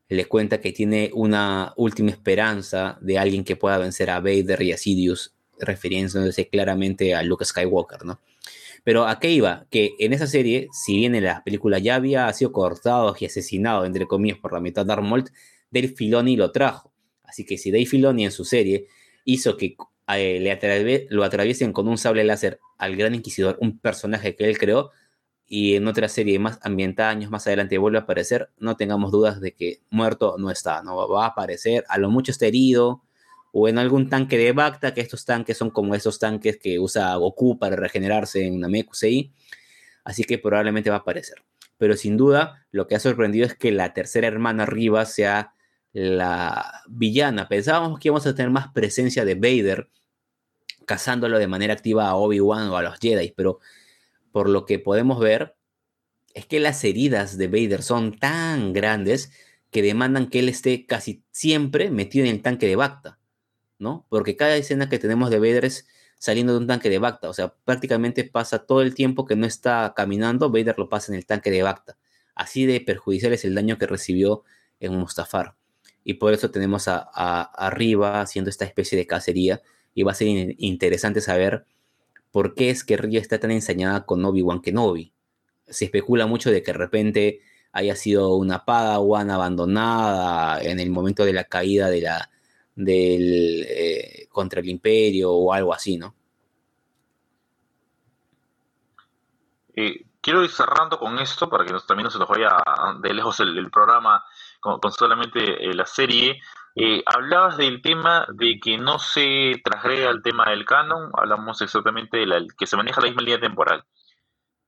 le 0.08 0.26
cuenta 0.26 0.60
que 0.60 0.70
tiene 0.70 1.10
una 1.14 1.74
última 1.76 2.10
esperanza 2.10 2.96
de 3.00 3.18
alguien 3.18 3.42
que 3.42 3.56
pueda 3.56 3.78
vencer 3.78 4.08
a 4.10 4.20
Vader 4.20 4.62
y 4.62 4.72
a 4.72 4.76
Sidious 4.76 5.34
refiriéndose 5.60 6.48
claramente 6.48 7.14
a 7.14 7.22
Luke 7.22 7.44
Skywalker, 7.44 8.04
¿no? 8.04 8.20
Pero 8.84 9.06
¿a 9.06 9.18
qué 9.18 9.30
iba? 9.30 9.66
Que 9.70 9.94
en 9.98 10.12
esa 10.12 10.26
serie, 10.26 10.68
si 10.72 10.96
bien 10.96 11.14
en 11.14 11.24
la 11.24 11.42
película 11.44 11.78
ya 11.78 11.96
había 11.96 12.32
sido 12.32 12.52
cortado 12.52 13.14
y 13.18 13.26
asesinado, 13.26 13.84
entre 13.84 14.06
comillas, 14.06 14.38
por 14.38 14.52
la 14.52 14.60
mitad 14.60 14.86
de 14.86 14.88
Darth 14.88 15.30
Dave 15.70 15.88
Filoni 15.88 16.36
lo 16.36 16.52
trajo. 16.52 16.92
Así 17.22 17.44
que 17.44 17.58
si 17.58 17.70
Dave 17.70 17.86
Filoni 17.86 18.24
en 18.24 18.32
su 18.32 18.44
serie 18.44 18.86
hizo 19.24 19.56
que 19.56 19.76
eh, 20.08 20.40
le 20.40 21.06
lo 21.10 21.24
atraviesen 21.24 21.72
con 21.72 21.88
un 21.88 21.98
sable 21.98 22.24
láser 22.24 22.60
al 22.78 22.96
Gran 22.96 23.14
Inquisidor, 23.14 23.58
un 23.60 23.78
personaje 23.78 24.34
que 24.34 24.48
él 24.48 24.56
creó, 24.58 24.90
y 25.46 25.76
en 25.76 25.88
otra 25.88 26.08
serie 26.08 26.38
más 26.38 26.58
ambientada 26.62 27.10
años 27.10 27.30
más 27.30 27.46
adelante 27.46 27.78
vuelve 27.78 27.98
a 27.98 28.02
aparecer, 28.02 28.50
no 28.58 28.76
tengamos 28.76 29.12
dudas 29.12 29.40
de 29.40 29.52
que 29.52 29.80
muerto 29.90 30.36
no 30.38 30.50
está, 30.50 30.82
no 30.82 31.08
va 31.08 31.24
a 31.24 31.28
aparecer, 31.28 31.84
a 31.88 31.98
lo 31.98 32.10
mucho 32.10 32.32
está 32.32 32.46
herido, 32.46 33.02
o 33.52 33.68
en 33.68 33.78
algún 33.78 34.08
tanque 34.08 34.38
de 34.38 34.52
Bacta, 34.52 34.94
que 34.94 35.00
estos 35.00 35.24
tanques 35.24 35.56
son 35.56 35.70
como 35.70 35.94
esos 35.94 36.18
tanques 36.18 36.58
que 36.58 36.78
usa 36.78 37.14
Goku 37.16 37.58
para 37.58 37.76
regenerarse 37.76 38.46
en 38.46 38.60
Namekusei, 38.60 39.32
así 40.04 40.24
que 40.24 40.38
probablemente 40.38 40.90
va 40.90 40.96
a 40.96 41.00
aparecer. 41.00 41.44
Pero 41.76 41.96
sin 41.96 42.16
duda, 42.16 42.66
lo 42.72 42.86
que 42.86 42.96
ha 42.96 43.00
sorprendido 43.00 43.46
es 43.46 43.54
que 43.54 43.70
la 43.70 43.94
tercera 43.94 44.26
hermana 44.26 44.64
arriba 44.64 45.04
sea 45.06 45.54
la 45.92 46.82
villana. 46.88 47.48
Pensábamos 47.48 47.98
que 47.98 48.08
íbamos 48.08 48.26
a 48.26 48.34
tener 48.34 48.50
más 48.50 48.72
presencia 48.72 49.24
de 49.24 49.34
Vader 49.34 49.88
cazándolo 50.86 51.38
de 51.38 51.46
manera 51.46 51.74
activa 51.74 52.08
a 52.08 52.16
Obi-Wan 52.16 52.70
o 52.70 52.76
a 52.76 52.82
los 52.82 52.98
Jedi, 52.98 53.32
pero 53.36 53.60
por 54.32 54.48
lo 54.48 54.64
que 54.64 54.78
podemos 54.78 55.20
ver, 55.20 55.54
es 56.34 56.46
que 56.46 56.60
las 56.60 56.82
heridas 56.84 57.36
de 57.36 57.48
Vader 57.48 57.82
son 57.82 58.18
tan 58.18 58.72
grandes 58.72 59.30
que 59.70 59.82
demandan 59.82 60.28
que 60.28 60.38
él 60.38 60.48
esté 60.48 60.86
casi 60.86 61.22
siempre 61.30 61.90
metido 61.90 62.24
en 62.24 62.36
el 62.36 62.42
tanque 62.42 62.66
de 62.66 62.76
Bacta, 62.76 63.17
¿no? 63.78 64.06
Porque 64.08 64.36
cada 64.36 64.56
escena 64.56 64.88
que 64.88 64.98
tenemos 64.98 65.30
de 65.30 65.38
Vader 65.38 65.64
es 65.64 65.86
saliendo 66.18 66.52
de 66.52 66.58
un 66.58 66.66
tanque 66.66 66.90
de 66.90 66.98
Bacta, 66.98 67.28
o 67.28 67.32
sea, 67.32 67.54
prácticamente 67.64 68.24
pasa 68.24 68.66
todo 68.66 68.82
el 68.82 68.94
tiempo 68.94 69.24
que 69.24 69.36
no 69.36 69.46
está 69.46 69.92
caminando, 69.96 70.50
Vader 70.50 70.78
lo 70.78 70.88
pasa 70.88 71.12
en 71.12 71.18
el 71.18 71.26
tanque 71.26 71.50
de 71.50 71.62
Bacta. 71.62 71.96
Así 72.34 72.66
de 72.66 72.80
perjudicial 72.80 73.32
es 73.32 73.44
el 73.44 73.54
daño 73.54 73.78
que 73.78 73.86
recibió 73.86 74.44
en 74.80 74.94
Mustafar. 74.94 75.54
Y 76.04 76.14
por 76.14 76.32
eso 76.32 76.50
tenemos 76.50 76.88
a, 76.88 77.00
arriba 77.42 78.20
haciendo 78.20 78.48
esta 78.48 78.64
especie 78.64 78.96
de 78.96 79.06
cacería. 79.06 79.60
Y 79.92 80.04
va 80.04 80.12
a 80.12 80.14
ser 80.14 80.54
interesante 80.58 81.20
saber 81.20 81.66
por 82.30 82.54
qué 82.54 82.70
es 82.70 82.84
que 82.84 82.96
Ria 82.96 83.20
está 83.20 83.40
tan 83.40 83.50
ensañada 83.50 84.06
con 84.06 84.24
Obi-Wan 84.24 84.62
Kenobi. 84.62 85.12
Se 85.66 85.86
especula 85.86 86.26
mucho 86.26 86.50
de 86.52 86.62
que 86.62 86.72
de 86.72 86.78
repente 86.78 87.40
haya 87.72 87.96
sido 87.96 88.36
una 88.36 88.64
Padawan 88.64 89.30
abandonada 89.30 90.62
en 90.62 90.78
el 90.80 90.90
momento 90.90 91.24
de 91.24 91.32
la 91.32 91.44
caída 91.44 91.90
de 91.90 92.02
la, 92.02 92.30
del, 92.78 93.66
eh, 93.68 94.28
contra 94.30 94.60
el 94.60 94.68
imperio 94.68 95.32
o 95.32 95.52
algo 95.52 95.74
así, 95.74 95.96
¿no? 95.98 96.14
Eh, 99.74 100.06
quiero 100.20 100.44
ir 100.44 100.50
cerrando 100.50 100.98
con 100.98 101.18
esto 101.18 101.50
para 101.50 101.64
que 101.64 101.74
también 101.86 102.04
no 102.04 102.10
se 102.10 102.20
nos 102.20 102.28
vaya 102.28 102.56
de 103.00 103.14
lejos 103.14 103.40
el, 103.40 103.68
programa 103.70 104.24
con, 104.60 104.80
solamente 104.92 105.68
eh, 105.68 105.74
la 105.74 105.86
serie. 105.86 106.40
Hablabas 107.06 107.56
del 107.56 107.82
tema 107.82 108.24
de 108.32 108.60
que 108.60 108.78
no 108.78 109.00
se 109.00 109.60
trasgrega 109.64 110.10
el 110.10 110.22
tema 110.22 110.48
del 110.50 110.64
canon, 110.64 111.10
hablamos 111.14 111.60
exactamente 111.60 112.18
de 112.18 112.26
la, 112.26 112.46
que 112.56 112.68
se 112.68 112.76
maneja 112.76 113.00
la 113.00 113.08
misma 113.08 113.22
línea 113.22 113.40
temporal. 113.40 113.84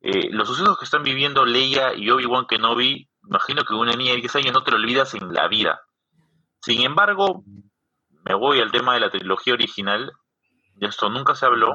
Los 0.00 0.48
sucesos 0.48 0.76
que 0.76 0.86
están 0.86 1.04
viviendo 1.04 1.44
Leia 1.44 1.94
y 1.94 2.10
Obi-Wan 2.10 2.46
Kenobi, 2.46 3.08
imagino 3.28 3.62
que 3.62 3.74
una 3.74 3.92
niña 3.92 4.14
de 4.14 4.22
10 4.22 4.36
años 4.36 4.52
no 4.52 4.64
te 4.64 4.72
lo 4.72 4.78
olvidas 4.78 5.14
en 5.14 5.32
la 5.32 5.46
vida. 5.46 5.82
Sin 6.60 6.82
embargo, 6.82 7.44
me 8.24 8.34
voy 8.34 8.60
al 8.60 8.70
tema 8.70 8.94
de 8.94 9.00
la 9.00 9.10
trilogía 9.10 9.54
original, 9.54 10.12
de 10.74 10.86
esto 10.86 11.08
nunca 11.08 11.34
se 11.34 11.46
habló, 11.46 11.74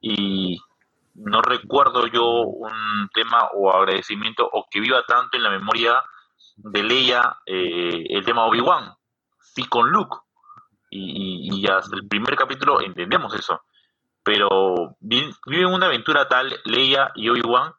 y 0.00 0.58
no 1.14 1.40
recuerdo 1.42 2.06
yo 2.06 2.24
un 2.24 3.08
tema 3.14 3.48
o 3.54 3.72
agradecimiento 3.72 4.48
o 4.50 4.66
que 4.70 4.80
viva 4.80 5.02
tanto 5.06 5.36
en 5.36 5.42
la 5.42 5.50
memoria 5.50 6.02
de 6.56 6.82
Leia 6.82 7.38
eh, 7.46 8.04
el 8.10 8.24
tema 8.24 8.46
Obi-Wan 8.46 8.94
sí 9.56 9.64
con 9.64 9.90
Luke. 9.90 10.18
Y, 10.90 11.66
hasta 11.68 11.96
el 11.96 12.06
primer 12.06 12.36
capítulo 12.36 12.80
entendemos 12.80 13.34
eso. 13.34 13.62
Pero 14.22 14.96
viven 15.00 15.66
una 15.66 15.86
aventura 15.86 16.28
tal, 16.28 16.54
Leia 16.64 17.12
y 17.14 17.28
Obi-Wan, 17.28 17.72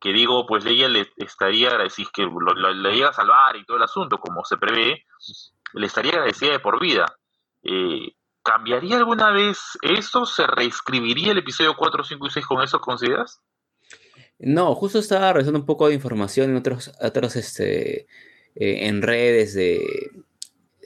que 0.00 0.12
digo, 0.12 0.46
pues 0.46 0.64
Leia 0.64 0.88
le 0.88 1.10
estaría 1.16 1.68
agradecida, 1.68 2.10
que 2.12 2.22
lo, 2.22 2.72
le 2.72 2.92
llega 2.92 3.10
a 3.10 3.12
salvar 3.12 3.56
y 3.56 3.64
todo 3.64 3.76
el 3.76 3.82
asunto, 3.82 4.18
como 4.18 4.44
se 4.44 4.56
prevé, 4.56 5.04
le 5.74 5.86
estaría 5.86 6.12
agradecida 6.12 6.52
de 6.52 6.60
por 6.60 6.80
vida. 6.80 7.06
Eh, 7.62 8.14
¿Cambiaría 8.42 8.96
alguna 8.96 9.30
vez 9.30 9.58
eso? 9.82 10.24
¿Se 10.24 10.46
reescribiría 10.46 11.32
el 11.32 11.38
episodio 11.38 11.74
4, 11.76 12.04
5 12.04 12.26
y 12.26 12.30
6 12.30 12.46
con 12.46 12.62
eso, 12.62 12.80
consideras? 12.80 13.42
No, 14.38 14.74
justo 14.74 14.98
estaba 15.00 15.32
revisando 15.32 15.58
un 15.58 15.66
poco 15.66 15.88
de 15.88 15.94
información 15.94 16.50
en 16.50 16.56
otros, 16.56 17.36
este, 17.36 18.02
eh, 18.54 18.86
en 18.86 19.02
redes 19.02 19.54
de, 19.54 19.80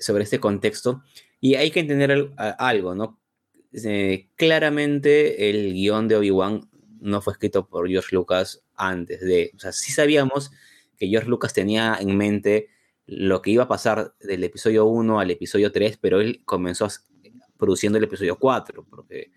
sobre 0.01 0.25
este 0.25 0.41
contexto. 0.41 1.03
Y 1.41 1.57
hay 1.57 1.71
que 1.71 1.81
entender 1.81 2.33
algo, 2.59 2.95
¿no? 2.95 3.21
Eh, 3.73 4.29
claramente 4.37 5.51
el 5.51 5.73
guion 5.73 6.09
de 6.09 6.17
Obi-Wan 6.17 6.69
no 7.01 7.21
fue 7.21 7.33
escrito 7.33 7.67
por 7.67 7.89
George 7.89 8.15
Lucas 8.15 8.63
antes 8.75 9.21
de... 9.21 9.53
O 9.57 9.59
sea, 9.59 9.73
sí 9.73 9.93
sabíamos 9.93 10.51
que 10.97 11.09
George 11.09 11.29
Lucas 11.29 11.53
tenía 11.53 11.99
en 12.01 12.17
mente 12.17 12.69
lo 13.19 13.43
que 13.43 13.51
iba 13.51 13.65
a 13.65 13.69
pasar 13.69 14.15
del 14.21 14.45
episodio 14.45 14.87
1 14.87 15.21
al 15.21 15.31
episodio 15.31 15.71
3, 15.71 15.99
pero 16.01 16.21
él 16.21 16.43
comenzó 16.45 16.89
produciendo 17.57 17.99
el 17.99 18.05
episodio 18.05 18.39
4, 18.39 18.87
porque 18.89 19.31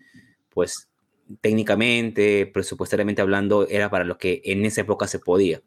pues 0.50 0.88
técnicamente, 1.40 2.46
presupuestariamente 2.46 3.20
hablando, 3.20 3.68
era 3.68 3.90
para 3.90 4.04
lo 4.04 4.16
que 4.16 4.40
en 4.44 4.64
esa 4.64 4.80
época 4.80 5.06
se 5.06 5.18
podía. 5.18 5.60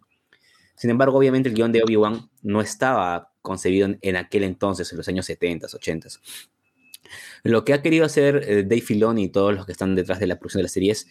Sin 0.75 0.89
embargo, 0.89 1.17
obviamente 1.17 1.49
el 1.49 1.55
guion 1.55 1.71
de 1.71 1.83
Obi-Wan 1.83 2.29
no 2.41 2.61
estaba 2.61 3.31
concebido 3.41 3.89
en, 4.01 4.15
aquel 4.15 4.43
entonces, 4.43 4.91
en 4.91 4.97
los 4.97 5.07
años 5.07 5.25
70, 5.25 5.67
80. 5.73 6.07
Lo 7.43 7.65
que 7.65 7.73
ha 7.73 7.81
querido 7.81 8.05
hacer 8.05 8.43
eh, 8.47 8.63
Dave 8.63 8.81
Filoni 8.81 9.25
y 9.25 9.29
todos 9.29 9.53
los 9.53 9.65
que 9.65 9.73
están 9.73 9.95
detrás 9.95 10.19
de 10.19 10.27
la 10.27 10.39
producción 10.39 10.59
de 10.59 10.63
la 10.63 10.69
serie 10.69 10.91
es 10.93 11.07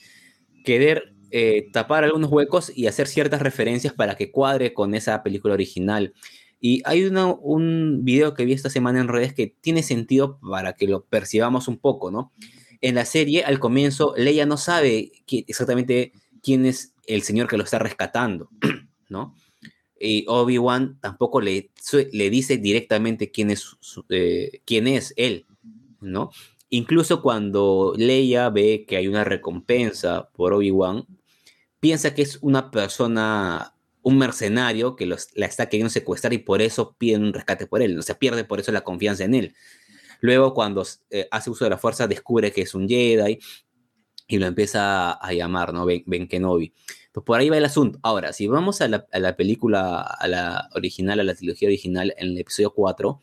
querer 0.65 1.15
eh, 1.31 1.69
tapar 1.73 2.05
algunos 2.05 2.31
huecos 2.31 2.73
y 2.75 2.87
hacer 2.87 3.07
ciertas 3.07 3.43
referencias 3.43 3.93
para 3.93 4.17
que 4.17 4.31
cuadre 4.31 4.73
con 4.73 4.95
esa 4.95 5.23
película 5.23 5.55
original. 5.55 6.15
Y 6.61 6.83
hay 6.85 7.05
un 7.05 8.01
video 8.05 8.35
que 8.35 8.45
vi 8.45 8.53
esta 8.53 8.71
semana 8.71 9.01
en 9.01 9.09
redes 9.09 9.33
que 9.33 9.47
tiene 9.61 9.83
sentido 9.83 10.39
para 10.41 10.73
que 10.73 10.87
lo 10.87 11.05
percibamos 11.05 11.69
un 11.69 11.79
poco, 11.79 12.11
¿no? 12.11 12.33
En 12.81 12.95
la 12.95 13.05
serie, 13.05 13.45
al 13.45 13.59
comienzo, 13.59 14.15
Leia 14.17 14.47
no 14.47 14.57
sabe 14.57 15.13
exactamente 15.29 16.13
quién 16.43 16.67
es 16.67 16.95
el 17.07 17.23
señor 17.23 17.49
que 17.49 17.57
lo 17.57 17.65
está 17.65 17.79
rescatando, 17.79 18.51
¿no? 19.09 19.35
y 20.01 20.25
Obi-Wan 20.29 20.99
tampoco 21.01 21.41
le, 21.41 21.71
le 22.13 22.31
dice 22.31 22.57
directamente 22.59 23.31
quién 23.31 23.51
es, 23.51 23.77
eh, 24.09 24.61
quién 24.65 24.87
es 24.87 25.13
él, 25.17 25.47
¿no? 26.01 26.31
Incluso 26.71 27.23
cuando 27.23 27.95
Leia 27.97 28.51
ve 28.51 28.85
que 28.87 28.97
hay 28.97 29.09
una 29.09 29.25
recompensa 29.25 30.29
por 30.35 30.53
Obi-Wan, 30.53 31.07
piensa 31.81 32.15
que 32.15 32.23
es 32.23 32.39
una 32.43 32.71
persona, 32.71 33.75
un 34.03 34.19
mercenario 34.19 34.97
que 34.97 35.07
la 35.07 35.47
está 35.47 35.69
queriendo 35.69 35.91
secuestrar 35.91 36.33
y 36.33 36.39
por 36.39 36.63
eso 36.63 36.97
pide 36.99 37.17
un 37.17 37.33
rescate 37.33 37.67
por 37.67 37.83
él, 37.83 37.99
o 37.99 38.03
sea, 38.03 38.19
pierde 38.19 38.45
por 38.45 38.61
eso 38.61 38.73
la 38.73 38.83
confianza 38.83 39.25
en 39.25 39.35
él. 39.35 39.55
Luego, 40.21 40.55
cuando 40.55 40.85
eh, 41.11 41.29
hace 41.31 41.51
uso 41.51 41.65
de 41.65 41.71
la 41.71 41.79
fuerza, 41.79 42.07
descubre 42.09 42.53
que 42.53 42.63
es 42.63 42.75
un 42.75 42.89
Jedi 42.89 43.39
y 44.27 44.39
lo 44.39 44.47
empieza 44.47 45.13
a, 45.13 45.33
llamar, 45.33 45.73
¿no? 45.73 45.87
Ben, 45.87 46.03
ben 46.07 46.29
Kenobi. 46.29 46.75
Pues 47.13 47.25
por 47.25 47.41
ahí 47.41 47.49
va 47.49 47.57
el 47.57 47.65
asunto. 47.65 47.99
Ahora, 48.03 48.33
si 48.33 48.47
vamos 48.47 48.81
a 48.81 48.89
la, 48.89 49.37
película, 49.37 50.01
a 50.01 50.29
la 50.29 50.69
original, 50.75 51.21
a 51.21 51.25
la 51.25 51.35
trilogía 51.35 51.69
original, 51.69 52.15
en 52.19 52.29
el 52.29 52.39
episodio 52.39 52.73
4, 52.75 53.21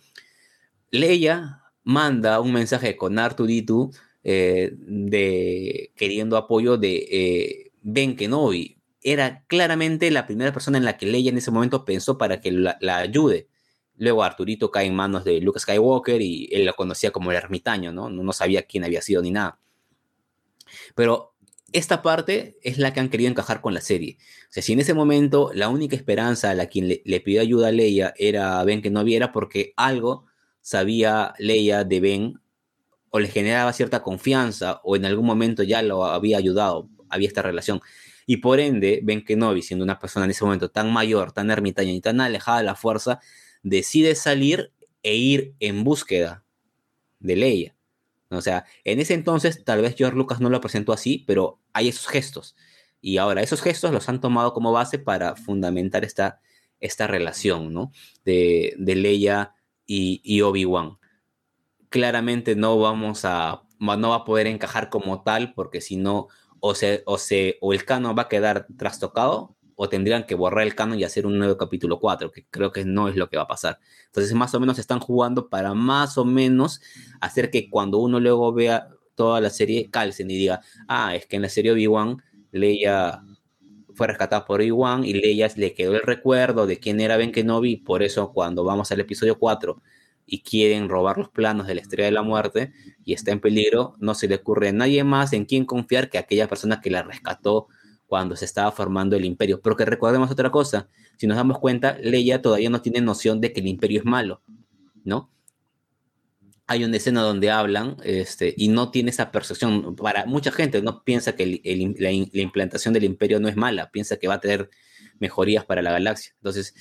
Leia 0.91 1.61
manda 1.83 2.39
un 2.39 2.53
mensaje 2.53 2.97
con 2.97 3.19
Arturitu 3.19 3.91
eh, 4.23 5.91
queriendo 5.95 6.37
apoyo 6.37 6.77
de 6.77 7.07
eh, 7.11 7.71
Ben 7.81 8.15
Kenobi. 8.15 8.74
Era 9.07 9.43
claramente 9.45 10.09
la 10.09 10.25
primera 10.25 10.51
persona 10.51 10.79
en 10.79 10.83
la 10.83 10.97
que 10.97 11.05
Leia 11.05 11.29
en 11.29 11.37
ese 11.37 11.51
momento 11.51 11.85
pensó 11.85 12.17
para 12.17 12.41
que 12.41 12.51
la, 12.51 12.75
ayude. 12.97 13.47
Luego 13.97 14.23
Arturito 14.23 14.71
cae 14.71 14.87
en 14.87 14.95
manos 14.95 15.23
de 15.23 15.39
Luke 15.41 15.59
Skywalker 15.59 16.23
y 16.23 16.49
él 16.51 16.65
lo 16.65 16.73
conocía 16.73 17.11
como 17.11 17.29
el 17.29 17.37
ermitaño, 17.37 17.91
¿no? 17.91 18.09
No 18.09 18.33
sabía 18.33 18.63
quién 18.63 18.83
había 18.83 19.03
sido 19.03 19.21
ni 19.21 19.29
nada. 19.29 19.59
Pero 20.95 21.35
esta 21.71 22.01
parte 22.01 22.57
es 22.63 22.79
la 22.79 22.93
que 22.93 22.99
han 22.99 23.09
querido 23.09 23.29
encajar 23.29 23.61
con 23.61 23.75
la 23.75 23.81
serie. 23.81 24.17
O 24.49 24.53
sea, 24.53 24.63
si 24.63 24.73
en 24.73 24.79
ese 24.79 24.95
momento 24.95 25.51
la 25.53 25.69
única 25.69 25.95
esperanza 25.95 26.49
a 26.49 26.55
la 26.55 26.65
quien 26.65 26.87
le, 26.87 27.19
pidió 27.19 27.41
ayuda 27.41 27.67
a 27.67 27.71
Leia 27.71 28.15
era 28.17 28.63
Ben 28.63 28.81
que 28.81 28.89
no 28.89 29.03
viera 29.03 29.31
porque 29.31 29.73
algo 29.77 30.25
sabía 30.61 31.35
Leia 31.37 31.83
de 31.83 31.99
Ben 31.99 32.41
o 33.11 33.19
le 33.19 33.27
generaba 33.27 33.71
cierta 33.71 34.01
confianza 34.01 34.81
o 34.83 34.95
en 34.95 35.05
algún 35.05 35.27
momento 35.27 35.61
ya 35.61 35.83
lo 35.83 36.05
había 36.05 36.39
ayudado, 36.39 36.89
había 37.07 37.27
esta 37.27 37.43
relación. 37.43 37.81
Y 38.25 38.37
por 38.37 38.59
ende, 38.59 39.01
Ben 39.03 39.23
Kenobi, 39.23 39.61
siendo 39.61 39.83
una 39.83 39.99
persona 39.99 40.25
en 40.25 40.31
ese 40.31 40.43
momento 40.43 40.71
tan 40.71 40.91
mayor, 40.91 41.31
tan 41.31 41.51
ermitaña 41.51 41.91
y 41.91 42.01
tan 42.01 42.21
alejada 42.21 42.59
de 42.59 42.63
la 42.63 42.75
fuerza, 42.75 43.19
decide 43.61 44.15
salir 44.15 44.71
e 45.03 45.15
ir 45.15 45.53
en 45.59 45.83
búsqueda 45.83 46.43
de 47.19 47.35
Leia. 47.35 47.75
O 48.29 48.41
sea, 48.41 48.65
en 48.83 48.99
ese 48.99 49.13
entonces 49.13 49.63
tal 49.63 49.81
vez 49.81 49.95
George 49.95 50.17
Lucas 50.17 50.41
no 50.41 50.49
lo 50.49 50.61
presentó 50.61 50.93
así, 50.93 51.23
pero 51.27 51.59
hay 51.73 51.89
esos 51.89 52.07
gestos. 52.07 52.55
Y 53.01 53.17
ahora 53.17 53.43
esos 53.43 53.61
gestos 53.61 53.91
los 53.91 54.09
han 54.09 54.19
tomado 54.19 54.53
como 54.53 54.71
base 54.71 54.97
para 54.97 55.35
fundamentar 55.35 56.03
esta, 56.03 56.41
esta 56.79 57.05
relación, 57.05 57.73
¿no? 57.73 57.91
De, 58.23 58.73
de 58.77 58.95
Leia 58.95 59.53
y, 59.85 60.21
y 60.23 60.41
Obi-Wan. 60.41 60.97
Claramente 61.89 62.55
no 62.55 62.79
vamos 62.79 63.25
a, 63.25 63.61
no 63.79 64.09
va 64.09 64.15
a 64.15 64.25
poder 64.25 64.47
encajar 64.47 64.89
como 64.89 65.21
tal, 65.21 65.53
porque 65.53 65.81
si 65.81 65.97
no, 65.97 66.27
o, 66.67 66.73
se, 66.73 67.03
o, 67.05 67.19
se, 67.19 67.59
o 67.61 67.73
el 67.73 67.85
canon 67.85 68.15
va 68.17 68.23
a 68.23 68.27
quedar 68.27 68.65
trastocado, 68.75 69.55
o 69.75 69.87
tendrían 69.87 70.25
que 70.25 70.33
borrar 70.33 70.65
el 70.65 70.73
canon 70.73 70.97
y 70.97 71.03
hacer 71.03 71.27
un 71.27 71.37
nuevo 71.37 71.57
capítulo 71.57 71.99
4, 71.99 72.31
que 72.31 72.47
creo 72.49 72.71
que 72.71 72.83
no 72.85 73.07
es 73.07 73.15
lo 73.15 73.29
que 73.29 73.37
va 73.37 73.43
a 73.43 73.47
pasar. 73.47 73.77
Entonces, 74.07 74.33
más 74.33 74.55
o 74.55 74.59
menos 74.59 74.79
están 74.79 74.99
jugando 74.99 75.47
para 75.47 75.75
más 75.75 76.17
o 76.17 76.25
menos 76.25 76.81
hacer 77.21 77.51
que 77.51 77.69
cuando 77.69 77.99
uno 77.99 78.19
luego 78.19 78.51
vea 78.51 78.87
toda 79.13 79.41
la 79.41 79.51
serie 79.51 79.91
calcen 79.91 80.31
y 80.31 80.37
diga, 80.37 80.61
ah, 80.87 81.15
es 81.15 81.27
que 81.27 81.35
en 81.35 81.43
la 81.43 81.49
serie 81.49 81.71
Obi-Wan, 81.71 82.17
Leia 82.51 83.21
fue 83.93 84.07
rescatada 84.07 84.43
por 84.45 84.59
Obi-Wan 84.59 85.03
y 85.05 85.13
Leia 85.13 85.47
le 85.57 85.75
quedó 85.75 85.93
el 85.93 86.01
recuerdo 86.01 86.65
de 86.65 86.79
quién 86.79 86.99
era 86.99 87.15
Ben 87.15 87.31
Kenobi, 87.31 87.77
por 87.77 88.01
eso 88.01 88.33
cuando 88.33 88.63
vamos 88.63 88.91
al 88.91 89.01
episodio 89.01 89.37
4 89.37 89.83
y 90.25 90.41
quieren 90.41 90.89
robar 90.89 91.17
los 91.17 91.29
planos 91.29 91.67
de 91.67 91.75
la 91.75 91.81
Estrella 91.81 92.05
de 92.05 92.11
la 92.11 92.23
Muerte 92.23 92.73
y 93.03 93.13
está 93.13 93.31
en 93.31 93.39
peligro, 93.39 93.95
no 93.99 94.15
se 94.15 94.27
le 94.27 94.35
ocurre 94.35 94.69
a 94.69 94.73
nadie 94.73 95.03
más 95.03 95.33
en 95.33 95.45
quien 95.45 95.65
confiar 95.65 96.09
que 96.09 96.17
aquella 96.17 96.47
persona 96.47 96.81
que 96.81 96.89
la 96.89 97.03
rescató 97.03 97.67
cuando 98.07 98.35
se 98.35 98.45
estaba 98.45 98.71
formando 98.71 99.15
el 99.15 99.25
imperio. 99.25 99.61
Pero 99.61 99.75
que 99.75 99.85
recordemos 99.85 100.31
otra 100.31 100.51
cosa, 100.51 100.87
si 101.17 101.27
nos 101.27 101.37
damos 101.37 101.59
cuenta, 101.59 101.97
Leia 102.01 102.41
todavía 102.41 102.69
no 102.69 102.81
tiene 102.81 103.01
noción 103.01 103.41
de 103.41 103.53
que 103.53 103.61
el 103.61 103.67
imperio 103.67 103.99
es 103.99 104.05
malo, 104.05 104.41
¿no? 105.03 105.31
Hay 106.67 106.83
una 106.83 106.97
escena 106.97 107.21
donde 107.21 107.51
hablan 107.51 107.97
este, 108.03 108.53
y 108.57 108.69
no 108.69 108.89
tiene 108.89 109.11
esa 109.11 109.31
percepción. 109.31 109.95
Para 109.95 110.25
mucha 110.25 110.51
gente 110.51 110.81
no 110.81 111.03
piensa 111.03 111.35
que 111.35 111.61
la, 111.99 112.11
implantación 112.11 112.93
del 112.93 113.03
imperio 113.03 113.39
no 113.39 113.47
es 113.47 113.55
mala, 113.55 113.91
piensa 113.91 114.17
que 114.17 114.27
va 114.27 114.35
a 114.35 114.39
tener 114.39 114.71
mejorías 115.19 115.63
para 115.63 115.83
la 115.83 115.91
galaxia. 115.91 116.33
Entonces, 116.37 116.73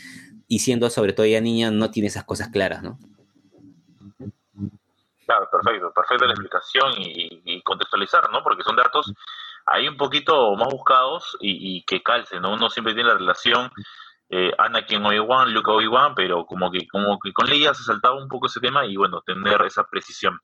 y 0.49 0.61
siendo 0.61 0.89
sobre 0.89 1.13
todo 1.13 1.27
ella 1.27 1.43
niña, 1.43 1.71
no 1.71 1.91
tiene 1.91 2.07
esas 2.09 2.25
cosas 2.25 2.49
claras, 2.49 2.83
¿no? 2.83 2.99
Claro, 5.27 5.49
perfecto, 5.51 5.93
perfecta 5.93 6.27
la 6.27 6.33
explicación 6.33 6.93
y, 6.99 7.43
y 7.45 7.63
contextualizar, 7.63 8.31
¿no? 8.31 8.43
Porque 8.43 8.63
son 8.63 8.77
datos 8.77 9.13
ahí 9.67 9.89
un 9.89 9.97
poquito 9.97 10.55
más 10.57 10.69
buscados 10.69 11.37
y, 11.41 11.85
que 11.85 12.03
calcen, 12.03 12.43
¿no? 12.43 12.53
Uno 12.53 12.71
siempre 12.71 12.95
tiene 12.95 13.09
la 13.11 13.19
relación 13.19 13.71
eh, 14.29 14.53
Anakin 14.59 15.05
Obi-Wan, 15.05 15.53
Luke 15.53 15.71
Obi-Wan, 15.71 16.15
pero 16.15 16.47
como 16.47 16.71
que, 16.71 16.87
como 16.89 17.19
que 17.19 17.33
con 17.33 17.49
Leia 17.49 17.75
se 17.75 17.85
saltaba 17.85 18.17
un 18.17 18.29
poco 18.29 18.47
ese 18.47 18.61
tema 18.61 18.85
y 18.87 18.97
bueno, 18.97 19.23
tener 19.23 19.63
esa 19.63 19.85
precisión. 19.85 20.39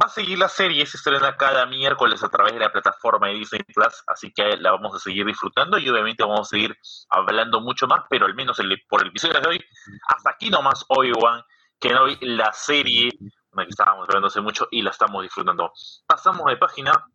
Va 0.00 0.06
a 0.06 0.08
seguir 0.08 0.38
la 0.38 0.48
serie, 0.48 0.86
se 0.86 0.96
estrena 0.96 1.36
cada 1.36 1.66
miércoles 1.66 2.22
a 2.24 2.30
través 2.30 2.54
de 2.54 2.60
la 2.60 2.72
plataforma 2.72 3.28
de 3.28 3.34
Disney 3.34 3.62
Plus, 3.62 4.02
así 4.06 4.32
que 4.32 4.56
la 4.56 4.72
vamos 4.72 4.94
a 4.94 4.98
seguir 4.98 5.26
disfrutando 5.26 5.76
y 5.76 5.86
obviamente 5.90 6.22
vamos 6.22 6.40
a 6.40 6.44
seguir 6.44 6.74
hablando 7.10 7.60
mucho 7.60 7.86
más, 7.86 8.04
pero 8.08 8.24
al 8.24 8.34
menos 8.34 8.58
por 8.88 9.02
el 9.02 9.08
episodio 9.08 9.38
de 9.40 9.48
hoy, 9.48 9.64
hasta 10.08 10.30
aquí 10.30 10.48
nomás 10.48 10.86
Obi-Wan, 10.88 11.42
que 11.78 11.94
hoy 11.94 12.16
la 12.22 12.54
serie, 12.54 13.10
una 13.52 13.64
que 13.64 13.70
estábamos 13.70 14.08
hablando 14.08 14.28
hace 14.28 14.40
mucho 14.40 14.68
y 14.70 14.82
la 14.82 14.90
estamos 14.90 15.22
disfrutando. 15.22 15.72
Pasamos 16.06 16.46
de 16.46 16.56
página 16.56 17.06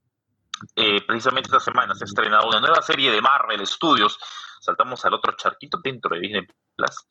eh, 0.76 1.02
precisamente 1.06 1.48
esta 1.48 1.60
semana 1.60 1.94
se 1.94 2.04
ha 2.04 2.06
estrenado 2.06 2.48
una 2.48 2.60
nueva 2.60 2.82
serie 2.82 3.12
de 3.12 3.22
Marvel 3.22 3.66
Studios. 3.66 4.18
Saltamos 4.60 5.04
al 5.06 5.14
otro 5.14 5.36
charquito 5.36 5.80
dentro 5.84 6.16
de 6.16 6.22
Disney 6.22 6.48
Plus, 6.76 7.08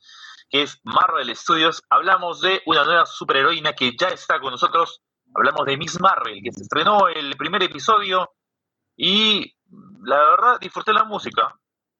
que 0.48 0.62
es 0.62 0.80
Marvel 0.84 1.34
Studios. 1.36 1.82
Hablamos 1.90 2.40
de 2.40 2.62
una 2.66 2.84
nueva 2.84 3.06
superheroína 3.06 3.72
que 3.72 3.96
ya 3.96 4.08
está 4.08 4.40
con 4.40 4.50
nosotros. 4.52 5.02
Hablamos 5.34 5.66
de 5.66 5.76
Miss 5.76 6.00
Marvel, 6.00 6.40
que 6.42 6.52
se 6.52 6.62
estrenó 6.62 7.08
el 7.08 7.36
primer 7.36 7.62
episodio 7.62 8.30
y 8.96 9.54
la 10.02 10.18
verdad 10.18 10.60
disfruté 10.60 10.92
la 10.92 11.04
música. 11.04 11.54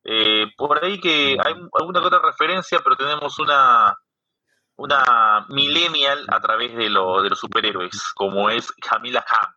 Eh, 0.04 0.46
por 0.56 0.82
ahí 0.84 1.00
que 1.00 1.36
hay 1.42 1.54
alguna 1.78 2.00
otra 2.00 2.20
referencia, 2.20 2.78
pero 2.82 2.96
tenemos 2.96 3.38
una 3.38 3.96
una 4.76 5.46
millennial 5.48 6.24
a 6.28 6.40
través 6.40 6.74
de, 6.74 6.90
lo, 6.90 7.22
de 7.22 7.30
los 7.30 7.38
superhéroes, 7.38 8.12
como 8.14 8.50
es 8.50 8.72
Camila 8.72 9.22
Khan 9.22 9.56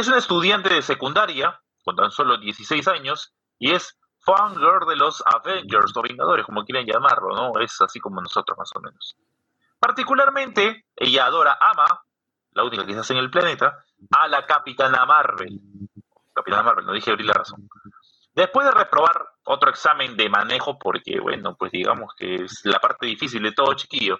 es 0.00 0.08
una 0.08 0.18
estudiante 0.18 0.68
de 0.68 0.82
secundaria, 0.82 1.58
con 1.82 1.96
tan 1.96 2.10
solo 2.10 2.36
16 2.36 2.86
años, 2.88 3.32
y 3.58 3.72
es 3.72 3.98
fangirl 4.18 4.86
de 4.86 4.96
los 4.96 5.22
Avengers 5.24 5.96
o 5.96 6.02
Vengadores, 6.02 6.44
como 6.44 6.64
quieran 6.64 6.84
llamarlo, 6.84 7.34
¿no? 7.34 7.60
Es 7.60 7.80
así 7.80 7.98
como 7.98 8.20
nosotros, 8.20 8.58
más 8.58 8.70
o 8.74 8.80
menos. 8.80 9.16
Particularmente, 9.78 10.84
ella 10.94 11.24
adora, 11.24 11.56
ama, 11.58 11.86
la 12.52 12.64
única 12.64 12.84
que 12.84 12.92
se 12.92 12.98
hace 12.98 13.12
en 13.14 13.20
el 13.20 13.30
planeta, 13.30 13.84
a 14.10 14.28
la 14.28 14.44
Capitana 14.44 15.06
Marvel. 15.06 15.60
Capitana 16.34 16.62
Marvel, 16.62 16.84
no 16.84 16.92
dije 16.92 17.10
abrir 17.10 17.26
la 17.26 17.34
razón. 17.34 17.66
Después 18.36 18.66
de 18.66 18.72
reprobar 18.72 19.26
otro 19.44 19.70
examen 19.70 20.14
de 20.14 20.28
manejo, 20.28 20.78
porque, 20.78 21.18
bueno, 21.18 21.56
pues 21.56 21.72
digamos 21.72 22.14
que 22.14 22.34
es 22.34 22.60
la 22.64 22.78
parte 22.78 23.06
difícil 23.06 23.42
de 23.42 23.52
todo 23.52 23.72
chiquillo, 23.72 24.18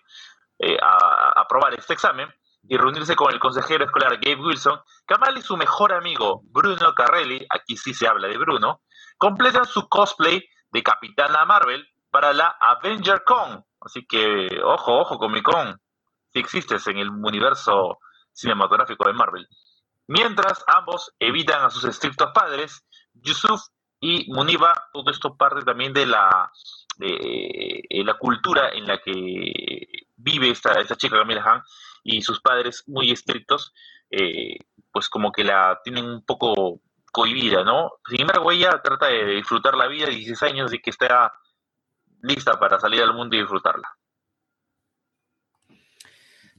eh, 0.59 0.79
a 0.83 1.39
aprobar 1.39 1.75
este 1.75 1.93
examen, 1.93 2.33
y 2.69 2.77
reunirse 2.79 3.15
con 3.15 3.33
el 3.33 3.39
consejero 3.39 3.85
escolar 3.85 4.19
Gabe 4.19 4.43
Wilson, 4.43 4.81
Kamal 5.05 5.37
y 5.37 5.43
su 5.43 5.57
mejor 5.57 5.93
amigo 5.93 6.41
Bruno 6.45 6.95
Carrelli, 6.95 7.47
aquí 7.51 7.77
sí 7.77 7.93
se 7.93 8.09
habla 8.09 8.27
de 8.27 8.39
Bruno, 8.39 8.81
completan 9.19 9.67
su 9.67 9.87
cosplay 9.89 10.43
de 10.71 10.83
Capitana 10.83 11.45
Marvel 11.45 11.87
para 12.11 12.33
la 12.33 12.57
Avenger 12.59 13.23
Con. 13.23 13.65
Así 13.81 14.07
que, 14.07 14.49
ojo, 14.65 14.99
ojo, 14.99 15.19
Comic 15.19 15.45
Con, 15.45 15.79
si 16.33 16.41
existes 16.41 16.87
en 16.87 16.97
el 16.97 17.11
universo 17.11 17.99
cinematográfico 18.33 19.07
de 19.07 19.13
Marvel. 19.13 19.47
Mientras 20.09 20.65
ambos 20.67 21.13
evitan 21.19 21.65
a 21.65 21.71
sus 21.71 21.85
estrictos 21.85 22.31
padres, 22.33 22.85
Yusuf 23.15 23.61
y 24.01 24.31
Muniba, 24.33 24.75
todo 24.93 25.11
esto 25.11 25.37
parte 25.37 25.65
también 25.65 25.93
de 25.93 26.07
la, 26.07 26.51
de, 26.97 27.83
la 28.05 28.15
cultura 28.15 28.71
en 28.71 28.87
la 28.87 28.99
que 28.99 30.09
vive 30.17 30.51
esta, 30.51 30.81
esta 30.81 30.97
chica 30.97 31.19
Camila 31.19 31.43
Han, 31.45 31.63
y 32.03 32.23
sus 32.23 32.41
padres 32.41 32.85
muy 32.87 33.11
estrictos, 33.11 33.73
eh, 34.11 34.59
pues 34.93 35.09
como 35.09 35.33
que 35.33 35.45
la 35.45 35.81
tienen 35.83 36.05
un 36.05 36.25
poco 36.25 36.81
cohibida, 37.11 37.65
¿no? 37.65 37.93
Sin 38.09 38.21
embargo, 38.21 38.51
ella 38.53 38.81
trata 38.83 39.07
de 39.07 39.25
disfrutar 39.37 39.75
la 39.75 39.89
vida 39.89 40.07
de 40.07 40.13
16 40.13 40.53
años 40.53 40.73
y 40.73 40.81
que 40.81 40.91
está 40.91 41.33
lista 42.23 42.59
para 42.59 42.79
salir 42.79 43.03
al 43.03 43.15
mundo 43.15 43.37
y 43.37 43.41
disfrutarla. 43.41 43.97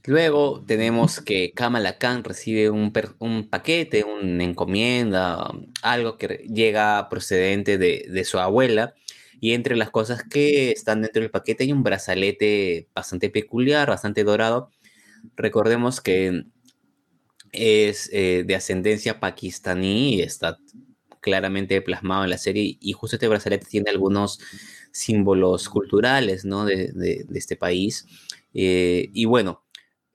Luego 0.08 0.64
tenemos 0.66 1.20
que 1.20 1.52
Kamala 1.52 1.98
Khan 1.98 2.24
recibe 2.24 2.70
un, 2.70 2.92
un, 3.18 3.48
paquete, 3.48 4.04
una 4.04 4.42
encomienda, 4.42 5.52
algo 5.82 6.16
que 6.16 6.46
llega 6.52 7.08
procedente 7.10 7.76
de, 7.78 8.06
de, 8.08 8.24
su 8.24 8.38
abuela. 8.38 8.94
Y 9.40 9.52
entre 9.52 9.76
las 9.76 9.90
cosas 9.90 10.24
que 10.24 10.72
están 10.72 11.02
dentro 11.02 11.20
del 11.22 11.30
paquete 11.30 11.64
hay 11.64 11.72
un 11.72 11.82
brazalete 11.82 12.88
bastante 12.94 13.30
peculiar, 13.30 13.88
bastante 13.88 14.24
dorado, 14.24 14.70
Recordemos 15.36 16.00
que 16.00 16.44
es 17.52 18.10
eh, 18.12 18.44
de 18.46 18.54
ascendencia 18.54 19.20
pakistaní 19.20 20.16
y 20.16 20.22
está 20.22 20.58
claramente 21.20 21.80
plasmado 21.82 22.24
en 22.24 22.30
la 22.30 22.38
serie 22.38 22.78
y 22.80 22.92
justo 22.92 23.16
este 23.16 23.28
brazalete 23.28 23.66
tiene 23.66 23.90
algunos 23.90 24.38
símbolos 24.92 25.68
culturales 25.68 26.44
¿no? 26.44 26.64
de, 26.64 27.26
este 27.34 27.56
país. 27.56 28.06
Eh, 28.54 29.10
y 29.12 29.24
bueno, 29.24 29.64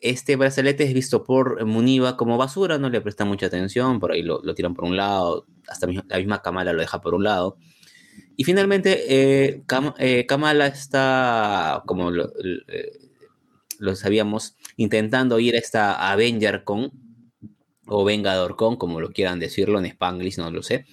este 0.03 0.35
brazalete 0.35 0.83
es 0.83 0.93
visto 0.93 1.23
por 1.23 1.65
Muniba 1.65 2.17
como 2.17 2.37
basura, 2.37 2.77
no 2.77 2.89
le 2.89 3.01
presta 3.01 3.25
mucha 3.25 3.45
atención, 3.45 3.99
por 3.99 4.11
ahí 4.11 4.21
lo, 4.21 4.41
tiran 4.53 4.73
por 4.73 4.83
un 4.85 4.97
lado, 4.97 5.45
hasta 5.67 5.87
la 5.87 6.17
misma 6.17 6.41
Kamala 6.41 6.73
lo 6.73 6.81
deja 6.81 7.01
por 7.01 7.15
un 7.15 7.23
lado. 7.23 7.57
Y 8.35 8.43
finalmente, 8.43 9.05
eh, 9.07 9.63
Kamala 10.27 10.67
está, 10.67 11.83
como 11.85 12.11
lo, 12.11 12.31
lo 13.79 13.95
sabíamos, 13.95 14.55
intentando 14.77 15.39
ir 15.39 15.55
a 15.55 15.59
esta 15.59 16.11
Avenger 16.11 16.63
Con 16.63 16.91
o 17.85 18.03
Vengador 18.03 18.55
Con, 18.55 18.75
como 18.75 18.99
lo 18.99 19.11
quieran 19.11 19.39
decirlo 19.39 19.79
en 19.79 19.85
Spanglish, 19.85 20.37
no 20.37 20.51
lo 20.51 20.63
sé. 20.63 20.85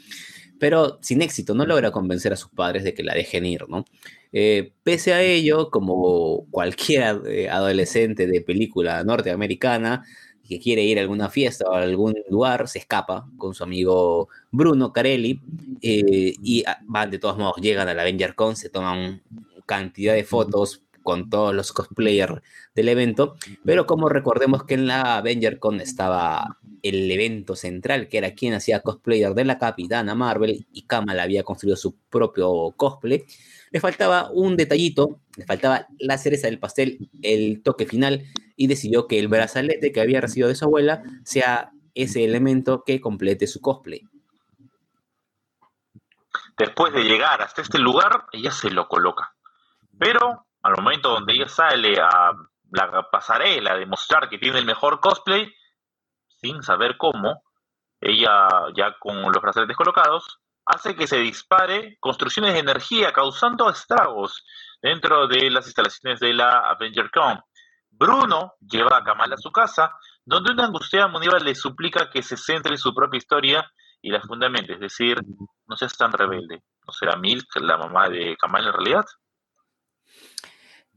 Pero 0.61 0.99
sin 1.03 1.23
éxito, 1.23 1.55
no 1.55 1.67
logra 1.67 1.91
convencer 1.91 2.33
a 2.33 2.37
sus 2.37 2.51
padres 2.51 2.85
de 2.85 2.95
que 2.95 3.03
la 3.03 3.15
dejen 3.15 3.47
ir, 3.47 3.69
¿no? 3.69 3.85
Eh, 4.33 4.73
pese 4.85 5.13
a 5.15 5.23
ello, 5.23 5.71
como 5.71 6.47
cualquier 6.51 7.23
eh, 7.27 7.49
adolescente 7.49 8.29
de 8.29 8.43
película 8.43 9.03
norteamericana 9.03 10.05
que 10.47 10.61
quiere 10.61 10.83
ir 10.83 10.99
a 10.99 11.03
alguna 11.03 11.31
fiesta 11.31 11.65
o 11.69 11.75
a 11.75 11.83
algún 11.83 12.15
lugar, 12.29 12.69
se 12.69 12.81
escapa 12.81 13.27
con 13.39 13.55
su 13.55 13.65
amigo 13.65 14.29
Bruno 14.51 14.93
Carelli 14.93 15.41
eh, 15.81 16.35
y 16.43 16.65
ah, 16.67 16.79
van 16.87 17.11
de 17.11 17.19
todos 17.19 17.39
modos, 17.39 17.57
llegan 17.61 17.89
a 17.89 17.95
la 17.95 18.03
Avenger 18.03 18.35
Con, 18.35 18.57
se 18.57 18.69
toman 18.69 19.23
cantidad 19.67 20.15
de 20.15 20.25
fotos 20.25 20.83
con 21.03 21.31
todos 21.31 21.55
los 21.55 21.73
cosplayers 21.73 22.43
del 22.75 22.89
evento, 22.89 23.37
pero 23.65 23.87
como 23.87 24.09
recordemos 24.09 24.65
que 24.65 24.75
en 24.75 24.87
la 24.87 25.19
Avenger 25.19 25.59
Con 25.59 25.81
estaba 25.81 26.59
el 26.83 27.11
evento 27.11 27.57
central, 27.57 28.09
que 28.09 28.19
era 28.19 28.35
quien 28.35 28.55
hacía 28.55 28.81
cosplayer 28.81 29.35
de 29.35 29.45
la 29.45 29.59
Capitana 29.59 30.15
Marvel 30.15 30.67
y 30.73 30.83
Kamala 30.83 31.23
había 31.23 31.43
construido 31.43 31.77
su 31.77 31.97
propio 32.11 32.73
cosplay, 32.77 33.25
le 33.71 33.81
faltaba 33.81 34.31
un 34.31 34.57
detallito, 34.57 35.21
le 35.37 35.45
faltaba 35.45 35.87
la 35.99 36.19
cereza 36.19 36.49
del 36.49 36.59
pastel, 36.59 37.11
el 37.23 37.63
toque 37.63 37.87
final, 37.87 38.25
y 38.57 38.67
decidió 38.67 39.07
que 39.07 39.19
el 39.19 39.29
brazalete 39.29 39.93
que 39.93 40.01
había 40.01 40.21
recibido 40.21 40.49
de 40.49 40.55
su 40.55 40.65
abuela 40.65 41.03
sea 41.25 41.71
ese 41.95 42.25
elemento 42.25 42.83
que 42.85 43.01
complete 43.01 43.47
su 43.47 43.61
cosplay. 43.61 44.03
Después 46.59 46.93
de 46.93 47.05
llegar 47.05 47.41
hasta 47.41 47.63
este 47.63 47.79
lugar, 47.79 48.27
ella 48.33 48.51
se 48.51 48.71
lo 48.71 48.89
coloca. 48.89 49.35
Pero 49.99 50.47
al 50.63 50.75
momento 50.77 51.11
donde 51.11 51.35
ella 51.35 51.49
sale 51.49 52.01
a 52.01 52.33
la 52.73 53.09
pasarela 53.11 53.73
a 53.73 53.77
demostrar 53.77 54.29
que 54.29 54.39
tiene 54.39 54.59
el 54.59 54.67
mejor 54.67 55.01
cosplay, 55.01 55.53
sin 56.41 56.63
saber 56.63 56.97
cómo, 56.97 57.43
ella 58.01 58.49
ya 58.75 58.97
con 58.99 59.21
los 59.23 59.43
brazaletes 59.43 59.77
colocados, 59.77 60.41
hace 60.65 60.95
que 60.95 61.07
se 61.07 61.19
dispare 61.19 61.97
construcciones 62.01 62.55
de 62.55 62.61
energía 62.61 63.13
causando 63.13 63.69
estragos 63.69 64.45
dentro 64.81 65.27
de 65.27 65.51
las 65.51 65.67
instalaciones 65.67 66.21
de 66.21 66.33
la 66.33 66.71
Avenger 66.71 67.11
Con. 67.11 67.41
Bruno 67.91 68.55
lleva 68.61 68.99
a 68.99 69.05
Kamala 69.05 69.35
a 69.35 69.39
su 69.39 69.51
casa, 69.51 69.97
donde 70.25 70.53
una 70.53 70.65
angustiada 70.65 71.09
Muniva 71.09 71.39
le 71.39 71.55
suplica 71.55 72.09
que 72.09 72.23
se 72.23 72.37
centre 72.37 72.73
en 72.73 72.79
su 72.79 72.95
propia 72.95 73.19
historia 73.19 73.71
y 74.01 74.11
la 74.11 74.21
fundamente, 74.23 74.75
es 74.75 74.81
decir, 74.81 75.19
no 75.67 75.77
seas 75.77 75.97
tan 75.97 76.13
rebelde. 76.13 76.63
¿No 76.87 76.93
será 76.93 77.17
Milk 77.17 77.47
la 77.57 77.77
mamá 77.77 78.09
de 78.09 78.37
Kamala 78.39 78.69
en 78.69 78.75
realidad? 78.75 79.05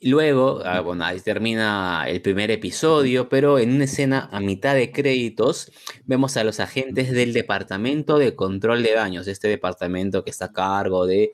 Luego, 0.06 0.62
ah, 0.66 0.82
bueno, 0.82 1.06
ahí 1.06 1.22
termina 1.22 2.04
el 2.10 2.22
primer 2.22 2.52
episodio, 2.52 3.30
pero 3.30 3.58
en 3.58 3.74
una 3.74 3.86
escena 3.86 4.28
a 4.34 4.42
mitad 4.42 4.76
de 4.76 4.92
créditos 4.92 5.72
vemos 6.06 6.36
a 6.36 6.44
los 6.44 6.60
agentes 6.60 7.12
del 7.12 7.32
Departamento 7.32 8.18
de 8.18 8.36
Control 8.36 8.84
de 8.84 8.92
Daños, 8.92 9.30
este 9.30 9.48
departamento 9.48 10.26
que 10.26 10.30
está 10.32 10.46
a 10.46 10.52
cargo 10.52 11.06
de 11.06 11.32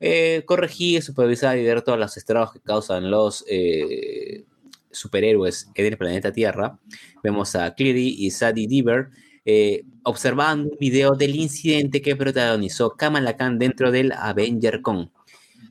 eh, 0.00 0.42
corregir, 0.46 1.00
supervisar 1.04 1.58
y 1.58 1.62
ver 1.62 1.82
todos 1.82 1.96
los 1.96 2.16
estragos 2.16 2.52
que 2.52 2.60
causan 2.60 3.08
los 3.08 3.44
eh, 3.48 4.44
superhéroes 4.90 5.70
en 5.76 5.86
el 5.86 5.96
planeta 5.96 6.32
Tierra. 6.32 6.80
Vemos 7.22 7.54
a 7.54 7.72
Cleary 7.76 8.16
y 8.18 8.32
Sadie 8.32 8.66
Deaver 8.66 9.10
eh, 9.44 9.84
observando 10.02 10.70
un 10.70 10.78
video 10.78 11.12
del 11.12 11.36
incidente 11.36 12.02
que 12.02 12.16
protagonizó 12.16 12.96
Kamala 12.96 13.36
Khan 13.36 13.60
dentro 13.60 13.92
del 13.92 14.10
Avenger 14.10 14.82
Con 14.82 15.12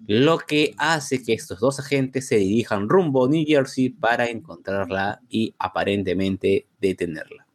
lo 0.07 0.39
que 0.39 0.73
hace 0.77 1.21
que 1.21 1.33
estos 1.33 1.59
dos 1.59 1.79
agentes 1.79 2.29
se 2.29 2.37
dirijan 2.37 2.87
rumbo 2.87 3.25
a 3.25 3.29
New 3.29 3.43
Jersey 3.45 3.89
para 3.89 4.27
encontrarla 4.27 5.19
y 5.29 5.53
aparentemente 5.59 6.67
detenerla. 6.79 7.45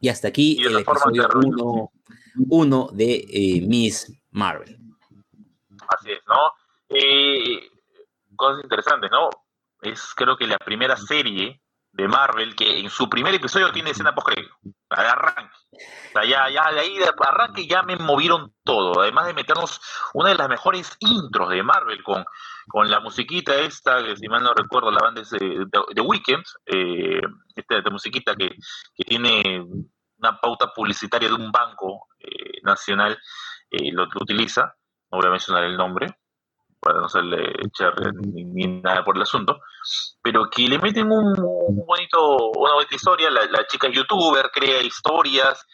Y 0.00 0.08
hasta 0.08 0.28
aquí 0.28 0.60
el 0.62 0.76
episodio 0.78 1.90
1 2.48 2.88
de 2.92 3.24
eh, 3.28 3.60
Miss 3.66 4.12
Marvel. 4.32 4.78
Así 5.88 6.10
es, 6.10 6.20
¿no? 6.26 6.52
Eh, 6.88 7.70
cosas 8.34 8.64
interesantes, 8.64 9.08
¿no? 9.10 9.30
Es 9.82 10.12
creo 10.16 10.36
que 10.36 10.48
la 10.48 10.58
primera 10.58 10.96
serie 10.96 11.60
de 11.96 12.08
Marvel 12.08 12.54
que 12.54 12.78
en 12.78 12.90
su 12.90 13.08
primer 13.08 13.34
episodio 13.34 13.72
tiene 13.72 13.90
escena 13.90 14.14
post 14.14 14.28
crédito. 14.28 14.54
Arranque. 14.90 15.56
O 15.72 16.12
sea, 16.12 16.24
ya, 16.24 16.50
ya 16.50 16.70
de 16.72 16.80
ahí 16.80 16.98
de 16.98 17.10
arranque 17.18 17.66
ya 17.66 17.82
me 17.82 17.96
movieron 17.96 18.54
todo. 18.64 19.00
Además 19.00 19.26
de 19.26 19.34
meternos 19.34 19.80
una 20.12 20.28
de 20.28 20.34
las 20.36 20.48
mejores 20.48 20.94
intros 21.00 21.48
de 21.48 21.62
Marvel 21.62 22.02
con, 22.02 22.24
con 22.68 22.90
la 22.90 23.00
musiquita 23.00 23.54
esta, 23.54 24.04
que 24.04 24.16
si 24.16 24.28
mal 24.28 24.42
no 24.42 24.52
recuerdo, 24.52 24.90
la 24.90 25.00
banda 25.00 25.22
es 25.22 25.30
de, 25.30 25.38
de, 25.38 26.00
Weekend, 26.02 26.44
eh, 26.66 27.20
esta, 27.54 27.90
musiquita 27.90 28.34
que, 28.36 28.50
que, 28.94 29.04
tiene 29.04 29.64
una 30.18 30.38
pauta 30.38 30.72
publicitaria 30.74 31.28
de 31.28 31.34
un 31.34 31.50
banco 31.50 32.08
eh, 32.18 32.60
nacional, 32.62 33.18
eh, 33.70 33.90
lo 33.92 34.06
utiliza. 34.20 34.74
No 35.10 35.18
voy 35.18 35.28
a 35.28 35.30
mencionar 35.30 35.64
el 35.64 35.76
nombre 35.76 36.14
para 36.80 37.00
no 37.00 37.08
serle 37.08 37.52
echar 37.64 37.94
ni, 38.14 38.80
nada 38.80 39.04
por 39.04 39.16
el 39.16 39.22
asunto, 39.22 39.60
pero 40.22 40.48
que 40.50 40.68
le 40.68 40.78
meten 40.78 41.10
un, 41.10 41.34
bonito, 41.34 42.50
una 42.56 42.74
bonita 42.74 42.94
historia, 42.94 43.30
la, 43.30 43.66
chica 43.66 43.88
es 43.88 43.94
youtuber, 43.94 44.50
crea 44.52 44.82
historias, 44.82 45.66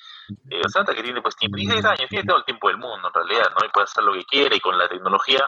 eh, 0.51 0.63
Santa 0.69 0.95
que 0.95 1.03
tiene 1.03 1.21
pues 1.21 1.37
16 1.37 1.85
años, 1.85 2.09
tiene 2.09 2.25
todo 2.25 2.39
el 2.39 2.45
tiempo 2.45 2.69
del 2.69 2.79
mundo 2.79 3.09
en 3.09 3.15
realidad, 3.15 3.51
¿no? 3.51 3.67
Y 3.67 3.71
puede 3.71 3.85
hacer 3.85 4.05
lo 4.05 4.13
que 4.13 4.25
quiere 4.25 4.57
y 4.57 4.61
con 4.61 4.79
la 4.79 4.89
tecnología 4.89 5.47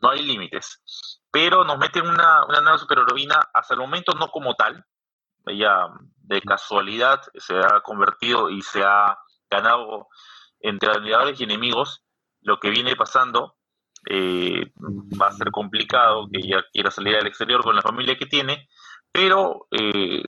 no 0.00 0.10
hay 0.10 0.22
límites. 0.22 0.82
Pero 1.30 1.64
nos 1.64 1.78
meten 1.78 2.08
una, 2.08 2.46
una 2.46 2.60
nueva 2.60 2.78
superheroína 2.78 3.38
hasta 3.52 3.74
el 3.74 3.80
momento 3.80 4.12
no 4.14 4.28
como 4.28 4.54
tal, 4.54 4.84
ella 5.46 5.88
de 6.16 6.40
casualidad 6.42 7.20
se 7.34 7.58
ha 7.58 7.80
convertido 7.82 8.50
y 8.50 8.62
se 8.62 8.82
ha 8.82 9.18
ganado 9.50 10.08
entre 10.60 10.90
admiradores 10.90 11.40
y 11.40 11.44
enemigos 11.44 12.04
lo 12.42 12.60
que 12.60 12.70
viene 12.70 12.96
pasando 12.96 13.56
eh, 14.08 14.72
va 15.20 15.28
a 15.28 15.32
ser 15.32 15.50
complicado 15.50 16.28
que 16.32 16.40
ella 16.40 16.64
quiera 16.72 16.90
salir 16.90 17.16
al 17.16 17.26
exterior 17.26 17.62
con 17.62 17.76
la 17.76 17.82
familia 17.82 18.16
que 18.16 18.26
tiene, 18.26 18.68
pero 19.12 19.66
eh, 19.70 20.22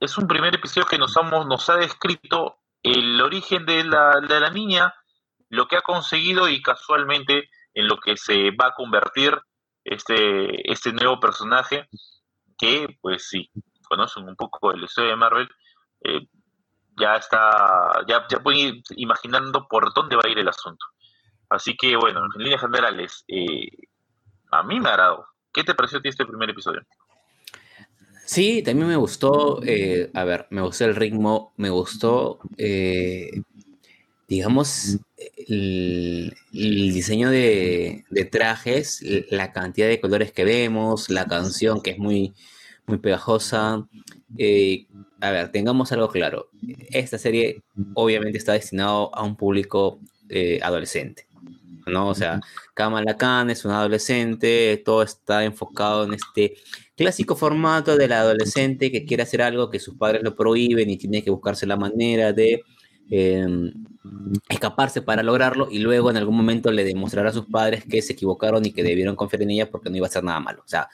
es 0.00 0.18
un 0.18 0.26
primer 0.26 0.54
episodio 0.54 0.86
que 0.86 0.98
nos, 0.98 1.14
nos 1.46 1.68
ha 1.70 1.76
descrito 1.76 2.58
el 2.82 3.20
origen 3.20 3.66
de 3.66 3.84
la, 3.84 4.20
de 4.20 4.40
la 4.40 4.50
niña, 4.50 4.94
lo 5.48 5.66
que 5.66 5.76
ha 5.76 5.82
conseguido 5.82 6.48
y 6.48 6.62
casualmente 6.62 7.48
en 7.74 7.88
lo 7.88 7.98
que 7.98 8.16
se 8.16 8.50
va 8.52 8.68
a 8.68 8.74
convertir 8.74 9.38
este, 9.84 10.70
este 10.70 10.92
nuevo 10.92 11.18
personaje 11.18 11.88
que, 12.56 12.98
pues 13.00 13.28
sí, 13.28 13.50
conocen 13.88 14.28
un 14.28 14.36
poco 14.36 14.72
el 14.72 14.84
historia 14.84 15.10
de 15.10 15.16
Marvel, 15.16 15.48
eh, 16.02 16.26
ya 16.98 17.14
está, 17.14 18.04
ya, 18.06 18.26
ya 18.28 18.40
pueden 18.40 18.60
ir 18.60 18.82
imaginando 18.96 19.66
por 19.68 19.92
dónde 19.94 20.16
va 20.16 20.22
a 20.24 20.28
ir 20.28 20.38
el 20.38 20.48
asunto. 20.48 20.84
Así 21.50 21.76
que 21.76 21.96
bueno, 21.96 22.20
en 22.24 22.42
líneas 22.42 22.60
generales, 22.60 23.24
eh, 23.28 23.68
a 24.50 24.62
mí 24.62 24.80
me 24.80 24.88
ha 24.88 24.92
agradado. 24.92 25.26
¿Qué 25.52 25.64
te 25.64 25.74
pareció 25.74 25.98
a 25.98 26.02
ti 26.02 26.08
este 26.08 26.26
primer 26.26 26.50
episodio? 26.50 26.82
Sí, 28.26 28.62
también 28.62 28.88
me 28.88 28.96
gustó, 28.96 29.62
eh, 29.64 30.10
a 30.12 30.24
ver, 30.24 30.46
me 30.50 30.60
gustó 30.60 30.84
el 30.84 30.94
ritmo, 30.94 31.54
me 31.56 31.70
gustó, 31.70 32.40
eh, 32.58 33.40
digamos, 34.28 34.98
el, 35.48 36.34
diseño 36.52 37.30
de, 37.30 38.04
trajes, 38.30 39.02
la 39.30 39.52
cantidad 39.52 39.88
de 39.88 40.00
colores 40.00 40.32
que 40.32 40.44
vemos, 40.44 41.08
la 41.08 41.26
canción 41.26 41.80
que 41.80 41.92
es 41.92 41.98
muy, 41.98 42.34
muy 42.86 42.98
pegajosa. 42.98 43.88
a 45.20 45.30
ver, 45.30 45.50
tengamos 45.50 45.90
algo 45.92 46.08
claro. 46.10 46.50
Esta 46.90 47.16
serie 47.16 47.62
obviamente 47.94 48.36
está 48.36 48.52
destinado 48.52 49.10
a 49.14 49.22
un 49.22 49.36
público 49.36 50.00
adolescente. 50.62 51.27
¿No? 51.88 52.08
O 52.08 52.14
sea, 52.14 52.40
Kamala 52.74 53.16
Khan 53.16 53.50
es 53.50 53.64
un 53.64 53.72
adolescente, 53.72 54.82
todo 54.84 55.02
está 55.02 55.44
enfocado 55.44 56.04
en 56.04 56.14
este 56.14 56.56
clásico 56.96 57.36
formato 57.36 57.96
del 57.96 58.12
adolescente 58.12 58.90
que 58.90 59.04
quiere 59.04 59.22
hacer 59.22 59.42
algo 59.42 59.70
que 59.70 59.78
sus 59.78 59.94
padres 59.94 60.22
lo 60.22 60.34
prohíben 60.36 60.90
y 60.90 60.96
tiene 60.96 61.22
que 61.22 61.30
buscarse 61.30 61.66
la 61.66 61.76
manera 61.76 62.32
de 62.32 62.62
em, 63.10 63.72
escaparse 64.48 65.02
para 65.02 65.22
lograrlo 65.22 65.68
y 65.70 65.78
luego 65.78 66.10
en 66.10 66.16
algún 66.16 66.36
momento 66.36 66.70
le 66.70 66.84
demostrará 66.84 67.30
a 67.30 67.32
sus 67.32 67.46
padres 67.46 67.84
que 67.84 68.02
se 68.02 68.12
equivocaron 68.12 68.64
y 68.66 68.72
que 68.72 68.82
debieron 68.82 69.16
confiar 69.16 69.42
en 69.42 69.50
ella 69.50 69.70
porque 69.70 69.90
no 69.90 69.96
iba 69.96 70.06
a 70.06 70.10
hacer 70.10 70.24
nada 70.24 70.40
malo. 70.40 70.62
O 70.64 70.68
sea, 70.68 70.88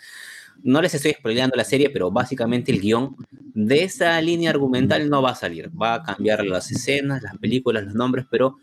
no 0.62 0.80
les 0.80 0.94
estoy 0.94 1.12
spoileando 1.12 1.56
la 1.56 1.64
serie, 1.64 1.90
pero 1.90 2.10
básicamente 2.10 2.72
el 2.72 2.80
guion 2.80 3.16
de 3.54 3.84
esa 3.84 4.20
línea 4.20 4.50
argumental 4.50 5.08
no 5.10 5.22
va 5.22 5.30
a 5.30 5.34
salir. 5.34 5.70
Va 5.70 5.94
a 5.94 6.02
cambiar 6.02 6.44
las 6.44 6.70
escenas, 6.70 7.22
las 7.22 7.36
películas, 7.38 7.84
los 7.84 7.94
nombres, 7.94 8.26
pero 8.30 8.56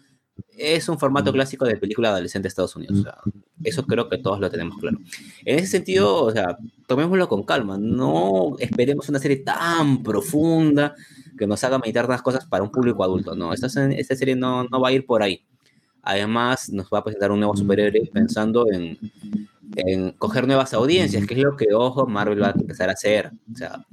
es 0.57 0.89
un 0.89 0.99
formato 0.99 1.31
clásico 1.31 1.65
de 1.65 1.77
película 1.77 2.09
adolescente 2.09 2.43
de 2.43 2.49
Estados 2.49 2.75
Unidos. 2.75 3.05
eso 3.63 3.85
creo 3.85 4.09
que 4.09 4.17
todos 4.17 4.39
lo 4.39 4.49
tenemos 4.49 4.77
claro. 4.77 4.97
En 5.45 5.59
ese 5.59 5.67
sentido, 5.67 6.23
o 6.23 6.31
sea, 6.31 6.57
tomémoslo 6.87 7.27
con 7.27 7.43
calma. 7.43 7.77
No 7.77 8.55
esperemos 8.59 9.09
una 9.09 9.19
serie 9.19 9.37
tan 9.37 10.03
profunda 10.03 10.95
que 11.37 11.47
nos 11.47 11.63
haga 11.63 11.79
meditar 11.79 12.07
las 12.07 12.21
cosas 12.21 12.45
para 12.45 12.63
un 12.63 12.71
público 12.71 13.03
adulto. 13.03 13.35
No, 13.35 13.53
esta, 13.53 13.67
esta 13.67 14.15
serie 14.15 14.35
no, 14.35 14.63
no 14.65 14.79
va 14.79 14.89
a 14.89 14.91
ir 14.91 15.05
por 15.05 15.23
ahí. 15.23 15.43
Además, 16.03 16.69
nos 16.69 16.87
va 16.87 16.99
a 16.99 17.03
presentar 17.03 17.31
un 17.31 17.39
nuevo 17.39 17.55
superhéroe 17.55 18.09
pensando 18.11 18.71
en, 18.71 18.97
en 19.75 20.11
coger 20.13 20.47
nuevas 20.47 20.73
audiencias, 20.73 21.25
que 21.25 21.33
es 21.35 21.39
lo 21.39 21.55
que, 21.55 21.73
ojo, 21.73 22.07
Marvel 22.07 22.41
va 22.41 22.47
a 22.47 22.51
empezar 22.51 22.89
a 22.89 22.93
hacer. 22.93 23.31
O 23.53 23.55
sea, 23.55 23.85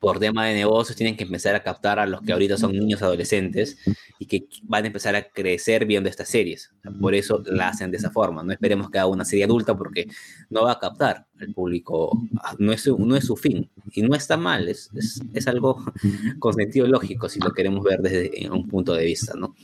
por 0.00 0.18
tema 0.18 0.46
de 0.46 0.54
negocios 0.54 0.96
tienen 0.96 1.16
que 1.16 1.24
empezar 1.24 1.54
a 1.54 1.62
captar 1.62 1.98
a 1.98 2.06
los 2.06 2.22
que 2.22 2.32
ahorita 2.32 2.56
son 2.56 2.72
niños 2.72 3.02
adolescentes 3.02 3.78
y 4.24 4.26
que 4.26 4.46
van 4.62 4.84
a 4.84 4.86
empezar 4.86 5.14
a 5.14 5.28
crecer 5.28 5.84
viendo 5.84 6.08
estas 6.08 6.28
series. 6.28 6.70
Por 6.98 7.14
eso 7.14 7.42
la 7.44 7.68
hacen 7.68 7.90
de 7.90 7.98
esa 7.98 8.10
forma. 8.10 8.42
No 8.42 8.52
esperemos 8.52 8.90
que 8.90 8.98
haga 8.98 9.08
una 9.08 9.24
serie 9.24 9.44
adulta 9.44 9.76
porque 9.76 10.06
no 10.48 10.62
va 10.62 10.72
a 10.72 10.78
captar 10.78 11.26
al 11.38 11.52
público. 11.52 12.18
No 12.58 12.72
es, 12.72 12.86
no 12.86 13.16
es 13.16 13.26
su 13.26 13.36
fin. 13.36 13.70
Y 13.92 14.02
no 14.02 14.14
está 14.16 14.38
mal. 14.38 14.68
Es, 14.68 14.90
es, 14.94 15.20
es 15.34 15.46
algo 15.46 15.84
con 16.38 16.54
sentido 16.54 16.86
lógico 16.86 17.28
si 17.28 17.38
lo 17.38 17.52
queremos 17.52 17.84
ver 17.84 18.00
desde 18.00 18.48
un 18.50 18.66
punto 18.66 18.94
de 18.94 19.04
vista, 19.04 19.34
¿no? 19.36 19.54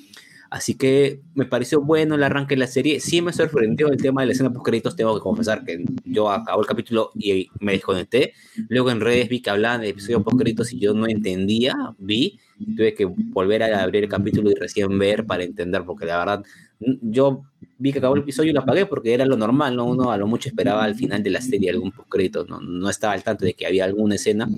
Así 0.51 0.75
que 0.75 1.21
me 1.35 1.47
pareció 1.47 1.81
bueno 1.81 2.17
el 2.17 2.23
arranque 2.25 2.57
de 2.57 2.59
la 2.59 2.67
serie. 2.67 2.99
Sí 2.99 3.23
me 3.23 3.33
sorprendió 3.33 3.89
el 3.89 3.97
tema 3.97 4.23
de 4.23 4.27
la 4.27 4.33
escena 4.33 4.53
post 4.53 4.67
créditos. 4.67 4.97
Tengo 4.97 5.15
que 5.15 5.21
confesar 5.21 5.65
que 5.65 5.85
yo 6.05 6.29
acabo 6.29 6.61
el 6.61 6.67
capítulo 6.67 7.13
y 7.15 7.49
me 7.61 7.73
desconecté. 7.73 8.35
Luego 8.69 8.91
en 8.91 9.01
redes 9.01 9.29
vi 9.29 9.41
que 9.41 9.51
hablaban 9.51 9.81
de 9.81 9.91
episodio 9.91 10.23
post 10.23 10.39
créditos 10.39 10.73
y 10.73 10.81
yo 10.81 10.93
no 10.93 11.07
entendía. 11.07 11.75
Vi 11.99 12.41
tuve 12.77 12.95
que 12.95 13.05
volver 13.05 13.63
a 13.63 13.83
abrir 13.83 14.05
el 14.05 14.11
capítulo 14.11 14.51
y 14.51 14.55
recién 14.55 14.99
ver 14.99 15.25
para 15.25 15.45
entender, 15.45 15.85
porque 15.85 16.05
la 16.05 16.19
verdad 16.19 16.45
yo 16.81 17.43
vi 17.79 17.93
que 17.93 17.99
acabó 17.99 18.15
el 18.15 18.23
episodio 18.23 18.51
y 18.51 18.55
lo 18.55 18.61
apagué 18.61 18.87
porque 18.87 19.15
era 19.15 19.25
lo 19.25 19.37
normal, 19.37 19.77
¿no? 19.77 19.85
Uno 19.85 20.11
a 20.11 20.17
lo 20.17 20.27
mucho 20.27 20.49
esperaba 20.49 20.85
al 20.85 20.95
final 20.95 21.23
de 21.23 21.31
la 21.31 21.41
serie 21.41 21.71
algún 21.71 21.93
postcrédito, 21.93 22.45
¿no? 22.45 22.61
No 22.61 22.91
estaba 22.91 23.13
al 23.13 23.23
tanto 23.23 23.45
de 23.45 23.55
que 23.55 23.67
había 23.67 23.85
alguna 23.85 24.15
escena, 24.15 24.49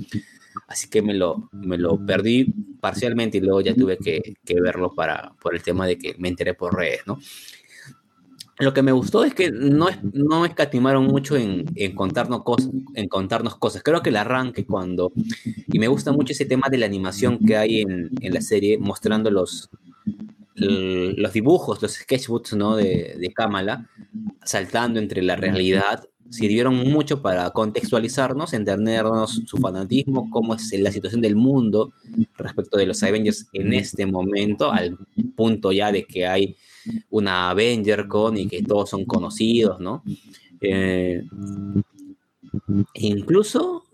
así 0.67 0.89
que 0.89 1.03
me 1.03 1.15
lo, 1.15 1.49
me 1.53 1.79
lo 1.79 2.05
perdí 2.05 2.53
parcialmente 2.81 3.39
y 3.39 3.41
luego 3.41 3.61
ya 3.61 3.75
tuve 3.75 3.97
que, 3.99 4.35
que 4.45 4.61
verlo 4.61 4.95
para, 4.95 5.33
por 5.41 5.55
el 5.55 5.63
tema 5.63 5.87
de 5.87 5.99
que 5.99 6.15
me 6.19 6.29
enteré 6.29 6.55
por 6.55 6.75
redes, 6.75 7.01
¿no? 7.07 7.19
Lo 8.59 8.73
que 8.75 8.83
me 8.83 8.93
gustó 8.93 9.25
es 9.25 9.35
que 9.35 9.51
no, 9.51 9.89
no 10.13 10.45
escatimaron 10.45 11.07
mucho 11.07 11.37
en, 11.37 11.65
en, 11.75 11.95
contarnos 11.95 12.43
cosas, 12.45 12.71
en 12.95 13.09
contarnos 13.09 13.57
cosas. 13.57 13.83
Creo 13.83 14.03
que 14.03 14.11
el 14.11 14.17
arranque 14.17 14.67
cuando... 14.67 15.11
Y 15.67 15.79
me 15.79 15.89
gusta 15.89 16.13
mucho 16.13 16.33
ese 16.33 16.45
tema 16.45 16.69
de 16.71 16.79
la 16.79 16.87
animación 16.87 17.39
que 17.39 17.57
hay 17.57 17.81
en, 17.81 18.11
en 18.21 18.35
la 18.35 18.41
serie, 18.41 18.79
mostrando 18.79 19.31
los, 19.31 19.71
los 20.55 21.33
dibujos, 21.33 21.81
los 21.83 21.93
sketchbooks 21.93 22.53
¿no? 22.55 22.77
de, 22.77 23.17
de 23.19 23.33
Kamala, 23.33 23.89
saltando 24.45 25.01
entre 25.01 25.23
la 25.23 25.35
realidad, 25.35 26.05
sirvieron 26.33 26.75
mucho 26.77 27.21
para 27.21 27.51
contextualizarnos, 27.51 28.55
entendernos 28.55 29.43
su 29.45 29.59
fanatismo, 29.59 30.31
cómo 30.31 30.55
es 30.55 30.73
la 30.79 30.91
situación 30.91 31.21
del 31.21 31.37
mundo 31.37 31.93
respecto 32.39 32.79
de 32.79 32.87
los 32.87 33.03
Avengers 33.03 33.47
en 33.53 33.75
este 33.75 34.07
momento, 34.07 34.73
al 34.73 34.97
punto 35.37 35.73
ya 35.73 35.93
de 35.93 36.05
que 36.05 36.27
hay 36.27 36.57
una 37.11 37.51
Avenger 37.51 38.09
con 38.09 38.39
y 38.39 38.49
que 38.49 38.63
todos 38.63 38.89
son 38.89 39.05
conocidos, 39.05 39.79
¿no? 39.79 40.03
Eh, 40.63 41.23
incluso 42.95 43.85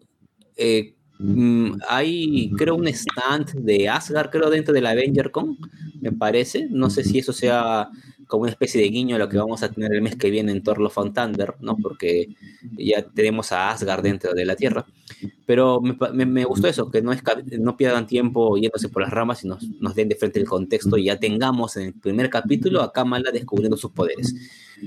eh, 0.57 0.95
mm, 1.19 1.73
hay, 1.89 2.53
creo, 2.57 2.77
un 2.77 2.87
stand 2.87 3.53
de 3.55 3.89
Asgard, 3.89 4.31
creo, 4.31 4.49
dentro 4.49 4.73
de 4.73 4.81
la 4.81 4.91
AvengerCon, 4.91 5.59
me 6.01 6.13
parece. 6.13 6.69
No 6.71 6.89
sé 6.89 7.03
si 7.03 7.19
eso 7.19 7.33
sea 7.33 7.91
como 8.29 8.43
una 8.43 8.53
especie 8.53 8.81
de 8.81 8.89
guiño 8.89 9.17
a 9.17 9.19
lo 9.19 9.29
que 9.29 9.39
vamos 9.39 9.63
a 9.63 9.71
tener 9.71 9.93
el 9.93 10.03
mes 10.03 10.15
que 10.15 10.31
viene 10.31 10.53
en 10.53 10.63
Thor 10.63 10.79
Love 10.79 10.99
and 10.99 11.15
Thunder, 11.15 11.55
¿no? 11.61 11.77
Porque 11.77 12.29
ya 12.77 13.03
tenemos 13.03 13.51
a 13.53 13.71
Asgard 13.71 14.03
dentro 14.03 14.35
de 14.35 14.45
la 14.45 14.55
Tierra. 14.55 14.87
Pero 15.47 15.81
me, 15.81 16.45
gustó 16.45 16.69
eso, 16.69 16.91
que 16.91 17.01
no, 17.01 17.11
es, 17.13 17.23
no 17.59 17.77
pierdan 17.77 18.07
tiempo 18.07 18.57
yéndose 18.59 18.91
por 18.91 19.03
las 19.03 19.11
ramas 19.11 19.43
y 19.45 19.49
nos, 19.49 19.67
nos, 19.81 19.95
den 19.95 20.11
de 20.11 20.15
frente 20.15 20.39
el 20.39 20.47
contexto 20.47 20.99
y 20.99 21.05
ya 21.05 21.19
tengamos 21.19 21.77
en 21.79 21.87
el 21.87 21.95
primer 21.95 22.29
capítulo 22.29 22.83
a 22.83 22.93
Kamala 22.93 23.33
descubriendo 23.33 23.79
sus 23.79 23.93
poderes. 23.93 24.35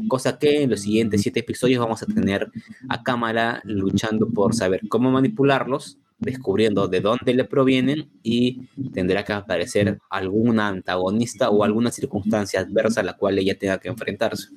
Cosa 0.08 0.38
que 0.38 0.62
en 0.62 0.70
los 0.70 0.82
siguientes 0.82 1.22
siete 1.24 1.40
episodios 1.40 1.80
vamos 1.84 2.04
a 2.04 2.06
tener 2.06 2.50
a 2.90 3.02
Kamala 3.02 3.62
luchando 3.66 4.30
por 4.30 4.54
saber 4.54 4.82
cómo 4.88 5.12
manipularlos 5.12 5.98
descubriendo 6.22 6.88
de 6.88 7.02
dónde 7.02 7.34
le 7.34 7.44
provienen 7.44 8.10
y 8.24 8.68
tendrá 8.94 9.26
que 9.26 9.34
aparecer 9.34 10.00
alguna 10.10 10.68
antagonista 10.68 11.50
o 11.50 11.64
alguna 11.64 11.92
circunstancia 11.92 12.62
adversa 12.62 13.02
a 13.02 13.04
la 13.04 13.18
cual 13.18 13.40
ella 13.40 13.58
tenga 13.58 13.80
que 13.80 13.90
enfrentarse. 13.90 14.50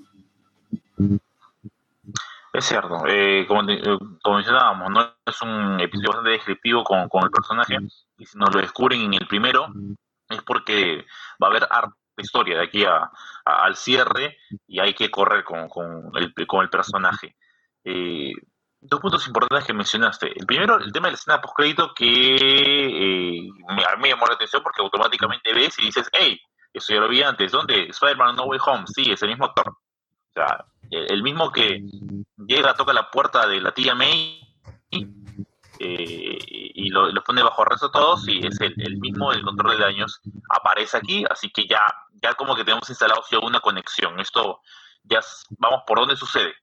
Es 2.53 2.67
cierto, 2.67 3.05
eh, 3.09 3.47
como, 3.49 3.69
eh, 3.69 3.83
como, 4.23 4.37
mencionábamos, 4.37 4.91
no 4.91 5.15
es 5.27 5.43
un 5.43 5.81
episodio 5.81 6.11
bastante 6.11 6.31
descriptivo 6.31 6.85
con, 6.85 7.09
con, 7.09 7.25
el 7.25 7.31
personaje 7.31 7.79
y 8.17 8.27
si 8.27 8.39
nos 8.39 8.55
lo 8.55 8.61
descubren 8.61 9.01
en 9.01 9.15
el 9.15 9.27
primero 9.27 9.67
es 10.29 10.41
porque 10.43 11.05
va 11.43 11.49
a 11.49 11.51
haber 11.51 11.67
harta 11.69 11.97
historia 12.19 12.59
de 12.59 12.65
aquí 12.65 12.85
a, 12.85 13.11
al 13.45 13.75
cierre 13.75 14.37
y 14.69 14.79
hay 14.79 14.95
que 14.95 15.11
correr 15.11 15.43
con, 15.43 15.69
con, 15.69 16.13
el, 16.15 16.33
con 16.47 16.63
el 16.63 16.71
personaje. 16.71 17.35
Eh, 17.85 18.33
dos 18.85 19.01
puntos 19.01 19.27
importantes 19.27 19.67
que 19.67 19.73
mencionaste. 19.73 20.39
El 20.39 20.47
primero, 20.47 20.79
el 20.79 20.93
tema 20.93 21.09
de 21.09 21.13
la 21.13 21.19
escena 21.19 21.41
post-crédito 21.41 21.93
que 21.95 22.37
eh, 22.37 23.51
me, 23.69 23.83
me, 23.99 24.09
llamó 24.11 24.27
la 24.27 24.35
atención 24.35 24.63
porque 24.63 24.83
automáticamente 24.83 25.53
ves 25.53 25.79
y 25.79 25.87
dices, 25.87 26.09
hey, 26.13 26.41
eso 26.73 26.93
ya 26.93 27.01
lo 27.01 27.09
vi 27.09 27.23
antes, 27.23 27.53
¿dónde? 27.53 27.85
Spider-Man 27.89 28.37
No 28.37 28.45
Way 28.45 28.61
Home, 28.67 28.85
sí, 28.87 29.11
es 29.11 29.23
el 29.23 29.31
mismo 29.31 29.47
actor. 29.47 29.69
O 29.69 30.33
sea, 30.35 30.65
el, 30.91 31.23
mismo 31.23 31.51
que 31.51 31.83
llega, 32.47 32.75
toca 32.75 32.93
la 32.93 33.11
puerta 33.11 33.47
de 33.47 33.61
la 33.61 33.73
tía 33.73 33.95
May 33.95 34.41
eh, 34.91 36.39
y 36.47 36.89
lo, 36.91 37.13
pone 37.25 37.43
bajo 37.43 37.63
arresto 37.63 37.87
a 37.87 37.93
todos 37.93 38.29
y 38.29 38.47
es 38.47 38.61
el, 38.61 38.75
el, 38.79 38.99
mismo 38.99 39.33
del 39.33 39.43
control 39.43 39.79
de 39.79 39.85
daños, 39.85 40.21
aparece 40.51 40.97
aquí, 40.97 41.25
así 41.31 41.51
que 41.51 41.67
ya, 41.67 41.81
ya 42.21 42.35
como 42.35 42.55
que 42.55 42.65
tenemos 42.65 42.89
instalado 42.91 43.23
ya 43.31 43.39
una 43.39 43.61
conexión. 43.61 44.19
Esto 44.21 44.61
ya 45.05 45.21
vamos 45.59 45.83
por 45.87 46.01
dónde 46.01 46.17
sucede. 46.17 46.55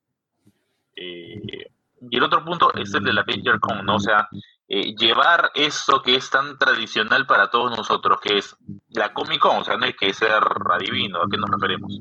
Eh, 0.95 1.71
y 2.09 2.17
el 2.17 2.23
otro 2.23 2.43
punto 2.43 2.73
es 2.73 2.93
el 2.93 3.03
de 3.03 3.13
la 3.13 3.25
Con, 3.59 3.85
¿no? 3.85 3.95
O 3.95 3.99
sea, 3.99 4.27
eh, 4.67 4.95
llevar 4.95 5.51
eso 5.53 6.01
que 6.01 6.15
es 6.15 6.29
tan 6.29 6.57
tradicional 6.57 7.25
para 7.25 7.49
todos 7.49 7.75
nosotros, 7.75 8.19
que 8.19 8.37
es 8.37 8.55
la 8.89 9.13
Comic 9.13 9.39
Con, 9.39 9.57
o 9.57 9.63
sea, 9.63 9.77
no 9.77 9.85
hay 9.85 9.93
que 9.93 10.13
ser 10.13 10.41
adivino 10.71 11.21
a 11.21 11.29
qué 11.29 11.37
nos 11.37 11.49
referimos. 11.49 11.91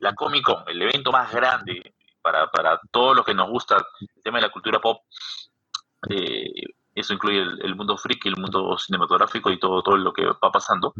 La 0.00 0.14
Comic 0.14 0.44
Con, 0.44 0.64
el 0.66 0.82
evento 0.82 1.12
más 1.12 1.32
grande 1.32 1.94
para, 2.20 2.50
para 2.50 2.78
todos 2.90 3.16
los 3.16 3.24
que 3.24 3.34
nos 3.34 3.48
gusta 3.48 3.76
el 4.00 4.22
tema 4.22 4.38
de 4.38 4.46
la 4.46 4.52
cultura 4.52 4.80
pop, 4.80 5.02
eh, 6.10 6.50
eso 6.94 7.14
incluye 7.14 7.40
el, 7.40 7.74
mundo 7.74 7.96
freak, 7.96 8.26
el 8.26 8.36
mundo 8.36 8.76
cinematográfico 8.76 9.50
y 9.50 9.58
todo, 9.58 9.82
todo 9.82 9.96
lo 9.96 10.12
que 10.12 10.26
va 10.26 10.52
pasando. 10.52 10.92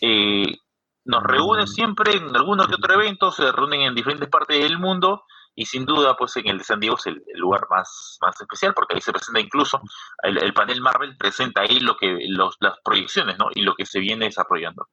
Eh, 0.00 0.58
nos 1.06 1.22
reúnen 1.22 1.66
siempre 1.66 2.16
en 2.16 2.34
alguno 2.36 2.66
que 2.66 2.74
otro 2.74 2.94
evento, 2.94 3.32
se 3.32 3.50
reúnen 3.50 3.82
en 3.82 3.94
diferentes 3.94 4.28
partes 4.28 4.62
del 4.62 4.78
mundo 4.78 5.24
y 5.56 5.66
sin 5.66 5.84
duda, 5.86 6.16
pues 6.16 6.36
en 6.36 6.48
el 6.48 6.58
de 6.58 6.64
San 6.64 6.80
Diego 6.80 6.96
es 6.96 7.06
el, 7.06 7.22
lugar 7.34 7.66
más, 7.70 8.18
más 8.20 8.40
especial, 8.40 8.74
porque 8.74 8.94
ahí 8.94 9.00
se 9.00 9.12
presenta 9.12 9.40
incluso, 9.40 9.80
el, 10.22 10.52
panel 10.52 10.80
Marvel 10.80 11.16
presenta 11.16 11.62
ahí 11.62 11.78
lo 11.78 11.96
que, 11.96 12.26
los, 12.28 12.56
las 12.60 12.78
proyecciones, 12.84 13.38
¿no? 13.38 13.48
Y 13.54 13.62
lo 13.62 13.74
que 13.74 13.86
se 13.86 14.00
viene 14.00 14.26
desarrollando. 14.26 14.88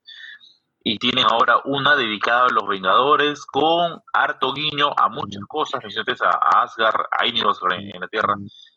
Y 0.84 0.98
tienen 0.98 1.26
ahora 1.30 1.62
una 1.66 1.96
dedicada 1.96 2.46
a 2.46 2.54
los 2.54 2.68
Vengadores, 2.68 3.46
con 3.46 4.02
harto 4.14 4.54
guiño 4.54 4.92
a 4.98 5.10
muchas 5.10 5.44
cosas, 5.48 5.82
a, 5.84 6.28
a 6.30 6.64
Asgard, 6.64 7.06
a 7.18 7.26
Ineos 7.26 7.60
en, 7.72 8.00
la 8.00 8.08
Tierra, 8.08 8.36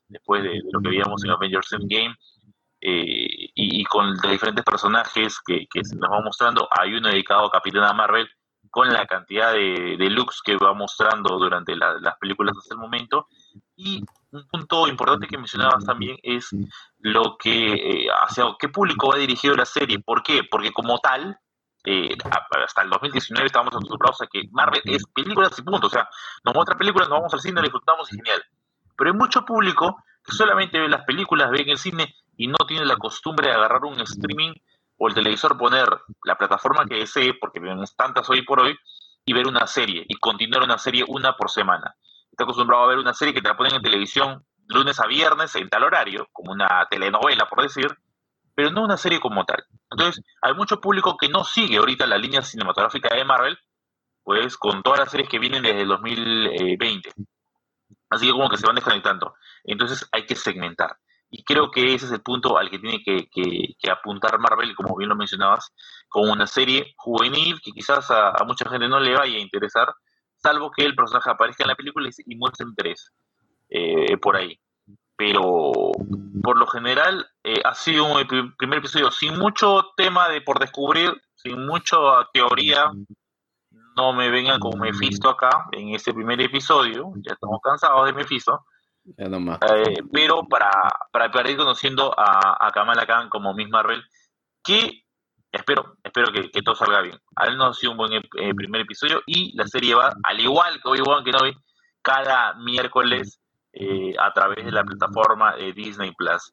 después 0.08 0.42
de, 0.42 0.60
lo 0.70 0.80
que 0.80 0.88
veíamos 0.88 1.22
en 1.24 1.30
Avengers 1.30 1.72
Endgame, 1.72 2.14
eh, 2.80 3.50
y, 3.54 3.84
con 3.84 4.14
diferentes 4.16 4.64
personajes 4.64 5.38
que, 5.46 5.66
que 5.70 5.84
se 5.84 5.96
nos 5.96 6.10
va 6.10 6.20
mostrando. 6.20 6.68
Hay 6.70 6.94
uno 6.94 7.08
dedicado 7.08 7.46
a 7.46 7.50
Capitana 7.50 7.92
Marvel, 7.94 8.28
con 8.74 8.92
la 8.92 9.06
cantidad 9.06 9.52
de, 9.52 9.96
de 9.96 10.10
looks 10.10 10.42
que 10.44 10.56
va 10.56 10.74
mostrando 10.74 11.38
durante 11.38 11.76
las 11.76 12.18
películas 12.18 12.56
hasta 12.58 12.74
el 12.74 12.80
momento. 12.80 13.28
Y 13.76 14.02
un 14.32 14.48
punto 14.48 14.88
importante 14.88 15.28
que 15.28 15.38
mencionabas 15.38 15.84
también 15.84 16.16
es 16.24 16.48
lo 16.98 17.36
que, 17.38 17.74
eh, 17.74 18.08
hacia 18.24 18.46
qué 18.58 18.68
público 18.68 19.10
va 19.12 19.16
dirigido 19.16 19.54
la 19.54 19.64
serie. 19.64 20.00
¿Por 20.00 20.24
qué? 20.24 20.42
Porque 20.42 20.72
como 20.72 20.98
tal, 20.98 21.38
eh, 21.84 22.16
hasta 22.64 22.82
el 22.82 22.90
2019 22.90 23.46
estábamos 23.46 23.76
acostumbrados 23.76 24.20
a 24.22 24.26
que 24.26 24.42
Marvel 24.50 24.82
es 24.86 25.04
películas 25.14 25.56
y 25.56 25.62
punto. 25.62 25.86
O 25.86 25.90
sea, 25.90 26.08
nos 26.42 26.52
muestra 26.52 26.76
películas, 26.76 27.08
nos 27.08 27.18
vamos 27.18 27.34
al 27.34 27.40
cine, 27.40 27.62
disfrutamos 27.62 28.12
y 28.12 28.16
genial. 28.16 28.42
Pero 28.96 29.10
hay 29.12 29.16
mucho 29.16 29.44
público 29.44 30.02
que 30.24 30.32
solamente 30.32 30.80
ve 30.80 30.88
las 30.88 31.04
películas, 31.04 31.48
ve 31.52 31.60
en 31.60 31.68
el 31.68 31.78
cine 31.78 32.12
y 32.36 32.48
no 32.48 32.58
tiene 32.66 32.84
la 32.86 32.96
costumbre 32.96 33.46
de 33.46 33.54
agarrar 33.54 33.84
un 33.84 34.00
streaming 34.00 34.52
o 34.96 35.08
el 35.08 35.14
televisor 35.14 35.56
poner 35.58 35.88
la 36.24 36.36
plataforma 36.36 36.86
que 36.86 36.96
desee, 36.96 37.34
porque 37.34 37.60
tenemos 37.60 37.94
tantas 37.96 38.28
hoy 38.30 38.42
por 38.42 38.60
hoy, 38.60 38.76
y 39.26 39.32
ver 39.32 39.46
una 39.46 39.66
serie 39.66 40.04
y 40.06 40.14
continuar 40.16 40.62
una 40.62 40.78
serie 40.78 41.04
una 41.08 41.36
por 41.36 41.50
semana. 41.50 41.94
Está 42.30 42.44
acostumbrado 42.44 42.84
a 42.84 42.88
ver 42.88 42.98
una 42.98 43.14
serie 43.14 43.32
que 43.32 43.40
te 43.40 43.48
la 43.48 43.56
ponen 43.56 43.76
en 43.76 43.82
televisión 43.82 44.44
lunes 44.66 44.98
a 45.00 45.06
viernes 45.06 45.54
en 45.56 45.68
tal 45.68 45.84
horario, 45.84 46.28
como 46.32 46.52
una 46.52 46.86
telenovela, 46.90 47.48
por 47.48 47.62
decir, 47.62 47.96
pero 48.54 48.70
no 48.70 48.84
una 48.84 48.96
serie 48.96 49.20
como 49.20 49.44
tal. 49.44 49.64
Entonces, 49.90 50.24
hay 50.42 50.54
mucho 50.54 50.80
público 50.80 51.16
que 51.16 51.28
no 51.28 51.44
sigue 51.44 51.76
ahorita 51.76 52.06
la 52.06 52.18
línea 52.18 52.42
cinematográfica 52.42 53.14
de 53.14 53.24
Marvel, 53.24 53.58
pues 54.22 54.56
con 54.56 54.82
todas 54.82 55.00
las 55.00 55.10
series 55.10 55.28
que 55.28 55.38
vienen 55.38 55.62
desde 55.62 55.82
el 55.82 55.88
2020. 55.88 57.12
Así 58.10 58.26
que 58.26 58.32
como 58.32 58.48
que 58.48 58.56
se 58.56 58.66
van 58.66 58.76
desconectando. 58.76 59.34
Entonces 59.64 60.08
hay 60.12 60.24
que 60.24 60.36
segmentar. 60.36 60.96
Y 61.36 61.42
creo 61.42 61.68
que 61.72 61.94
ese 61.94 62.06
es 62.06 62.12
el 62.12 62.22
punto 62.22 62.56
al 62.56 62.70
que 62.70 62.78
tiene 62.78 63.02
que, 63.02 63.90
apuntar 63.90 64.38
Marvel, 64.38 64.72
como 64.76 64.96
bien 64.96 65.08
lo 65.08 65.16
mencionabas, 65.16 65.72
con 66.08 66.30
una 66.30 66.46
serie 66.46 66.94
juvenil 66.96 67.60
que 67.60 67.72
quizás 67.72 68.08
a, 68.12 68.36
mucha 68.46 68.70
gente 68.70 68.86
no 68.86 69.00
le 69.00 69.16
vaya 69.16 69.36
a 69.36 69.40
interesar, 69.40 69.92
salvo 70.36 70.70
que 70.70 70.84
el 70.84 70.94
personaje 70.94 71.28
aparezca 71.28 71.64
en 71.64 71.70
la 71.70 71.74
película 71.74 72.08
y, 72.24 72.36
muestre 72.36 72.68
interés 72.68 73.10
eh, 73.68 74.16
por 74.18 74.36
ahí. 74.36 74.56
Pero 75.16 75.90
por 76.40 76.56
lo 76.56 76.68
general 76.68 77.26
eh, 77.42 77.60
ha 77.64 77.74
sido 77.74 78.04
un 78.04 78.54
primer 78.56 78.78
episodio 78.78 79.10
sin 79.10 79.36
mucho 79.36 79.90
tema 79.96 80.28
de 80.28 80.40
por 80.40 80.60
descubrir, 80.60 81.20
sin 81.34 81.66
mucha 81.66 81.96
teoría. 82.32 82.92
No 83.96 84.12
me 84.12 84.30
vengan 84.30 84.60
con 84.60 84.78
Mephisto 84.78 85.30
acá 85.30 85.66
en 85.72 85.96
este 85.96 86.14
primer 86.14 86.40
episodio, 86.40 87.12
ya 87.26 87.32
estamos 87.32 87.58
cansados 87.60 88.06
de 88.06 88.12
Mephisto 88.12 88.64
eh, 89.04 90.02
pero 90.12 90.44
para, 90.48 90.70
para, 91.12 91.50
ir 91.50 91.56
conociendo 91.56 92.14
a, 92.18 92.56
a, 92.58 92.70
Kamala 92.70 93.06
Khan 93.06 93.28
como 93.28 93.52
Miss 93.54 93.68
Marvel, 93.68 94.02
que 94.62 95.04
espero, 95.52 95.96
espero 96.02 96.32
que, 96.32 96.62
todo 96.62 96.74
salga 96.74 97.02
bien. 97.02 97.18
A 97.36 97.46
él 97.46 97.56
nos 97.56 97.76
ha 97.76 97.80
sido 97.80 97.92
un 97.92 97.98
buen 97.98 98.12
eh, 98.12 98.54
primer 98.54 98.80
episodio 98.82 99.22
y 99.26 99.56
la 99.56 99.66
serie 99.66 99.94
va, 99.94 100.14
al 100.22 100.40
igual 100.40 100.80
que 100.82 100.88
Obi-Wan 100.88 101.24
Kenobi, 101.24 101.56
cada 102.02 102.54
miércoles 102.54 103.40
eh, 103.72 104.14
a 104.18 104.32
través 104.32 104.64
de 104.64 104.72
la 104.72 104.84
plataforma 104.84 105.54
de 105.56 105.72
Disney 105.72 106.12
Plus. 106.12 106.52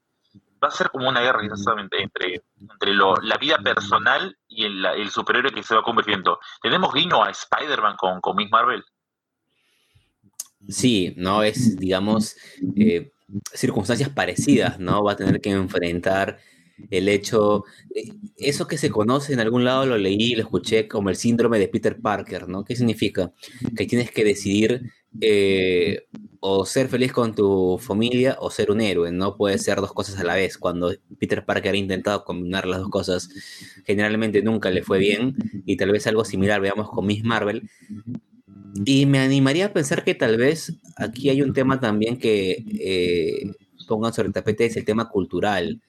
va 0.64 0.68
a 0.68 0.72
ser 0.72 0.89
como 0.89 1.08
una 1.08 1.22
guerra 1.22 1.43
exactamente 1.43 2.02
entre, 2.02 2.41
entre 2.60 2.93
lo, 2.93 3.16
la 3.18 3.38
vida 3.38 3.58
personal 3.60 4.38
y 4.47 4.66
el, 4.66 4.86
el, 4.86 5.10
superhéroe 5.10 5.52
que 5.52 5.64
se 5.64 5.76
va 5.76 5.84
convirtiendo. 5.84 6.39
¿Tenemos 6.62 6.93
guiño 6.93 7.24
a 7.24 7.30
Spider-Man 7.30 7.95
con, 7.97 8.22
con 8.22 8.36
Miss 8.36 8.52
Marvel? 8.52 8.84
Sí, 10.68 11.14
no 11.18 11.43
es, 11.43 11.78
digamos, 11.78 12.36
eh, 12.76 13.12
circunstancias 13.53 14.09
parecidas, 14.09 14.80
¿no? 14.80 15.03
Va 15.03 15.14
a 15.14 15.16
tener 15.16 15.41
que 15.41 15.49
enfrentar 15.51 16.38
el 16.89 17.09
hecho, 17.09 17.64
eh, 17.95 18.09
eso 18.38 18.68
que 18.68 18.78
se 18.78 18.89
conoce 18.89 19.34
en 19.34 19.39
algún 19.39 19.64
lado 19.66 19.86
lo 19.86 19.97
leí, 19.97 20.36
lo 20.36 20.41
escuché 20.43 20.88
como 20.88 21.09
el 21.09 21.16
síndrome 21.16 21.59
de 21.59 21.68
Peter 21.68 21.99
Parker, 21.99 22.47
¿no? 22.47 22.64
¿Qué 22.64 22.76
significa? 22.76 23.34
Que 23.76 23.86
tienes 23.86 24.12
que 24.12 24.24
decidir 24.24 24.82
eh, 25.20 26.07
o 26.39 26.66
ser 26.66 26.88
feliz 26.88 27.12
con 27.12 27.36
tu 27.36 27.78
familia 27.80 28.38
o 28.39 28.49
ser 28.49 28.72
un 28.72 28.82
héroe, 28.82 29.12
no 29.12 29.36
puede 29.38 29.57
ser 29.57 29.78
dos 29.82 29.93
cosas 29.93 30.20
a 30.20 30.24
la 30.24 30.36
vez. 30.36 30.57
Cuando 30.57 30.93
Peter 31.20 31.45
Parker 31.45 31.74
ha 31.74 31.78
intentado 31.78 32.24
combinar 32.24 32.66
las 32.68 32.80
dos 32.80 32.89
cosas, 32.89 33.30
generalmente 33.86 34.41
nunca 34.41 34.70
le 34.72 34.84
fue 34.84 34.99
bien 34.99 35.36
y 35.66 35.78
tal 35.78 35.91
vez 35.91 36.07
algo 36.07 36.26
similar 36.26 36.62
veamos 36.62 36.89
con 36.89 37.05
Miss 37.05 37.24
Marvel. 37.24 37.70
Y 38.86 39.05
me 39.05 39.19
animaría 39.19 39.67
a 39.67 39.74
pensar 39.74 40.03
que 40.03 40.15
tal 40.15 40.38
vez 40.38 40.74
aquí 40.97 41.30
hay 41.30 41.41
un 41.41 41.53
tema 41.53 41.80
también 41.80 42.17
que 42.17 42.63
eh, 42.80 43.51
pongan 43.88 44.13
sobre 44.13 44.28
el 44.28 44.34
tapete, 44.34 44.65
es 44.65 44.78
el 44.78 44.86
tema 44.86 45.09
cultural 45.09 45.82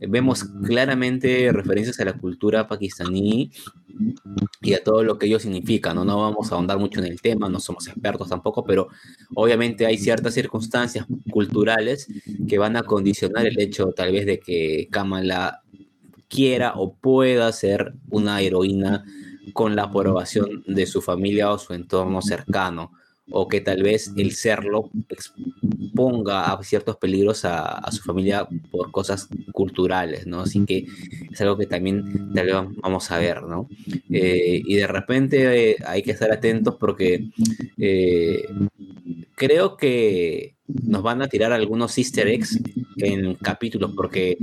vemos 0.00 0.44
claramente 0.64 1.50
referencias 1.52 1.98
a 2.00 2.04
la 2.04 2.14
cultura 2.14 2.66
pakistaní 2.66 3.50
y 4.60 4.74
a 4.74 4.82
todo 4.82 5.02
lo 5.04 5.18
que 5.18 5.26
ello 5.26 5.38
significa, 5.38 5.94
¿no? 5.94 6.04
No 6.04 6.18
vamos 6.18 6.50
a 6.50 6.56
ahondar 6.56 6.78
mucho 6.78 7.00
en 7.00 7.06
el 7.06 7.20
tema, 7.20 7.48
no 7.48 7.60
somos 7.60 7.86
expertos 7.86 8.28
tampoco, 8.28 8.64
pero 8.64 8.88
obviamente 9.34 9.86
hay 9.86 9.98
ciertas 9.98 10.34
circunstancias 10.34 11.06
culturales 11.30 12.08
que 12.48 12.58
van 12.58 12.76
a 12.76 12.82
condicionar 12.82 13.46
el 13.46 13.60
hecho 13.60 13.92
tal 13.94 14.12
vez 14.12 14.26
de 14.26 14.40
que 14.40 14.88
Kamala 14.90 15.62
quiera 16.28 16.72
o 16.76 16.94
pueda 16.94 17.52
ser 17.52 17.94
una 18.10 18.40
heroína 18.40 19.04
con 19.52 19.76
la 19.76 19.84
aprobación 19.84 20.64
de 20.66 20.86
su 20.86 21.02
familia 21.02 21.50
o 21.50 21.58
su 21.58 21.74
entorno 21.74 22.22
cercano 22.22 22.92
o 23.30 23.48
que 23.48 23.60
tal 23.60 23.82
vez 23.82 24.12
el 24.16 24.32
serlo 24.32 24.90
exponga 25.08 26.52
a 26.52 26.62
ciertos 26.62 26.96
peligros 26.96 27.44
a, 27.44 27.90
su 27.90 28.02
familia 28.02 28.46
por 28.70 28.90
cosas 28.90 29.28
culturales, 29.52 30.26
¿no? 30.26 30.40
Así 30.40 30.64
que 30.66 30.86
es 31.30 31.40
algo 31.40 31.56
que 31.56 31.66
también 31.66 32.32
tal 32.34 32.46
vez 32.46 32.54
vamos 32.82 33.10
a 33.10 33.18
ver, 33.18 33.42
¿no? 33.44 33.68
Eh, 34.10 34.60
y 34.64 34.74
de 34.74 34.86
repente 34.86 35.70
eh, 35.70 35.76
hay 35.86 36.02
que 36.02 36.10
estar 36.10 36.30
atentos 36.30 36.76
porque 36.78 37.30
eh, 37.78 38.46
creo 39.34 39.76
que 39.76 40.56
nos 40.66 41.02
van 41.02 41.22
a 41.22 41.28
tirar 41.28 41.52
algunos 41.52 41.96
easter 41.96 42.28
eggs 42.28 42.60
en 42.98 43.34
capítulos, 43.34 43.92
porque 43.96 44.36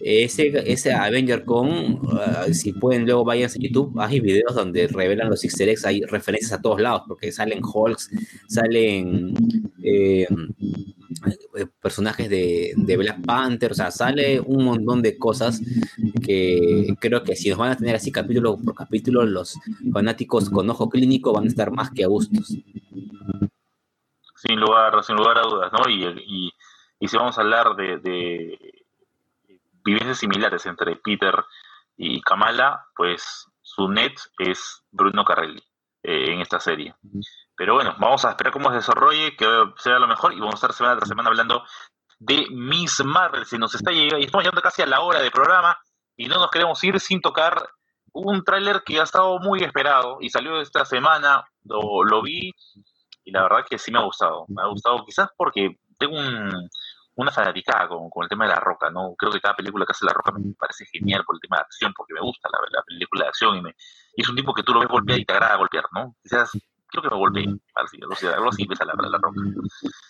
ese, 0.00 0.52
ese 0.70 0.92
Avenger 0.92 1.44
Con, 1.44 2.00
ah, 2.12 2.46
si 2.52 2.72
pueden 2.72 3.04
luego 3.06 3.24
vayan 3.24 3.50
a 3.50 3.54
YouTube, 3.58 3.98
hay 3.98 4.20
videos 4.20 4.54
donde 4.54 4.86
revelan 4.88 5.28
los 5.28 5.44
easter 5.44 5.68
eggs, 5.68 5.84
hay 5.84 6.02
referencias 6.02 6.52
a 6.52 6.62
todos 6.62 6.80
lados, 6.80 7.02
porque 7.08 7.32
salen 7.32 7.60
Hulks, 7.62 8.10
salen 8.48 9.34
eh, 9.82 10.26
personajes 11.80 12.28
de, 12.28 12.72
de, 12.76 12.96
Black 12.96 13.24
Panther, 13.24 13.72
o 13.72 13.74
sea, 13.74 13.90
sale 13.90 14.40
un 14.40 14.64
montón 14.64 15.02
de 15.02 15.16
cosas 15.16 15.60
que 16.22 16.94
creo 17.00 17.22
que 17.22 17.36
si 17.36 17.48
nos 17.48 17.58
van 17.58 17.72
a 17.72 17.76
tener 17.76 17.94
así 17.96 18.12
capítulo 18.12 18.58
por 18.58 18.74
capítulo, 18.74 19.24
los 19.24 19.54
fanáticos 19.92 20.50
con 20.50 20.68
ojo 20.68 20.88
clínico 20.88 21.32
van 21.32 21.44
a 21.44 21.48
estar 21.48 21.70
más 21.70 21.90
que 21.90 22.04
a 22.04 22.08
gustos 22.08 22.56
sin 24.46 24.60
lugar, 24.60 25.02
sin 25.02 25.16
lugar 25.16 25.38
a 25.38 25.42
dudas, 25.42 25.72
¿no? 25.72 25.88
Y, 25.90 26.52
si 27.00 27.16
vamos 27.16 27.38
a 27.38 27.42
hablar 27.42 27.76
de, 27.76 27.98
de, 27.98 28.84
vivencias 29.84 30.18
similares 30.18 30.66
entre 30.66 30.96
Peter 30.96 31.44
y 31.96 32.20
Kamala, 32.22 32.86
pues 32.94 33.46
su 33.62 33.88
net 33.88 34.14
es 34.38 34.82
Bruno 34.90 35.24
Carrelli 35.24 35.62
eh, 36.02 36.32
en 36.32 36.40
esta 36.40 36.60
serie. 36.60 36.94
Pero 37.56 37.74
bueno, 37.74 37.94
vamos 37.98 38.24
a 38.24 38.30
esperar 38.30 38.52
cómo 38.52 38.70
se 38.70 38.76
desarrolle, 38.76 39.36
que 39.36 39.46
sea 39.78 39.98
lo 39.98 40.08
mejor, 40.08 40.32
y 40.32 40.40
vamos 40.40 40.54
a 40.54 40.56
estar 40.56 40.72
semana 40.72 40.96
tras 40.96 41.08
semana 41.08 41.28
hablando 41.28 41.64
de 42.18 42.46
Miss 42.50 43.04
Marvel. 43.04 43.46
Se 43.46 43.58
nos 43.58 43.74
está 43.74 43.92
llegando, 43.92 44.18
y 44.18 44.24
estamos 44.24 44.44
llegando 44.44 44.62
casi 44.62 44.82
a 44.82 44.86
la 44.86 45.00
hora 45.00 45.20
de 45.20 45.30
programa, 45.30 45.78
y 46.16 46.28
no 46.28 46.36
nos 46.36 46.50
queremos 46.50 46.82
ir 46.84 46.98
sin 47.00 47.20
tocar 47.20 47.68
un 48.12 48.42
tráiler 48.44 48.82
que 48.84 48.98
ha 48.98 49.02
estado 49.02 49.38
muy 49.38 49.62
esperado 49.62 50.18
y 50.20 50.30
salió 50.30 50.60
esta 50.60 50.84
semana, 50.86 51.44
lo, 51.64 52.02
lo 52.02 52.22
vi 52.22 52.50
y 53.24 53.30
la 53.30 53.42
verdad 53.42 53.66
que 53.68 53.78
sí 53.78 53.92
me 53.92 53.98
ha 53.98 54.04
gustado. 54.04 54.46
Me 54.48 54.62
ha 54.62 54.66
gustado 54.66 55.04
quizás 55.04 55.28
porque 55.36 55.78
tengo 55.98 56.16
una 57.16 57.32
fanaticada 57.32 57.88
con, 57.88 58.10
el 58.22 58.28
tema 58.28 58.44
de 58.44 58.52
la 58.52 58.60
roca, 58.60 58.90
¿no? 58.90 59.14
Creo 59.16 59.32
que 59.32 59.40
cada 59.40 59.56
película 59.56 59.84
que 59.84 59.92
hace 59.92 60.04
la 60.04 60.12
roca 60.12 60.32
me 60.32 60.54
parece 60.54 60.84
genial 60.86 61.24
por 61.24 61.36
el 61.36 61.40
tema 61.40 61.56
de 61.56 61.62
acción, 61.62 61.92
porque 61.96 62.14
me 62.14 62.20
gusta 62.20 62.48
la, 62.52 62.82
película 62.82 63.24
de 63.24 63.28
acción 63.28 63.56
y, 63.56 63.62
me, 63.62 63.74
y 64.14 64.22
es 64.22 64.28
un 64.28 64.36
tipo 64.36 64.52
que 64.52 64.62
tú 64.62 64.72
lo 64.72 64.80
ves 64.80 64.88
golpear 64.88 65.18
y 65.18 65.24
te 65.24 65.32
agrada 65.32 65.56
golpear, 65.56 65.84
¿no? 65.92 66.14
Quizás, 66.22 66.50
creo 66.88 67.02
que 67.02 67.08
me 67.08 67.16
golpeé, 67.16 67.46
así, 67.74 67.98
o 68.08 68.14
sea, 68.14 68.34
algo 68.34 68.50
así 68.50 68.66
ves 68.66 68.80
a 68.80 68.84
la, 68.84 68.94
la 68.94 69.18
roca. 69.18 69.40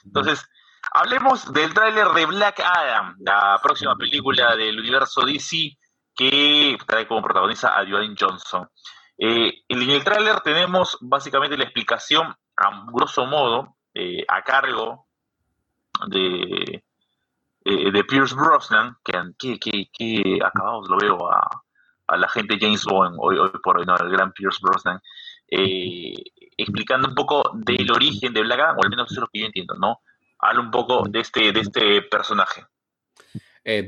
Entonces, 0.04 0.44
hablemos 0.92 1.52
del 1.52 1.72
tráiler 1.72 2.08
de 2.08 2.26
Black 2.26 2.60
Adam, 2.60 3.16
la 3.20 3.58
próxima 3.62 3.96
película 3.96 4.56
del 4.56 4.78
universo 4.78 5.24
DC 5.24 5.78
que 6.14 6.76
trae 6.86 7.06
como 7.06 7.22
protagonista 7.22 7.78
a 7.78 7.84
Dwayne 7.84 8.16
Johnson. 8.18 8.68
Eh, 9.18 9.62
en 9.68 9.90
el 9.90 10.02
tráiler 10.02 10.40
tenemos 10.40 10.98
básicamente 11.00 11.56
la 11.56 11.64
explicación 11.64 12.34
a 12.56 12.84
grosso 12.92 13.26
modo, 13.26 13.76
eh, 13.94 14.24
a 14.26 14.42
cargo 14.42 15.06
de, 16.08 16.82
eh, 17.68 17.90
de 17.90 18.04
Pierce 18.04 18.32
Brosnan, 18.32 18.96
que, 19.04 19.58
que, 19.58 19.90
que, 19.92 20.38
acabados 20.40 20.88
lo 20.88 20.98
veo 20.98 21.32
a, 21.32 21.48
a, 22.06 22.16
la 22.16 22.28
gente 22.28 22.58
James 22.60 22.84
Bond, 22.84 23.16
hoy, 23.18 23.38
hoy 23.38 23.50
por 23.60 23.78
hoy, 23.80 23.84
no, 23.84 23.96
el 23.96 24.08
gran 24.08 24.30
Pierce 24.32 24.60
Brosnan, 24.62 25.00
eh, 25.50 26.14
explicando 26.56 27.08
un 27.08 27.16
poco 27.16 27.50
del 27.54 27.90
origen 27.90 28.32
de 28.32 28.42
Black 28.42 28.60
Adam, 28.60 28.76
o 28.78 28.84
al 28.84 28.90
menos 28.90 29.10
eso 29.10 29.20
es 29.20 29.22
lo 29.22 29.28
que 29.32 29.40
yo 29.40 29.46
entiendo, 29.46 29.74
¿no? 29.74 29.98
Habla 30.38 30.60
un 30.60 30.70
poco 30.70 31.08
de 31.08 31.18
este, 31.18 31.50
de 31.50 31.58
este 31.58 32.02
personaje. 32.02 32.62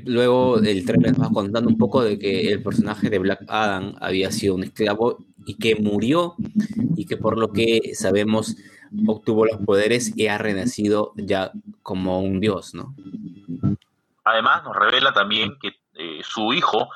luego 0.07 0.59
el 0.59 0.85
trailer 0.85 1.15
va 1.15 1.31
contando 1.31 1.71
un 1.71 1.79
poco 1.79 2.03
de 2.03 2.19
que 2.19 2.51
el 2.51 2.61
personaje 2.65 3.09
de 3.11 3.21
Black 3.21 3.45
Adam 3.47 3.95
había 4.01 4.33
sido 4.33 4.57
un 4.57 4.65
esclavo 4.65 5.19
y 5.47 5.57
que 5.57 5.77
murió 5.77 6.35
y 6.97 7.07
que 7.07 7.17
por 7.17 7.39
lo 7.39 7.53
que 7.53 7.95
sabemos 7.95 8.57
obtuvo 9.07 9.47
los 9.47 9.59
poderes 9.59 10.17
y 10.17 10.27
ha 10.29 10.39
renacido 10.39 11.13
ya 11.17 11.51
como 11.83 12.21
un 12.21 12.41
dios, 12.41 12.75
¿no? 12.75 12.95
Además 14.25 14.65
nos 14.65 14.77
revela 14.77 15.13
también 15.13 15.59
que 15.61 15.73
eh, 15.95 16.21
su 16.23 16.53
hijo 16.53 16.89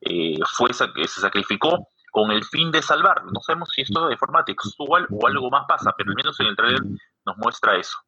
eh, 0.00 0.38
fue 0.56 0.72
se 0.72 1.20
sacrificó 1.20 1.88
con 2.10 2.30
el 2.30 2.44
fin 2.44 2.70
de 2.70 2.82
salvar. 2.82 3.24
No 3.26 3.40
sabemos 3.40 3.70
si 3.74 3.82
esto 3.82 4.04
es 4.04 4.10
de 4.10 4.16
forma 4.16 4.44
textual 4.44 5.06
o 5.10 5.26
algo 5.26 5.50
más 5.50 5.66
pasa, 5.68 5.94
pero 5.96 6.10
al 6.10 6.16
menos 6.16 6.38
en 6.40 6.46
el 6.46 6.56
trailer 6.56 6.82
nos 7.26 7.36
muestra 7.36 7.76
eso. 7.76 7.98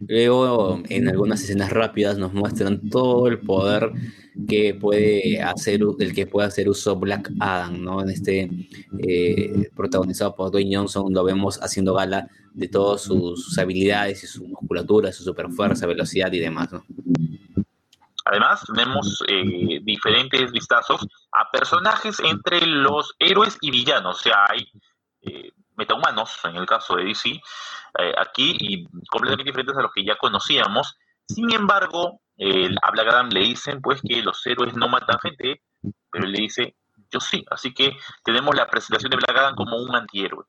Luego, 0.00 0.80
en 0.88 1.08
algunas 1.08 1.42
escenas 1.42 1.70
rápidas 1.70 2.18
nos 2.18 2.32
muestran 2.32 2.88
todo 2.88 3.26
el 3.26 3.40
poder 3.40 3.90
que 4.46 4.74
puede 4.74 5.42
hacer, 5.42 5.80
del 5.80 6.14
que 6.14 6.26
puede 6.26 6.46
hacer 6.46 6.68
uso 6.68 6.94
Black 6.96 7.32
Adam, 7.40 7.82
¿no? 7.82 8.00
En 8.00 8.10
este 8.10 8.48
eh, 9.00 9.70
protagonizado 9.74 10.36
por 10.36 10.52
Dwayne 10.52 10.76
Johnson, 10.76 11.12
lo 11.12 11.24
vemos 11.24 11.58
haciendo 11.60 11.94
gala 11.94 12.28
de 12.54 12.68
todas 12.68 13.02
sus, 13.02 13.58
habilidades 13.58 14.22
y 14.22 14.28
su 14.28 14.46
musculatura, 14.46 15.12
su 15.12 15.24
superfuerza, 15.24 15.86
velocidad 15.86 16.32
y 16.32 16.38
demás. 16.38 16.68
Además, 18.24 18.62
tenemos 18.72 19.24
eh, 19.26 19.80
diferentes 19.82 20.52
vistazos 20.52 21.08
a 21.32 21.50
personajes 21.50 22.18
entre 22.20 22.64
los 22.66 23.14
héroes 23.18 23.56
y 23.60 23.72
villanos. 23.72 24.20
O 24.20 24.22
sea, 24.22 24.46
hay 24.48 24.68
eh, 25.22 25.50
metahumanos, 25.78 26.38
en 26.44 26.56
el 26.56 26.66
caso 26.66 26.96
de 26.96 27.04
DC, 27.04 27.30
eh, 27.30 28.14
aquí 28.18 28.56
y 28.58 28.84
completamente 29.08 29.50
diferentes 29.50 29.76
a 29.76 29.82
los 29.82 29.92
que 29.92 30.04
ya 30.04 30.16
conocíamos. 30.16 30.98
Sin 31.26 31.52
embargo, 31.52 32.20
a 32.82 32.90
Black 32.92 33.08
Adam 33.08 33.30
le 33.30 33.40
dicen 33.40 33.80
pues 33.80 34.00
que 34.00 34.22
los 34.22 34.46
héroes 34.46 34.74
no 34.74 34.88
matan 34.88 35.18
gente, 35.20 35.62
pero 36.10 36.24
él 36.24 36.32
le 36.32 36.42
dice, 36.42 36.76
yo 37.10 37.20
sí. 37.20 37.44
Así 37.50 37.72
que 37.72 37.96
tenemos 38.24 38.54
la 38.54 38.66
presentación 38.66 39.10
de 39.10 39.16
Black 39.16 39.36
Adam 39.36 39.54
como 39.54 39.76
un 39.76 39.94
antihéroe. 39.94 40.44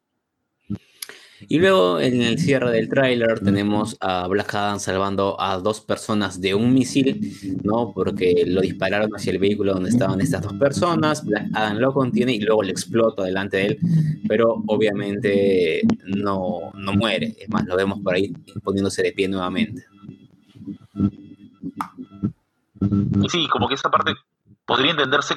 Y 1.47 1.59
luego 1.59 1.99
en 1.99 2.21
el 2.21 2.37
cierre 2.37 2.71
del 2.71 2.89
tráiler 2.89 3.39
tenemos 3.39 3.95
a 4.01 4.27
Black 4.27 4.53
Adam 4.55 4.79
salvando 4.79 5.39
a 5.39 5.57
dos 5.59 5.79
personas 5.79 6.41
de 6.41 6.53
un 6.53 6.73
misil, 6.73 7.59
¿no? 7.63 7.93
Porque 7.93 8.43
lo 8.45 8.61
dispararon 8.61 9.11
hacia 9.15 9.31
el 9.31 9.39
vehículo 9.39 9.73
donde 9.73 9.89
estaban 9.89 10.19
estas 10.19 10.41
dos 10.41 10.53
personas, 10.53 11.25
Black 11.25 11.47
Adam 11.53 11.77
lo 11.77 11.93
contiene 11.93 12.33
y 12.33 12.41
luego 12.41 12.63
le 12.63 12.71
explota 12.71 13.23
delante 13.23 13.57
de 13.57 13.65
él, 13.67 13.79
pero 14.27 14.61
obviamente 14.67 15.81
no, 16.03 16.71
no 16.73 16.93
muere, 16.93 17.35
es 17.39 17.49
más, 17.49 17.65
lo 17.65 17.77
vemos 17.77 17.99
por 18.01 18.15
ahí 18.15 18.33
poniéndose 18.63 19.01
de 19.01 19.13
pie 19.13 19.27
nuevamente. 19.29 19.85
Sí, 23.29 23.47
como 23.47 23.67
que 23.67 23.75
esa 23.75 23.89
parte 23.89 24.13
podría 24.65 24.91
entenderse 24.91 25.35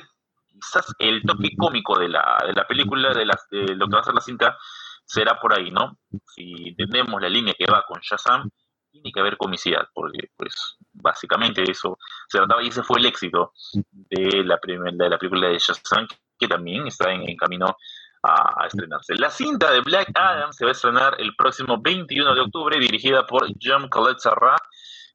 quizás 0.54 0.94
el 0.98 1.22
toque 1.22 1.56
cómico 1.56 1.98
de 1.98 2.08
la, 2.08 2.42
de 2.46 2.52
la 2.52 2.66
película, 2.66 3.12
de, 3.14 3.24
de 3.24 3.76
lo 3.76 3.86
que 3.86 3.94
va 3.94 4.00
a 4.00 4.04
ser 4.04 4.14
la 4.14 4.20
cinta, 4.20 4.56
será 5.04 5.38
por 5.40 5.58
ahí, 5.58 5.70
¿no? 5.70 5.98
Si 6.34 6.68
entendemos 6.68 7.20
la 7.20 7.28
línea 7.28 7.54
que 7.54 7.70
va 7.70 7.84
con 7.86 8.00
Shazam, 8.00 8.48
tiene 8.90 9.10
que 9.12 9.20
haber 9.20 9.36
comicidad, 9.36 9.88
porque 9.94 10.28
pues 10.36 10.76
básicamente 10.92 11.62
eso 11.62 11.98
se 12.28 12.38
trataba 12.38 12.62
y 12.62 12.68
ese 12.68 12.82
fue 12.82 12.98
el 12.98 13.06
éxito 13.06 13.52
de 13.90 14.44
la, 14.44 14.58
de 14.62 15.08
la 15.08 15.18
película 15.18 15.48
de 15.48 15.58
Shazam, 15.58 16.06
que 16.38 16.46
también 16.46 16.86
está 16.86 17.10
en, 17.10 17.36
camino 17.36 17.74
a, 18.22 18.66
estrenarse. 18.66 19.14
La 19.16 19.30
cinta 19.30 19.72
de 19.72 19.80
Black 19.80 20.10
Adam 20.14 20.52
se 20.52 20.64
va 20.64 20.70
a 20.70 20.72
estrenar 20.72 21.16
el 21.18 21.34
próximo 21.34 21.80
21 21.80 22.34
de 22.34 22.40
octubre, 22.40 22.78
dirigida 22.78 23.26
por 23.26 23.48
John 23.60 23.88
Colette 23.88 24.20
Sarra, 24.20 24.56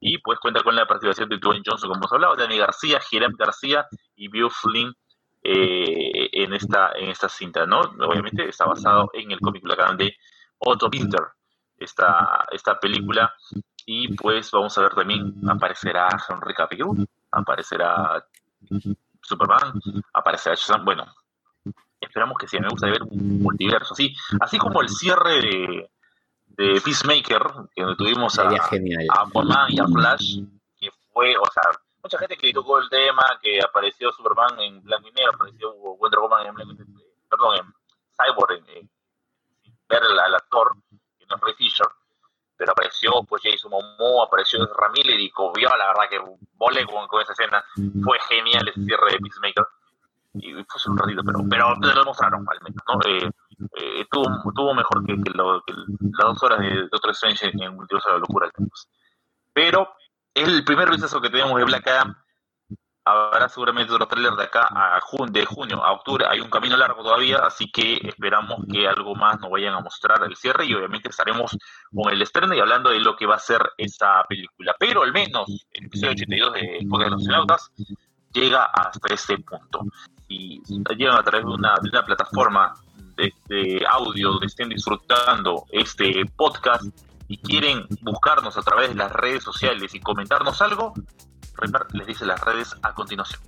y 0.00 0.18
pues 0.18 0.38
cuenta 0.38 0.62
con 0.62 0.76
la 0.76 0.86
participación 0.86 1.28
de 1.28 1.38
Dwayne 1.38 1.62
Johnson, 1.64 1.88
como 1.88 2.00
hemos 2.00 2.12
hablado, 2.12 2.36
Dani 2.36 2.58
García, 2.58 3.00
Jerem 3.00 3.32
García 3.36 3.86
y 4.16 4.28
Bill 4.28 4.50
Flynn 4.50 4.94
eh, 5.42 6.27
en, 6.42 6.54
esta, 6.54 6.92
en 6.96 7.10
esta 7.10 7.28
cinta, 7.28 7.66
¿no? 7.66 7.80
Obviamente 7.80 8.48
está 8.48 8.64
basado 8.64 9.10
en 9.12 9.30
el 9.30 9.40
cómic 9.40 9.62
Black 9.62 9.80
Adam 9.80 9.96
de 9.96 10.16
Otto 10.58 10.90
Pinter, 10.90 11.22
esta, 11.76 12.46
esta 12.50 12.78
película, 12.78 13.32
y 13.86 14.14
pues 14.14 14.50
vamos 14.50 14.76
a 14.76 14.82
ver 14.82 14.94
también, 14.94 15.34
aparecerá 15.48 16.08
Henry 16.28 16.54
Cavill, 16.54 17.08
aparecerá 17.30 18.24
Superman, 19.22 19.80
aparecerá 20.12 20.54
Shazam, 20.54 20.84
bueno, 20.84 21.06
esperamos 22.00 22.36
que 22.38 22.48
sí, 22.48 22.58
me 22.58 22.68
gusta 22.68 22.86
ver 22.86 23.02
un 23.02 23.42
multiverso, 23.42 23.94
así, 23.94 24.14
así 24.40 24.58
como 24.58 24.82
el 24.82 24.88
cierre 24.88 25.40
de, 25.40 25.90
de 26.46 26.80
Peacemaker, 26.80 27.42
que 27.74 27.84
tuvimos 27.96 28.38
a, 28.38 28.48
a 28.48 29.22
Aquaman 29.22 29.72
y 29.72 29.80
a 29.80 29.86
Flash, 29.86 30.40
que 30.78 30.90
fue, 31.12 31.36
o 31.36 31.44
sea, 31.52 31.62
mucha 32.02 32.18
gente 32.18 32.36
criticó 32.36 32.78
el 32.78 32.88
tema, 32.88 33.22
que 33.42 33.60
apareció 33.60 34.12
Superman 34.12 34.58
en 34.60 34.82
blanco 34.82 35.08
y 35.08 35.12
negro, 35.12 35.32
apareció 35.34 35.72
Wonder 35.74 36.20
Woman 36.20 36.46
en 36.46 36.54
blanco 36.54 36.72
y 36.72 36.76
negro, 36.76 36.94
perdón, 37.28 37.56
en 37.56 37.74
Cyborg, 38.16 38.62
en, 38.76 38.90
ver 39.88 40.02
al, 40.02 40.34
actor, 40.34 40.76
que 41.18 41.26
no 41.26 41.36
es 41.36 41.42
Ray 41.42 41.54
Fisher, 41.54 41.86
pero 42.56 42.72
apareció 42.72 43.12
pues 43.28 43.42
Jason 43.42 43.70
Momoa, 43.70 44.26
apareció 44.26 44.66
Ramírez 44.74 45.18
y 45.18 45.30
Cobió, 45.30 45.68
la 45.76 45.88
verdad 45.88 46.08
que 46.10 46.20
volé 46.54 46.84
con, 46.86 47.06
con, 47.08 47.22
esa 47.22 47.32
escena, 47.32 47.64
fue 48.04 48.18
genial 48.28 48.68
ese 48.68 48.82
cierre 48.84 49.12
de 49.12 49.18
Peacemaker, 49.18 49.66
y 50.34 50.52
fue 50.52 50.92
un 50.92 50.98
ratito, 50.98 51.22
pero, 51.24 51.40
pero 51.48 51.74
lo 51.74 52.00
demostraron 52.00 52.46
al 52.48 52.60
menos, 52.62 52.82
¿no? 52.86 53.00
Eh, 53.08 53.30
eh, 53.76 54.06
tuvo, 54.10 54.52
tuvo 54.54 54.74
mejor 54.74 55.04
que, 55.04 55.20
que, 55.22 55.30
lo, 55.30 55.62
que, 55.62 55.72
las 55.72 56.26
dos 56.26 56.42
horas 56.42 56.60
de 56.60 56.88
Doctor 56.90 57.10
Strange 57.10 57.50
en 57.52 57.74
Multiverso 57.74 58.08
de 58.08 58.14
la 58.14 58.20
Locura. 58.20 58.50
Pero 59.52 59.94
el 60.42 60.64
primer 60.64 60.90
vistazo 60.90 61.20
que 61.20 61.30
tenemos 61.30 61.58
de 61.58 61.64
Black 61.64 61.86
Adam 61.86 62.16
habrá 63.08 63.48
seguramente 63.48 63.92
otro 63.92 64.06
trailer 64.06 64.34
de 64.34 64.44
acá 64.44 64.68
a 64.70 65.00
de 65.30 65.46
junio 65.46 65.82
a 65.82 65.92
octubre. 65.92 66.26
Hay 66.28 66.40
un 66.40 66.50
camino 66.50 66.76
largo 66.76 67.02
todavía, 67.02 67.38
así 67.38 67.70
que 67.70 67.98
esperamos 68.02 68.58
que 68.70 68.86
algo 68.86 69.14
más 69.14 69.40
nos 69.40 69.50
vayan 69.50 69.74
a 69.74 69.80
mostrar 69.80 70.22
el 70.24 70.36
cierre 70.36 70.66
y 70.66 70.74
obviamente 70.74 71.08
estaremos 71.08 71.56
con 71.94 72.12
el 72.12 72.20
estreno 72.20 72.54
y 72.54 72.60
hablando 72.60 72.90
de 72.90 73.00
lo 73.00 73.16
que 73.16 73.26
va 73.26 73.36
a 73.36 73.40
ser 73.40 73.62
esa 73.78 74.22
película. 74.28 74.74
Pero 74.78 75.02
al 75.02 75.12
menos 75.12 75.48
el 75.72 75.86
episodio 75.86 76.12
82 76.12 76.52
de 76.52 76.60
de 76.60 77.10
los 77.10 77.20
Astronautas 77.20 77.70
llega 78.32 78.64
hasta 78.64 79.14
este 79.14 79.38
punto. 79.38 79.86
Y 80.30 80.60
llegan 80.94 81.16
a 81.16 81.22
través 81.22 81.46
de 81.46 81.52
una, 81.52 81.74
de 81.80 81.88
una 81.88 82.04
plataforma 82.04 82.74
de, 83.16 83.32
de 83.46 83.86
audio 83.88 84.32
donde 84.32 84.46
estén 84.46 84.68
disfrutando 84.68 85.64
este 85.70 86.26
podcast 86.36 86.84
y 87.28 87.38
quieren 87.38 87.86
buscarnos 88.00 88.56
a 88.56 88.62
través 88.62 88.88
de 88.88 88.94
las 88.94 89.12
redes 89.12 89.44
sociales 89.44 89.94
y 89.94 90.00
comentarnos 90.00 90.60
algo, 90.62 90.94
les 91.92 92.06
dice 92.06 92.24
las 92.24 92.40
redes 92.40 92.74
a 92.82 92.94
continuación. 92.94 93.40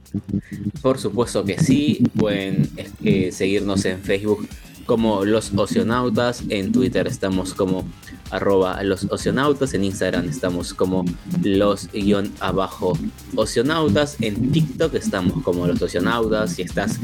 Por 0.82 0.98
supuesto 0.98 1.44
que 1.44 1.58
sí, 1.58 2.02
pueden 2.18 2.70
eh, 3.02 3.32
seguirnos 3.32 3.84
en 3.84 4.02
Facebook 4.02 4.48
como 4.86 5.24
Los 5.24 5.52
Oceanautas, 5.54 6.42
en 6.48 6.72
Twitter 6.72 7.06
estamos 7.06 7.54
como 7.54 7.88
arroba 8.30 8.82
los 8.82 9.04
oceanautas, 9.10 9.74
en 9.74 9.84
Instagram 9.84 10.28
estamos 10.28 10.74
como 10.74 11.04
los 11.42 11.90
guion 11.92 12.32
abajo 12.40 12.98
oceanautas, 13.34 14.16
en 14.20 14.52
TikTok 14.52 14.94
estamos 14.94 15.42
como 15.42 15.66
los 15.66 15.80
oceanautas, 15.82 16.54
si 16.54 16.62
estás 16.62 16.98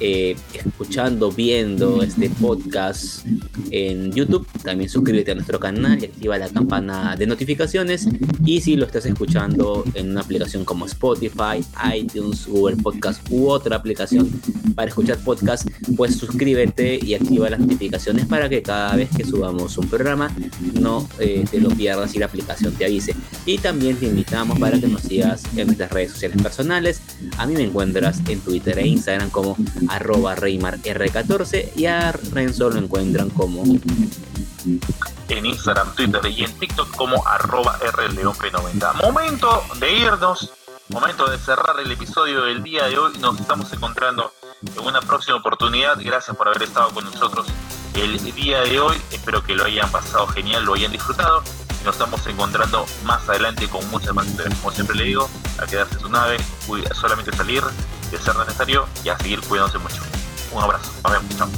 eh, 0.00 0.36
escuchando, 0.54 1.30
viendo 1.30 2.02
este 2.02 2.30
podcast 2.30 3.26
en 3.70 4.12
YouTube, 4.12 4.46
también 4.62 4.88
suscríbete 4.88 5.32
a 5.32 5.34
nuestro 5.34 5.60
canal 5.60 6.02
y 6.02 6.06
activa 6.06 6.38
la 6.38 6.48
campana 6.48 7.16
de 7.16 7.26
notificaciones. 7.26 8.08
Y 8.44 8.60
si 8.60 8.76
lo 8.76 8.86
estás 8.86 9.06
escuchando 9.06 9.84
en 9.94 10.10
una 10.10 10.22
aplicación 10.22 10.64
como 10.64 10.86
Spotify, 10.86 11.62
iTunes, 11.94 12.46
Google 12.46 12.76
Podcast 12.76 13.20
u 13.30 13.48
otra 13.48 13.76
aplicación 13.76 14.30
para 14.74 14.88
escuchar 14.88 15.18
podcast, 15.18 15.68
pues 15.96 16.16
suscríbete 16.16 16.98
y 17.02 17.14
activa 17.14 17.50
las 17.50 17.60
notificaciones 17.60 18.26
para 18.26 18.48
que 18.48 18.62
cada 18.62 18.96
vez 18.96 19.10
que 19.14 19.24
subamos 19.24 19.76
un 19.76 19.88
programa 19.88 20.34
no 20.74 21.08
eh, 21.18 21.44
te 21.50 21.60
lo 21.60 21.70
pierdas 21.70 22.14
y 22.14 22.18
la 22.18 22.26
aplicación 22.26 22.74
te 22.74 22.84
avise. 22.84 23.14
Y 23.46 23.58
también 23.58 23.96
te 23.96 24.06
invitamos 24.06 24.58
para 24.58 24.78
que 24.78 24.86
nos 24.86 25.02
sigas 25.02 25.44
en 25.56 25.66
nuestras 25.66 25.90
redes 25.90 26.12
sociales 26.12 26.42
personales. 26.42 27.02
A 27.38 27.46
mí 27.46 27.54
me 27.54 27.64
encuentras 27.64 28.20
en 28.28 28.40
Twitter 28.40 28.78
e 28.78 28.86
Instagram 28.86 29.30
como 29.30 29.56
arroba 29.88 30.36
ReymarR14 30.36 31.76
y 31.76 31.86
a 31.86 32.12
Renzo 32.12 32.70
lo 32.70 32.78
encuentran 32.78 33.30
como 33.30 33.62
en 35.28 35.46
Instagram, 35.46 35.94
Twitter 35.94 36.20
y 36.26 36.44
en 36.44 36.52
TikTok 36.58 36.94
como 36.96 37.26
arroba 37.26 37.78
RLOP90. 37.78 39.02
Momento 39.02 39.64
de 39.78 39.92
irnos, 39.92 40.52
momento 40.88 41.30
de 41.30 41.38
cerrar 41.38 41.78
el 41.82 41.90
episodio 41.90 42.44
del 42.44 42.62
día 42.62 42.86
de 42.86 42.98
hoy. 42.98 43.16
Nos 43.18 43.40
estamos 43.40 43.72
encontrando 43.72 44.32
en 44.62 44.84
una 44.84 45.00
próxima 45.00 45.36
oportunidad. 45.38 45.98
Gracias 46.00 46.36
por 46.36 46.48
haber 46.48 46.64
estado 46.64 46.90
con 46.90 47.04
nosotros 47.04 47.46
el 47.94 48.32
día 48.34 48.60
de 48.62 48.80
hoy. 48.80 48.96
Espero 49.10 49.42
que 49.42 49.54
lo 49.54 49.64
hayan 49.64 49.90
pasado 49.90 50.26
genial, 50.28 50.64
lo 50.64 50.74
hayan 50.74 50.92
disfrutado. 50.92 51.42
Nos 51.84 51.94
estamos 51.94 52.26
encontrando 52.26 52.86
más 53.04 53.28
adelante 53.28 53.68
con 53.68 53.88
muchas 53.90 54.14
más. 54.14 54.26
Como 54.60 54.72
siempre 54.72 54.96
le 54.96 55.04
digo, 55.04 55.28
a 55.58 55.66
quedarse 55.66 55.94
en 55.94 56.00
su 56.00 56.08
nave, 56.08 56.36
solamente 56.94 57.34
salir 57.36 57.62
de 58.10 58.18
ser 58.18 58.36
necesario 58.36 58.86
y 59.04 59.08
a 59.08 59.18
seguir 59.18 59.40
cuidándose 59.40 59.78
mucho. 59.78 60.02
Un 60.52 60.62
abrazo. 60.62 60.92
Nos 61.02 61.12
vemos. 61.12 61.36
Chao. 61.36 61.48